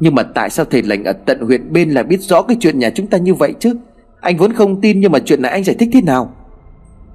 Nhưng 0.00 0.14
mà 0.14 0.22
tại 0.22 0.50
sao 0.50 0.66
thầy 0.70 0.82
lành 0.82 1.04
ở 1.04 1.12
tận 1.12 1.40
huyện 1.40 1.72
bên 1.72 1.90
là 1.90 2.02
biết 2.02 2.20
rõ 2.20 2.42
cái 2.42 2.56
chuyện 2.60 2.78
nhà 2.78 2.90
chúng 2.90 3.06
ta 3.06 3.18
như 3.18 3.34
vậy 3.34 3.54
chứ? 3.60 3.76
Anh 4.20 4.36
vốn 4.36 4.52
không 4.52 4.80
tin 4.80 5.00
nhưng 5.00 5.12
mà 5.12 5.18
chuyện 5.18 5.42
này 5.42 5.50
anh 5.50 5.64
giải 5.64 5.76
thích 5.78 5.88
thế 5.92 6.00
nào? 6.02 6.32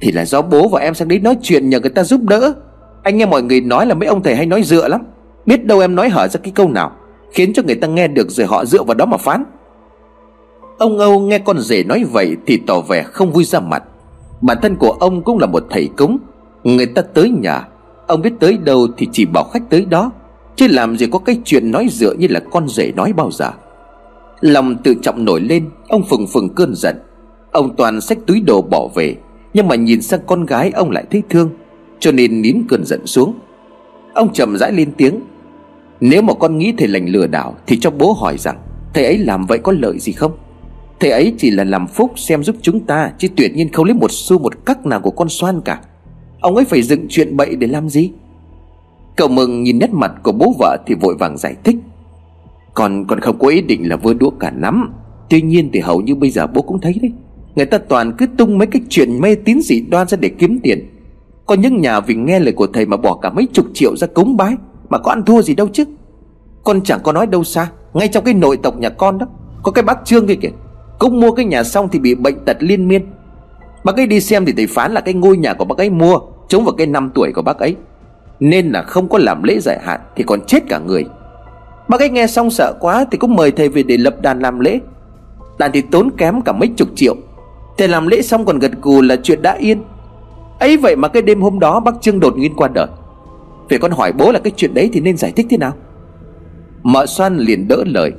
Thì 0.02 0.12
là 0.12 0.26
do 0.26 0.42
bố 0.42 0.68
và 0.68 0.80
em 0.80 0.94
sang 0.94 1.08
đấy 1.08 1.20
nói 1.20 1.38
chuyện 1.42 1.70
nhờ 1.70 1.80
người 1.80 1.90
ta 1.90 2.04
giúp 2.04 2.22
đỡ. 2.22 2.54
Anh 3.04 3.18
nghe 3.18 3.26
mọi 3.26 3.44
người 3.44 3.62
nói 3.62 3.86
là 3.86 3.94
mấy 3.94 4.08
ông 4.08 4.24
thầy 4.24 4.36
hay 4.36 4.46
nói 4.46 4.64
dựa 4.64 4.88
lắm. 4.88 5.02
Biết 5.46 5.66
đâu 5.66 5.80
em 5.80 5.96
nói 5.96 6.10
hở 6.10 6.28
ra 6.28 6.40
cái 6.44 6.52
câu 6.56 6.70
nào 6.70 6.92
Khiến 7.32 7.54
cho 7.54 7.64
người 7.64 7.76
ta 7.76 7.88
nghe 7.88 8.08
được 8.08 8.32
rồi 8.32 8.48
họ 8.48 8.66
dựa 8.66 8.84
vào 8.84 8.96
đó 8.96 9.06
mà 9.06 9.18
phán. 9.18 9.44
Ông 10.78 10.98
Âu 11.00 11.20
nghe 11.20 11.40
con 11.40 11.60
rể 11.60 11.84
nói 11.84 12.04
vậy 12.12 12.36
Thì 12.46 12.58
tỏ 12.68 12.82
vẻ 12.82 13.04
không 13.04 13.32
vui 13.32 13.44
ra 13.44 13.60
mặt. 13.60 13.84
Bản 14.42 14.58
thân 14.62 14.76
của 14.76 14.92
ông 14.92 15.24
cũng 15.24 15.40
là 15.40 15.46
một 15.46 15.64
thầy 15.70 15.90
cúng. 15.98 16.18
Người 16.64 16.86
ta 16.86 17.02
tới 17.02 17.30
nhà, 17.30 17.68
Ông 18.08 18.22
biết 18.22 18.34
tới 18.40 18.58
đâu 18.58 18.88
thì 18.98 19.08
chỉ 19.12 19.26
bảo 19.26 19.44
khách 19.44 19.70
tới 19.70 19.86
đó. 19.86 20.12
Chứ 20.56 20.68
làm 20.70 20.98
gì 20.98 21.08
có 21.12 21.20
cái 21.20 21.38
chuyện 21.46 21.72
nói 21.72 21.88
dựa 21.92 22.14
như 22.14 22.28
là 22.30 22.40
con 22.40 22.70
rể 22.70 22.92
nói 22.96 23.14
bao 23.14 23.32
giờ. 23.32 23.52
Lòng 24.42 24.76
tự 24.84 24.96
trọng 25.02 25.26
nổi 25.26 25.42
lên, 25.42 25.70
Ông 25.88 26.04
phừng 26.04 26.28
phừng 26.28 26.50
cơn 26.50 26.76
giận. 26.76 26.96
Ông 27.52 27.76
toàn 27.76 28.02
xách 28.02 28.18
túi 28.28 28.42
đồ 28.42 28.62
bỏ 28.62 28.88
về, 28.96 29.16
Nhưng 29.54 29.68
mà 29.68 29.76
nhìn 29.76 30.02
sang 30.02 30.20
con 30.28 30.46
gái 30.46 30.72
ông 30.72 30.92
lại 30.92 31.06
thấy 31.12 31.24
thương, 31.30 31.50
Cho 32.00 32.12
nên 32.12 32.42
nín 32.42 32.64
cơn 32.70 32.86
giận 32.86 33.08
xuống. 33.08 33.34
Ông 34.14 34.34
chậm 34.34 34.58
rãi 34.58 34.72
lên 34.72 34.92
tiếng, 34.98 35.20
Nếu 36.00 36.22
mà 36.22 36.34
con 36.34 36.58
nghĩ 36.58 36.74
thầy 36.78 36.88
lành 36.88 37.10
lừa 37.10 37.28
đảo 37.28 37.56
Thì 37.68 37.80
cho 37.80 37.92
bố 37.92 38.14
hỏi 38.14 38.38
rằng, 38.38 38.58
Thầy 38.94 39.06
ấy 39.06 39.18
làm 39.18 39.46
vậy 39.46 39.60
có 39.64 39.72
lợi 39.72 40.00
gì 40.00 40.12
không? 40.12 40.32
Thầy 41.00 41.12
ấy 41.12 41.34
chỉ 41.38 41.52
là 41.52 41.64
làm 41.64 41.88
phúc 41.88 42.12
xem 42.16 42.44
giúp 42.44 42.56
chúng 42.62 42.80
ta, 42.80 43.12
Chứ 43.18 43.28
tuyệt 43.36 43.56
nhiên 43.56 43.72
không 43.72 43.86
lấy 43.86 43.94
một 43.94 44.12
xu 44.12 44.40
một 44.40 44.66
cắc 44.66 44.86
nào 44.86 45.00
của 45.00 45.12
con 45.12 45.30
xoan 45.30 45.62
cả. 45.62 45.82
Ông 46.42 46.56
ấy 46.56 46.66
phải 46.66 46.82
dựng 46.82 47.06
chuyện 47.10 47.38
bậy 47.38 47.56
để 47.56 47.68
làm 47.68 47.90
gì? 47.90 48.12
Cậu 49.16 49.28
mừng 49.28 49.64
nhìn 49.64 49.80
nét 49.80 49.94
mặt 49.94 50.12
của 50.24 50.32
bố 50.32 50.56
vợ 50.60 50.78
thì 50.88 50.96
vội 50.96 51.16
vàng 51.20 51.38
giải 51.38 51.56
thích. 51.64 51.76
Còn 52.74 53.06
còn 53.08 53.20
không 53.20 53.40
có 53.40 53.48
ý 53.48 53.62
định 53.62 53.90
là 53.90 53.96
vơ 53.96 54.14
đũa 54.14 54.30
cả 54.30 54.52
nắm 54.52 54.94
Tuy 55.30 55.42
nhiên 55.42 55.70
thì 55.74 55.80
hầu 55.80 56.02
như 56.02 56.16
bây 56.16 56.30
giờ 56.30 56.48
bố 56.48 56.62
cũng 56.62 56.82
thấy 56.82 56.96
đấy. 57.02 57.12
Người 57.56 57.66
ta 57.66 57.78
toàn 57.78 58.14
cứ 58.18 58.28
tung 58.38 58.58
mấy 58.58 58.68
cái 58.68 58.82
chuyện 58.90 59.22
mê 59.22 59.36
tín 59.36 59.60
dị 59.62 59.82
đoan 59.82 60.08
ra 60.08 60.18
để 60.22 60.30
kiếm 60.30 60.60
tiền. 60.64 60.90
Có 61.46 61.56
những 61.56 61.82
nhà 61.82 62.00
vì 62.00 62.16
nghe 62.16 62.40
lời 62.40 62.54
của 62.54 62.68
thầy 62.68 62.86
mà 62.86 62.98
bỏ 62.98 63.20
cả 63.22 63.30
mấy 63.30 63.48
chục 63.54 63.66
triệu 63.74 63.96
ra 63.96 64.08
cúng 64.08 64.38
bái, 64.38 64.56
Mà 64.90 64.98
có 64.98 65.12
ăn 65.12 65.24
thua 65.26 65.42
gì 65.42 65.56
đâu 65.56 65.68
chứ. 65.74 65.86
Con 66.64 66.82
chẳng 66.84 67.00
có 67.04 67.12
nói 67.12 67.28
đâu 67.28 67.44
xa, 67.44 67.72
Ngay 67.94 68.08
trong 68.08 68.24
cái 68.24 68.34
nội 68.34 68.58
tộc 68.58 68.78
nhà 68.78 68.90
con 68.90 69.18
đó, 69.18 69.28
Có 69.64 69.72
cái 69.72 69.84
bác 69.84 70.06
Trương 70.06 70.28
kia 70.28 70.36
kìa. 70.36 70.50
Cũng 71.00 71.20
mua 71.20 71.32
cái 71.32 71.46
nhà 71.46 71.64
xong 71.64 71.90
thì 71.90 72.00
bị 72.00 72.16
bệnh 72.16 72.46
tật 72.46 72.58
liên 72.60 72.88
miên. 72.88 73.06
Bác 73.84 73.96
ấy 73.96 74.08
đi 74.08 74.22
xem 74.22 74.46
thì 74.46 74.54
thầy 74.54 74.68
phán 74.68 74.92
là 74.92 75.02
cái 75.02 75.14
ngôi 75.14 75.38
nhà 75.38 75.54
của 75.54 75.66
bác 75.66 75.78
ấy 75.78 75.90
mua 75.90 76.20
Chống 76.48 76.66
vào 76.66 76.74
cái 76.78 76.88
năm 76.88 77.12
tuổi 77.14 77.32
của 77.36 77.42
bác 77.42 77.60
ấy. 77.60 77.76
Nên 78.40 78.72
là 78.72 78.82
không 78.82 79.10
có 79.10 79.18
làm 79.18 79.44
lễ 79.44 79.60
giải 79.60 79.80
hạn 79.84 80.00
Thì 80.16 80.24
còn 80.24 80.42
chết 80.42 80.64
cả 80.70 80.80
người. 80.80 81.06
Bác 81.88 82.00
ấy 82.00 82.10
nghe 82.10 82.28
xong 82.28 82.50
sợ 82.50 82.74
quá 82.80 83.06
Thì 83.12 83.18
cũng 83.18 83.36
mời 83.36 83.52
thầy 83.52 83.70
về 83.70 83.84
để 83.84 83.98
lập 83.98 84.22
đàn 84.22 84.40
làm 84.40 84.60
lễ. 84.60 84.80
Đàn 85.58 85.72
thì 85.72 85.82
tốn 85.82 86.10
kém 86.18 86.42
cả 86.42 86.52
mấy 86.52 86.70
chục 86.78 86.90
triệu. 86.96 87.16
Thầy 87.78 87.88
làm 87.88 88.08
lễ 88.08 88.22
xong 88.22 88.46
còn 88.46 88.60
gật 88.60 88.72
gù 88.82 89.02
là 89.02 89.16
chuyện 89.24 89.42
đã 89.42 89.54
yên. 89.54 89.84
Ấy 90.60 90.78
vậy 90.78 90.96
mà 90.96 91.08
cái 91.08 91.22
đêm 91.22 91.42
hôm 91.42 91.60
đó 91.60 91.80
bác 91.80 92.02
Trương 92.02 92.20
đột 92.20 92.38
nhiên 92.38 92.54
qua 92.56 92.68
đời. 92.68 92.88
Vậy 93.70 93.80
con 93.80 93.92
hỏi 93.92 94.12
bố 94.12 94.32
là 94.32 94.40
cái 94.40 94.54
chuyện 94.56 94.74
đấy 94.74 94.90
thì 94.94 95.00
nên 95.00 95.18
giải 95.18 95.32
thích 95.32 95.46
thế 95.50 95.58
nào? 95.58 95.74
Mợ 96.84 97.06
xoan 97.06 97.38
liền 97.38 97.68
đỡ 97.68 97.84
lời. 97.86 98.12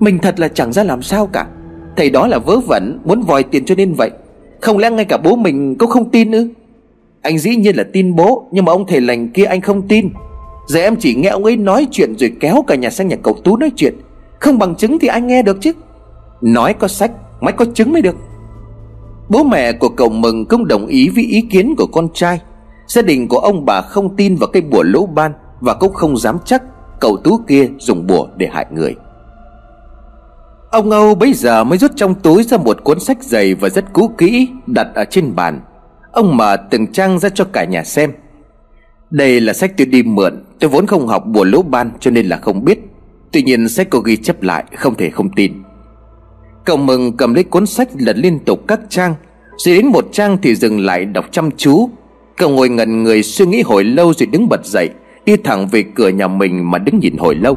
Mình 0.00 0.18
thật 0.18 0.40
là 0.40 0.48
chẳng 0.48 0.72
ra 0.72 0.84
làm 0.84 1.02
sao 1.02 1.26
cả. 1.26 1.46
Thầy 1.96 2.10
đó 2.10 2.26
là 2.26 2.38
vớ 2.38 2.60
vẩn, 2.60 3.00
Muốn 3.04 3.22
vòi 3.22 3.42
tiền 3.42 3.64
cho 3.64 3.74
nên 3.74 3.94
vậy. 3.94 4.10
Không 4.60 4.78
lẽ 4.78 4.90
ngay 4.90 5.04
cả 5.04 5.16
bố 5.16 5.36
mình 5.36 5.76
cũng 5.78 5.90
không 5.90 6.10
tin 6.10 6.32
ư? 6.32 6.48
Anh 7.22 7.38
dĩ 7.38 7.56
nhiên 7.56 7.76
là 7.76 7.84
tin 7.92 8.16
bố, 8.16 8.48
Nhưng 8.52 8.64
mà 8.64 8.72
ông 8.72 8.86
thầy 8.86 9.00
lành 9.00 9.28
kia 9.28 9.44
anh 9.44 9.60
không 9.60 9.88
tin. 9.88 10.08
Giờ 10.66 10.80
em 10.80 10.96
chỉ 10.96 11.14
nghe 11.14 11.28
ông 11.28 11.44
ấy 11.44 11.56
nói 11.56 11.86
chuyện 11.90 12.14
Rồi 12.18 12.32
kéo 12.40 12.64
cả 12.66 12.74
nhà 12.74 12.90
sang 12.90 13.08
nhà 13.08 13.16
cậu 13.22 13.34
Tú 13.44 13.56
nói 13.56 13.70
chuyện. 13.76 13.94
Không 14.40 14.58
bằng 14.58 14.74
chứng 14.74 14.98
thì 14.98 15.08
anh 15.08 15.26
nghe 15.26 15.42
được 15.42 15.56
chứ. 15.60 15.72
Nói 16.40 16.74
có 16.74 16.88
sách 16.88 17.12
Mới 17.40 17.52
có 17.52 17.64
chứng 17.74 17.92
mới 17.92 18.02
được. 18.02 18.16
Bố 19.28 19.44
mẹ 19.44 19.72
của 19.72 19.88
cậu 19.88 20.08
Mừng 20.08 20.46
cũng 20.46 20.68
đồng 20.68 20.86
ý 20.86 21.08
với 21.08 21.24
ý 21.24 21.40
kiến 21.40 21.74
của 21.78 21.86
con 21.86 22.08
trai. 22.14 22.40
Gia 22.86 23.02
đình 23.02 23.28
của 23.28 23.38
ông 23.38 23.64
bà 23.64 23.80
không 23.80 24.16
tin 24.16 24.36
vào 24.36 24.48
cái 24.52 24.62
bùa 24.62 24.82
lỗ 24.82 25.06
ban 25.06 25.32
Và 25.60 25.74
cũng 25.74 25.92
không 25.92 26.16
dám 26.16 26.38
chắc 26.44 26.62
Cậu 27.00 27.16
Tú 27.16 27.38
kia 27.48 27.68
dùng 27.78 28.06
bùa 28.06 28.28
để 28.36 28.48
hại 28.52 28.66
người. 28.70 28.94
Ông 30.76 30.90
Âu 30.90 31.14
bấy 31.14 31.32
giờ 31.32 31.64
mới 31.64 31.78
rút 31.78 31.90
trong 31.96 32.14
túi 32.14 32.42
ra 32.42 32.56
một 32.56 32.84
cuốn 32.84 33.00
sách 33.00 33.22
dày 33.22 33.54
và 33.54 33.68
rất 33.68 33.84
cũ 33.92 34.10
kỹ, 34.18 34.48
Đặt 34.66 34.86
ở 34.94 35.04
trên 35.04 35.36
bàn. 35.36 35.60
Ông 36.12 36.36
mở 36.36 36.56
từng 36.70 36.86
trang 36.92 37.18
ra 37.18 37.28
cho 37.28 37.44
cả 37.44 37.64
nhà 37.64 37.84
xem. 37.84 38.12
Đây 39.10 39.40
là 39.40 39.52
sách 39.52 39.72
tôi 39.76 39.86
đi 39.86 40.02
mượn, 40.02 40.44
Tôi 40.60 40.70
vốn 40.70 40.86
không 40.86 41.06
học 41.06 41.26
bùa 41.26 41.44
lỗ 41.44 41.62
ban 41.62 41.90
cho 42.00 42.10
nên 42.10 42.26
là 42.26 42.36
không 42.36 42.64
biết. 42.64 42.78
Tuy 43.32 43.42
nhiên 43.42 43.68
sách 43.68 43.90
có 43.90 43.98
ghi 43.98 44.16
chép 44.16 44.42
lại, 44.42 44.64
không 44.76 44.94
thể 44.94 45.10
không 45.10 45.28
tin. 45.28 45.52
Cậu 46.64 46.76
mừng 46.76 47.16
cầm 47.16 47.34
lấy 47.34 47.44
cuốn 47.44 47.66
sách 47.66 47.88
lật 47.98 48.16
liên 48.16 48.38
tục 48.38 48.60
các 48.68 48.80
trang, 48.88 49.14
Rồi 49.56 49.76
đến 49.76 49.86
một 49.86 50.08
trang 50.12 50.38
thì 50.42 50.54
dừng 50.54 50.80
lại 50.80 51.04
đọc 51.04 51.24
chăm 51.30 51.50
chú. 51.56 51.90
Cậu 52.36 52.50
ngồi 52.50 52.68
ngần 52.68 53.02
người 53.02 53.22
suy 53.22 53.46
nghĩ 53.46 53.62
hồi 53.62 53.84
lâu 53.84 54.12
rồi 54.14 54.26
đứng 54.26 54.48
bật 54.48 54.66
dậy, 54.66 54.90
Đi 55.24 55.36
thẳng 55.36 55.66
về 55.66 55.84
cửa 55.94 56.08
nhà 56.08 56.28
mình 56.28 56.70
mà 56.70 56.78
đứng 56.78 56.98
nhìn 56.98 57.16
hồi 57.16 57.34
lâu. 57.34 57.56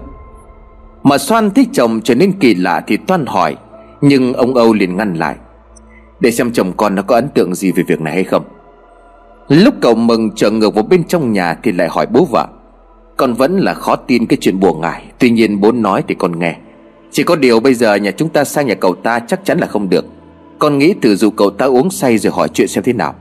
Mà 1.03 1.17
Soan 1.17 1.51
thấy 1.51 1.67
chồng 1.73 2.01
trở 2.03 2.15
nên 2.15 2.31
kỳ 2.31 2.55
lạ 2.55 2.83
thì 2.87 2.97
toan 2.97 3.25
hỏi, 3.25 3.55
Nhưng 4.01 4.33
ông 4.33 4.55
Âu 4.55 4.73
liền 4.73 4.97
ngăn 4.97 5.13
lại. 5.13 5.35
Để 6.19 6.31
xem 6.31 6.51
chồng 6.51 6.73
con 6.77 6.95
nó 6.95 7.01
có 7.01 7.15
ấn 7.15 7.29
tượng 7.29 7.55
gì 7.55 7.71
về 7.71 7.83
việc 7.83 8.01
này 8.01 8.13
hay 8.13 8.23
không. 8.23 8.43
Lúc 9.47 9.73
cậu 9.81 9.95
mừng 9.95 10.31
trở 10.35 10.51
ngược 10.51 10.75
vào 10.75 10.83
bên 10.83 11.03
trong 11.03 11.33
nhà 11.33 11.53
Thì 11.63 11.71
lại 11.71 11.87
hỏi 11.91 12.05
bố 12.05 12.25
vợ, 12.31 12.47
Con 13.17 13.33
vẫn 13.33 13.57
là 13.57 13.73
khó 13.73 13.95
tin 13.95 14.25
cái 14.25 14.37
chuyện 14.41 14.59
buồn 14.59 14.81
ngại 14.81 15.03
Tuy 15.19 15.29
nhiên 15.29 15.61
bố 15.61 15.71
nói 15.71 16.03
thì 16.07 16.15
con 16.15 16.39
nghe. 16.39 16.55
Chỉ 17.11 17.23
có 17.23 17.35
điều 17.35 17.59
bây 17.59 17.73
giờ 17.73 17.95
nhà 17.95 18.11
chúng 18.11 18.29
ta 18.29 18.43
sang 18.43 18.67
nhà 18.67 18.75
cậu 18.75 18.95
ta 18.95 19.19
chắc 19.19 19.45
chắn 19.45 19.59
là 19.59 19.67
không 19.67 19.89
được. 19.89 20.05
Con 20.59 20.77
nghĩ 20.77 20.93
thử 21.01 21.15
dụ 21.15 21.29
cậu 21.29 21.49
ta 21.49 21.65
uống 21.65 21.89
say 21.89 22.17
rồi 22.17 22.33
hỏi 22.33 22.49
chuyện 22.53 22.67
xem 22.67 22.83
thế 22.83 22.93
nào. 22.93 23.15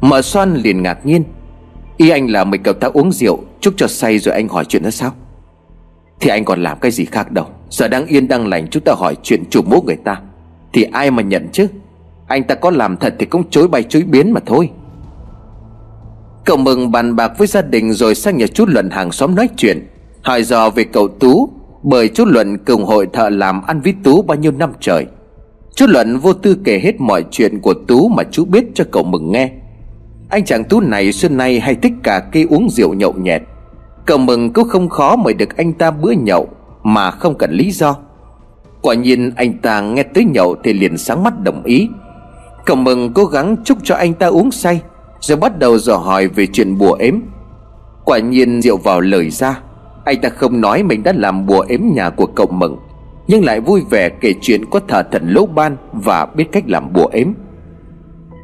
Mợ 0.00 0.22
soan 0.22 0.54
liền 0.54 0.82
ngạc 0.82 1.06
nhiên 1.06 1.24
Ý 1.96 2.08
anh 2.08 2.30
là 2.30 2.44
mình 2.44 2.62
cậu 2.62 2.74
ta 2.74 2.88
uống 2.88 3.12
rượu, 3.12 3.38
Chúc 3.60 3.74
cho 3.76 3.86
say 3.86 4.18
rồi 4.18 4.34
anh 4.34 4.48
hỏi 4.48 4.64
chuyện 4.64 4.82
đó 4.82 4.90
sao? 4.90 5.12
Thì 6.20 6.30
anh 6.30 6.44
còn 6.44 6.62
làm 6.62 6.78
cái 6.80 6.90
gì 6.90 7.04
khác 7.04 7.32
đâu. 7.32 7.46
Giờ 7.70 7.88
đang 7.88 8.06
yên 8.06 8.28
đang 8.28 8.46
lành, 8.46 8.68
chúng 8.68 8.82
ta 8.82 8.92
hỏi 8.92 9.16
chuyện 9.22 9.42
chủ 9.50 9.62
mũ 9.62 9.82
người 9.86 9.96
ta. 9.96 10.20
Thì 10.72 10.82
ai 10.82 11.10
mà 11.10 11.22
nhận 11.22 11.48
chứ? 11.52 11.66
Anh 12.26 12.44
ta 12.44 12.54
có 12.54 12.70
làm 12.70 12.96
thật 12.96 13.14
thì 13.18 13.26
cũng 13.26 13.50
chối 13.50 13.68
bay 13.68 13.82
chối 13.82 14.02
biến 14.02 14.32
mà 14.32 14.40
thôi. 14.46 14.70
Cậu 16.44 16.56
mừng 16.56 16.90
bàn 16.90 17.16
bạc 17.16 17.32
với 17.38 17.46
gia 17.46 17.62
đình 17.62 17.92
Rồi 17.92 18.14
sang 18.14 18.36
nhà 18.36 18.46
chú 18.46 18.66
Luận 18.66 18.90
hàng 18.90 19.12
xóm 19.12 19.34
nói 19.34 19.48
chuyện. 19.56 19.86
Hỏi 20.22 20.42
dò 20.42 20.70
về 20.70 20.84
cậu 20.84 21.08
Tú, 21.08 21.48
Bởi 21.82 22.08
chú 22.08 22.24
Luận 22.24 22.58
cùng 22.58 22.84
hội 22.84 23.08
thợ 23.12 23.28
làm 23.28 23.62
ăn 23.62 23.80
với 23.80 23.94
Tú 24.04 24.22
bao 24.22 24.36
nhiêu 24.36 24.52
năm 24.52 24.72
trời. 24.80 25.06
Chú 25.74 25.86
Luận 25.86 26.18
vô 26.18 26.32
tư 26.32 26.56
kể 26.64 26.80
hết 26.82 27.00
mọi 27.00 27.24
chuyện 27.30 27.60
của 27.60 27.74
Tú 27.74 28.08
Mà 28.08 28.22
chú 28.30 28.44
biết 28.44 28.64
cho 28.74 28.84
cậu 28.90 29.02
mừng 29.02 29.32
nghe. 29.32 29.50
Anh 30.28 30.44
chàng 30.44 30.64
Tú 30.64 30.80
này 30.80 31.12
xưa 31.12 31.28
nay 31.28 31.60
hay 31.60 31.74
thích 31.74 31.92
cả 32.02 32.20
cây 32.32 32.46
uống 32.50 32.70
rượu 32.70 32.94
nhậu 32.94 33.12
nhẹt. 33.12 33.42
Cậu 34.06 34.18
mừng 34.18 34.52
cũng 34.52 34.68
không 34.68 34.88
khó 34.88 35.16
mời 35.16 35.34
được 35.34 35.56
anh 35.56 35.72
ta 35.72 35.90
bữa 35.90 36.10
nhậu, 36.10 36.48
Mà 36.82 37.10
không 37.10 37.38
cần 37.38 37.50
lý 37.50 37.70
do. 37.70 37.96
Quả 38.82 38.94
nhiên 38.94 39.32
anh 39.36 39.58
ta 39.58 39.80
nghe 39.80 40.02
tới 40.02 40.24
nhậu 40.24 40.56
Thì 40.64 40.72
liền 40.72 40.98
sáng 40.98 41.22
mắt 41.24 41.40
đồng 41.42 41.62
ý. 41.62 41.88
Cậu 42.64 42.76
mừng 42.76 43.12
cố 43.12 43.24
gắng 43.24 43.56
chúc 43.64 43.78
cho 43.82 43.94
anh 43.94 44.14
ta 44.14 44.26
uống 44.26 44.50
say, 44.50 44.80
Rồi 45.20 45.38
bắt 45.38 45.58
đầu 45.58 45.78
dò 45.78 45.96
hỏi 45.96 46.28
về 46.28 46.46
chuyện 46.46 46.78
bùa 46.78 46.92
ếm. 46.92 47.20
Quả 48.04 48.18
nhiên 48.18 48.62
rượu 48.62 48.76
vào 48.76 49.00
lời 49.00 49.30
ra, 49.30 49.60
Anh 50.04 50.20
ta 50.20 50.28
không 50.28 50.60
nói 50.60 50.82
mình 50.82 51.02
đã 51.02 51.12
làm 51.16 51.46
bùa 51.46 51.64
ếm 51.68 51.80
nhà 51.94 52.10
của 52.10 52.26
cậu 52.26 52.46
mừng, 52.46 52.76
Nhưng 53.26 53.44
lại 53.44 53.60
vui 53.60 53.82
vẻ 53.90 54.08
kể 54.08 54.34
chuyện 54.40 54.64
có 54.70 54.80
thờ 54.88 55.02
thần 55.12 55.28
lỗ 55.28 55.46
ban 55.46 55.76
Và 55.92 56.26
biết 56.26 56.44
cách 56.52 56.64
làm 56.66 56.92
bùa 56.92 57.06
ếm. 57.12 57.32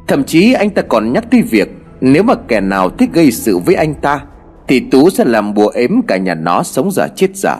Thậm 0.07 0.23
chí 0.23 0.53
anh 0.53 0.69
ta 0.69 0.81
còn 0.81 1.13
nhắc 1.13 1.25
tới 1.31 1.41
việc 1.41 1.69
Nếu 2.01 2.23
mà 2.23 2.33
kẻ 2.47 2.61
nào 2.61 2.89
thích 2.89 3.09
gây 3.13 3.31
sự 3.31 3.57
với 3.57 3.75
anh 3.75 3.93
ta 3.93 4.21
thì 4.67 4.79
Tú 4.79 5.09
sẽ 5.09 5.25
làm 5.25 5.53
bùa 5.53 5.67
ếm 5.67 6.01
cả 6.07 6.17
nhà 6.17 6.35
nó 6.35 6.63
sống 6.63 6.91
giả 6.91 7.07
chết 7.15 7.35
giả 7.35 7.59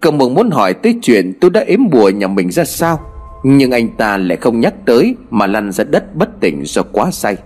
Cậu 0.00 0.12
mừng 0.12 0.34
muốn 0.34 0.50
hỏi 0.50 0.74
tới 0.74 0.98
chuyện 1.02 1.32
Tú 1.40 1.48
đã 1.48 1.60
ếm 1.66 1.90
bùa 1.90 2.08
nhà 2.08 2.26
mình 2.26 2.50
ra 2.50 2.64
sao, 2.64 3.00
Nhưng 3.44 3.70
anh 3.70 3.88
ta 3.88 4.16
lại 4.16 4.36
không 4.36 4.60
nhắc 4.60 4.74
tới 4.86 5.16
Mà 5.30 5.46
lăn 5.46 5.72
ra 5.72 5.84
đất 5.84 6.14
bất 6.16 6.40
tỉnh 6.40 6.62
do 6.64 6.82
quá 6.92 7.10
say. 7.10 7.36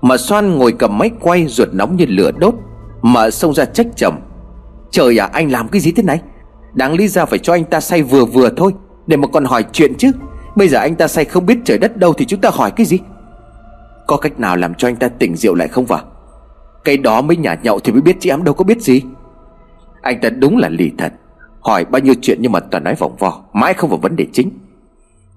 Mà 0.00 0.16
xoan 0.16 0.58
ngồi 0.58 0.72
cầm 0.72 0.98
máy 0.98 1.10
quay 1.20 1.46
ruột 1.46 1.68
nóng 1.72 1.96
như 1.96 2.06
lửa 2.08 2.30
đốt, 2.38 2.54
Mà 3.02 3.30
xông 3.30 3.54
ra 3.54 3.64
trách 3.64 3.86
chồng. 3.96 4.20
Trời 4.90 5.18
à 5.18 5.28
anh 5.32 5.50
làm 5.50 5.68
cái 5.68 5.80
gì 5.80 5.92
thế 5.92 6.02
này? 6.02 6.20
Đáng 6.72 6.94
lý 6.94 7.08
ra 7.08 7.24
phải 7.24 7.38
cho 7.38 7.52
anh 7.52 7.64
ta 7.64 7.80
say 7.80 8.02
vừa 8.02 8.24
vừa 8.24 8.50
thôi, 8.56 8.72
Để 9.06 9.16
mà 9.16 9.28
còn 9.32 9.44
hỏi 9.44 9.64
chuyện 9.72 9.92
chứ. 9.98 10.10
Bây 10.56 10.68
giờ 10.68 10.78
anh 10.78 10.94
ta 10.94 11.08
say 11.08 11.24
không 11.24 11.46
biết 11.46 11.58
trời 11.64 11.78
đất 11.78 11.96
đâu 11.96 12.12
Thì 12.12 12.24
chúng 12.24 12.40
ta 12.40 12.50
hỏi 12.52 12.70
cái 12.70 12.86
gì? 12.86 12.98
Có 14.06 14.16
cách 14.16 14.40
nào 14.40 14.56
làm 14.56 14.74
cho 14.74 14.88
anh 14.88 14.96
ta 14.96 15.08
tỉnh 15.08 15.36
rượu 15.36 15.54
lại 15.54 15.68
không 15.68 15.86
vào 15.86 16.09
cái 16.84 16.96
đó 16.96 17.22
mới 17.22 17.36
nhả 17.36 17.56
nhậu 17.62 17.80
thì 17.80 17.92
mới 17.92 18.02
biết 18.02 18.16
chị 18.20 18.30
em 18.30 18.44
đâu 18.44 18.54
có 18.54 18.64
biết 18.64 18.82
gì. 18.82 19.02
Anh 20.02 20.20
ta 20.20 20.30
đúng 20.30 20.56
là 20.56 20.68
lì 20.68 20.90
thật. 20.98 21.12
Hỏi 21.60 21.84
bao 21.84 22.02
nhiêu 22.02 22.14
chuyện 22.22 22.38
nhưng 22.40 22.52
mà 22.52 22.60
toàn 22.60 22.84
nói 22.84 22.94
vòng 22.94 23.16
vò, 23.18 23.42
Mãi 23.52 23.74
không 23.74 23.90
vào 23.90 23.98
vấn 23.98 24.16
đề 24.16 24.26
chính. 24.32 24.50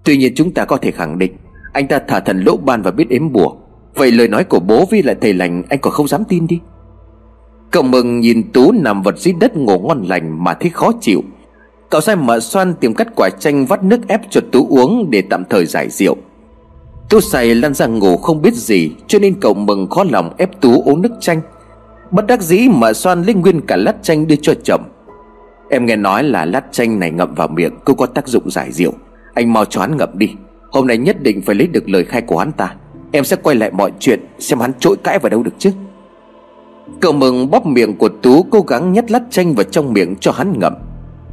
Tuy 0.03 0.17
nhiên 0.17 0.33
chúng 0.35 0.51
ta 0.51 0.65
có 0.65 0.77
thể 0.77 0.91
khẳng 0.91 1.17
định 1.17 1.33
Anh 1.73 1.87
ta 1.87 1.99
thả 2.07 2.19
thần 2.19 2.41
lỗ 2.41 2.57
ban 2.57 2.81
và 2.81 2.91
biết 2.91 3.09
ếm 3.09 3.31
bùa. 3.31 3.55
Vậy 3.95 4.11
lời 4.11 4.27
nói 4.27 4.43
của 4.43 4.59
bố 4.59 4.85
với 4.91 5.03
lại 5.03 5.15
thầy 5.21 5.33
lành 5.33 5.63
Anh 5.69 5.79
còn 5.79 5.93
không 5.93 6.07
dám 6.07 6.23
tin 6.29 6.47
đi. 6.47 6.59
Cậu 7.71 7.83
mừng 7.83 8.19
nhìn 8.19 8.51
Tú 8.53 8.71
nằm 8.71 9.01
vật 9.01 9.17
dưới 9.17 9.33
đất 9.39 9.57
ngủ 9.57 9.79
ngon 9.79 10.03
lành 10.03 10.43
Mà 10.43 10.53
thấy 10.53 10.69
khó 10.69 10.91
chịu. 11.01 11.21
Cậu 11.89 12.01
sai 12.01 12.15
mợ 12.15 12.39
xoan 12.39 12.73
tìm 12.73 12.93
cách 12.93 13.07
quả 13.15 13.29
chanh 13.39 13.65
vắt 13.65 13.83
nước 13.83 14.07
ép 14.07 14.21
cho 14.29 14.41
Tú 14.51 14.67
uống 14.69 15.11
Để 15.11 15.23
tạm 15.29 15.43
thời 15.49 15.65
giải 15.65 15.89
rượu. 15.89 16.15
Tú 17.09 17.19
say 17.19 17.55
lăn 17.55 17.73
ra 17.73 17.85
ngủ 17.85 18.17
không 18.17 18.41
biết 18.41 18.53
gì, 18.53 18.91
Cho 19.07 19.19
nên 19.19 19.39
cậu 19.39 19.53
mừng 19.53 19.89
khó 19.89 20.03
lòng 20.11 20.33
ép 20.37 20.61
Tú 20.61 20.81
uống 20.85 21.01
nước 21.01 21.11
chanh. 21.19 21.41
Bất 22.11 22.27
đắc 22.27 22.41
dĩ 22.41 22.67
mà 22.69 22.93
xoan 22.93 23.23
lấy 23.23 23.33
nguyên 23.33 23.61
cả 23.61 23.75
lát 23.75 24.03
chanh 24.03 24.27
đưa 24.27 24.35
cho 24.35 24.53
chồng. 24.63 24.81
Em 25.69 25.85
nghe 25.85 25.95
nói 25.95 26.23
là 26.23 26.45
lát 26.45 26.63
chanh 26.71 26.99
này 26.99 27.11
ngậm 27.11 27.35
vào 27.35 27.47
miệng 27.47 27.73
Cứ 27.85 27.93
có 27.93 28.05
tác 28.05 28.27
dụng 28.27 28.51
giải 28.51 28.71
rượu. 28.71 28.91
Anh 29.33 29.53
mau 29.53 29.65
cho 29.65 29.81
hắn 29.81 29.97
ngậm 29.97 30.09
đi. 30.13 30.29
Hôm 30.71 30.87
nay 30.87 30.97
nhất 30.97 31.23
định 31.23 31.41
phải 31.41 31.55
lấy 31.55 31.67
được 31.67 31.89
lời 31.89 32.03
khai 32.05 32.21
của 32.21 32.37
hắn 32.37 32.51
ta. 32.51 32.75
Em 33.11 33.23
sẽ 33.23 33.35
quay 33.35 33.55
lại 33.55 33.71
mọi 33.71 33.91
chuyện, 33.99 34.19
Xem 34.39 34.59
hắn 34.59 34.71
trỗi 34.79 34.95
cãi 35.03 35.19
vào 35.19 35.29
đâu 35.29 35.43
được 35.43 35.53
chứ. 35.57 35.71
Cậu 36.99 37.13
mừng 37.13 37.51
bóp 37.51 37.65
miệng 37.65 37.97
của 37.97 38.09
Tú 38.09 38.43
Cố 38.43 38.61
gắng 38.61 38.93
nhét 38.93 39.11
lát 39.11 39.21
chanh 39.29 39.53
vào 39.53 39.63
trong 39.63 39.93
miệng 39.93 40.15
cho 40.15 40.31
hắn 40.31 40.59
ngậm. 40.59 40.73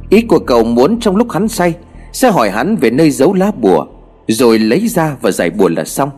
Ý 0.09 0.21
của 0.21 0.39
cậu 0.39 0.63
muốn 0.63 0.99
trong 0.99 1.15
lúc 1.15 1.31
hắn 1.31 1.47
say, 1.47 1.73
Sẽ 2.13 2.31
hỏi 2.31 2.49
hắn 2.49 2.75
về 2.75 2.89
nơi 2.89 3.11
giấu 3.11 3.33
lá 3.33 3.51
bùa. 3.61 3.85
Rồi 4.31 4.59
lấy 4.59 4.87
ra 4.87 5.15
và 5.21 5.31
giải 5.31 5.49
bùa 5.49 5.69
là 5.69 5.83
xong. 5.83 6.09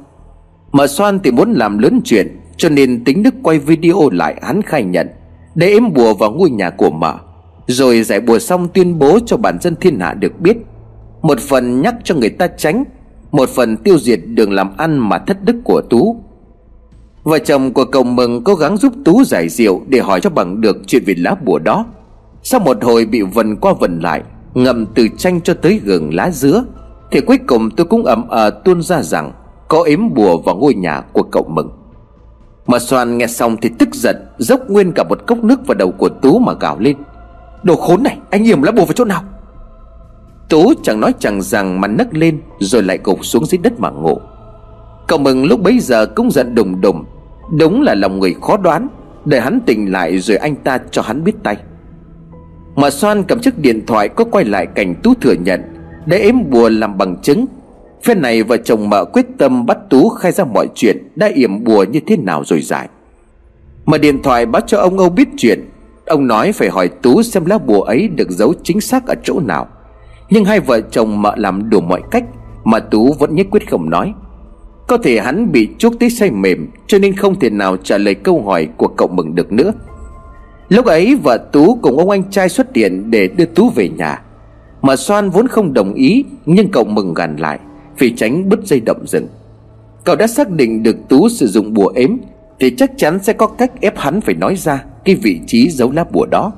Mà 0.72 0.88
Soan 0.88 1.20
thì 1.20 1.32
muốn 1.32 1.54
làm 1.54 1.78
lớn 1.78 2.02
chuyện, 2.04 2.40
Cho 2.58 2.70
nên 2.70 3.04
tính 3.04 3.24
đức 3.24 3.34
quay 3.44 3.60
video 3.60 4.10
lại 4.12 4.36
hắn 4.42 4.62
khai 4.62 4.84
nhận, 4.84 5.10
Để 5.56 5.68
ếm 5.68 5.94
bùa 5.94 6.14
vào 6.14 6.32
ngôi 6.32 6.50
nhà 6.50 6.70
của 6.70 6.90
mở 6.90 7.16
Rồi 7.68 8.04
giải 8.04 8.20
bùa 8.20 8.40
xong 8.40 8.68
tuyên 8.68 9.00
bố 9.00 9.20
cho 9.26 9.38
bản 9.38 9.58
dân 9.62 9.76
thiên 9.76 10.00
hạ 10.00 10.14
được 10.14 10.40
biết. 10.40 10.58
Một 11.22 11.40
phần 11.40 11.82
nhắc 11.82 11.96
cho 12.04 12.16
người 12.16 12.30
ta 12.30 12.48
tránh, 12.48 12.84
Một 13.32 13.50
phần 13.50 13.78
tiêu 13.78 13.98
diệt 13.98 14.20
đường 14.28 14.52
làm 14.52 14.78
ăn 14.78 14.98
mà 14.98 15.18
thất 15.18 15.44
đức 15.44 15.56
của 15.64 15.82
Tú. 15.90 16.24
Vợ 17.24 17.40
chồng 17.40 17.74
của 17.74 17.86
cậu 17.86 18.04
mừng 18.04 18.44
cố 18.44 18.56
gắng 18.56 18.78
giúp 18.78 18.94
Tú 19.06 19.24
giải 19.24 19.50
rượu 19.50 19.82
Để 19.88 20.00
hỏi 20.00 20.22
cho 20.22 20.30
bằng 20.30 20.62
được 20.62 20.78
chuyện 20.88 21.04
về 21.06 21.14
lá 21.18 21.36
bùa 21.46 21.60
đó. 21.60 21.86
Sau 22.44 22.60
một 22.60 22.84
hồi 22.84 23.06
bị 23.06 23.22
vần 23.22 23.56
qua 23.56 23.74
vần 23.74 24.00
lại 24.00 24.22
Ngậm 24.54 24.86
từ 24.86 25.08
tranh 25.18 25.42
cho 25.42 25.54
tới 25.54 25.82
gừng 25.84 26.14
lá 26.14 26.32
dứa 26.32 26.64
thì 27.14 27.22
cuối 27.22 27.38
cùng 27.48 27.70
tôi 27.72 27.86
cũng 27.86 28.06
ẩm 28.06 28.28
ờ 28.30 28.50
tuôn 28.50 28.82
ra 28.82 29.02
rằng 29.02 29.32
Có 29.68 29.84
ếm 29.84 30.14
bùa 30.14 30.38
vào 30.38 30.56
ngôi 30.56 30.74
nhà 30.74 31.02
của 31.02 31.24
cậu 31.24 31.46
mừng. 31.50 31.70
Mà 32.68 32.80
Soan 32.80 33.18
nghe 33.18 33.28
xong 33.28 33.58
thì 33.62 33.70
tức 33.80 33.90
giận, 33.94 34.16
Dốc 34.38 34.70
nguyên 34.70 34.92
cả 34.92 35.04
một 35.10 35.28
cốc 35.28 35.44
nước 35.44 35.68
vào 35.68 35.76
đầu 35.76 35.92
của 35.92 36.10
Tú 36.10 36.40
mà 36.40 36.54
gào 36.54 36.80
lên. 36.80 36.98
Đồ 37.64 37.76
khốn 37.76 38.04
này, 38.04 38.18
anh 38.30 38.44
yểm 38.44 38.62
lá 38.62 38.72
bùa 38.72 38.86
vào 38.86 38.94
chỗ 38.94 39.06
nào? 39.06 39.22
Tú 40.50 40.74
chẳng 40.84 41.00
nói 41.00 41.14
chẳng 41.20 41.42
rằng 41.42 41.82
mà 41.82 41.88
nấc 41.88 42.14
lên 42.14 42.42
Rồi 42.60 42.84
lại 42.84 43.00
gục 43.04 43.26
xuống 43.26 43.46
dưới 43.46 43.58
đất 43.58 43.80
mà 43.80 43.90
ngủ. 43.90 44.20
Cậu 45.08 45.20
mừng 45.20 45.46
lúc 45.46 45.62
bấy 45.62 45.80
giờ 45.80 46.06
cũng 46.06 46.32
giận 46.32 46.56
đùng 46.56 46.82
đùng. 46.82 47.06
Đúng 47.58 47.82
là 47.82 47.94
lòng 47.96 48.20
người 48.20 48.36
khó 48.42 48.58
đoán, 48.58 48.88
Để 49.26 49.40
hắn 49.40 49.60
tỉnh 49.66 49.92
lại 49.92 50.18
rồi 50.20 50.38
anh 50.38 50.56
ta 50.56 50.80
cho 50.92 51.02
hắn 51.02 51.24
biết 51.24 51.36
tay. 51.44 51.58
Mà 52.76 52.90
Soan 52.90 53.24
cầm 53.24 53.40
chiếc 53.40 53.60
điện 53.60 53.86
thoại 53.86 54.10
có 54.10 54.24
quay 54.24 54.46
lại 54.46 54.66
cảnh 54.66 54.96
Tú 55.04 55.14
thừa 55.22 55.34
nhận. 55.34 55.73
Để 56.06 56.18
ếm 56.18 56.50
bùa 56.50 56.70
làm 56.70 56.98
bằng 56.98 57.18
chứng 57.22 57.46
Phen 58.04 58.22
này 58.22 58.44
vợ 58.44 58.58
chồng 58.58 58.90
mợ 58.90 59.06
quyết 59.06 59.26
tâm 59.38 59.66
bắt 59.66 59.78
Tú 59.90 60.10
khai 60.10 60.32
ra 60.32 60.44
mọi 60.44 60.68
chuyện 60.76 60.98
Đã 61.16 61.30
yểm 61.36 61.64
bùa 61.64 61.84
như 61.84 62.00
thế 62.08 62.18
nào 62.18 62.44
rồi 62.46 62.62
giải. 62.62 62.90
Mà 63.86 63.98
điện 63.98 64.24
thoại 64.24 64.46
báo 64.46 64.62
cho 64.68 64.78
ông 64.80 64.98
Âu 64.98 65.10
biết 65.10 65.28
chuyện, 65.38 65.70
Ông 66.06 66.28
nói 66.28 66.52
phải 66.52 66.70
hỏi 66.70 66.88
Tú 66.88 67.24
xem 67.24 67.46
lá 67.46 67.58
bùa 67.58 67.82
ấy 67.82 68.08
được 68.08 68.30
giấu 68.30 68.54
chính 68.64 68.82
xác 68.82 69.08
ở 69.08 69.16
chỗ 69.24 69.40
nào. 69.40 69.68
Nhưng 70.30 70.46
hai 70.46 70.60
vợ 70.60 70.82
chồng 70.82 71.22
mợ 71.22 71.34
làm 71.38 71.70
đủ 71.70 71.82
mọi 71.82 72.02
cách 72.12 72.24
Mà 72.64 72.80
Tú 72.80 73.14
vẫn 73.20 73.36
nhất 73.36 73.48
quyết 73.52 73.70
không 73.70 73.90
nói. 73.90 74.14
Có 74.88 74.98
thể 74.98 75.20
hắn 75.20 75.52
bị 75.52 75.70
chuốc 75.78 75.94
tới 76.00 76.10
say 76.10 76.32
mềm, 76.32 76.68
Cho 76.88 77.00
nên 77.00 77.16
không 77.16 77.40
thể 77.40 77.50
nào 77.50 77.78
trả 77.78 77.98
lời 77.98 78.16
câu 78.16 78.44
hỏi 78.44 78.68
của 78.78 78.88
cậu 78.88 79.08
mừng 79.08 79.36
được 79.36 79.52
nữa. 79.52 79.72
Lúc 80.70 80.86
ấy 80.86 81.16
vợ 81.24 81.38
Tú 81.52 81.80
cùng 81.82 81.98
ông 81.98 82.10
anh 82.10 82.24
trai 82.32 82.50
xuất 82.50 82.76
hiện 82.76 83.12
để 83.12 83.28
đưa 83.28 83.46
Tú 83.46 83.70
về 83.70 83.90
nhà. 83.90 84.22
Mà 84.84 84.96
Soan 84.96 85.30
vốn 85.30 85.48
không 85.48 85.74
đồng 85.74 85.94
ý, 85.94 86.26
Nhưng 86.46 86.72
cậu 86.72 86.84
mừng 86.84 87.14
gàn 87.14 87.36
lại, 87.36 87.60
Vì 87.98 88.14
tránh 88.16 88.50
bứt 88.50 88.60
dây 88.66 88.80
động 88.80 89.08
rừng. 89.08 89.28
Cậu 90.04 90.16
đã 90.16 90.28
xác 90.28 90.50
định 90.50 90.84
được 90.84 90.96
Tú 91.10 91.30
sử 91.30 91.48
dụng 91.48 91.74
bùa 91.74 91.92
ếm, 91.96 92.18
Thì 92.60 92.76
chắc 92.78 92.92
chắn 92.98 93.20
sẽ 93.24 93.34
có 93.34 93.48
cách 93.48 93.82
ép 93.82 93.98
hắn 93.98 94.22
phải 94.22 94.36
nói 94.36 94.56
ra 94.56 94.84
Cái 95.06 95.16
vị 95.16 95.40
trí 95.48 95.70
giấu 95.70 95.92
lá 95.92 96.06
bùa 96.12 96.26
đó. 96.26 96.52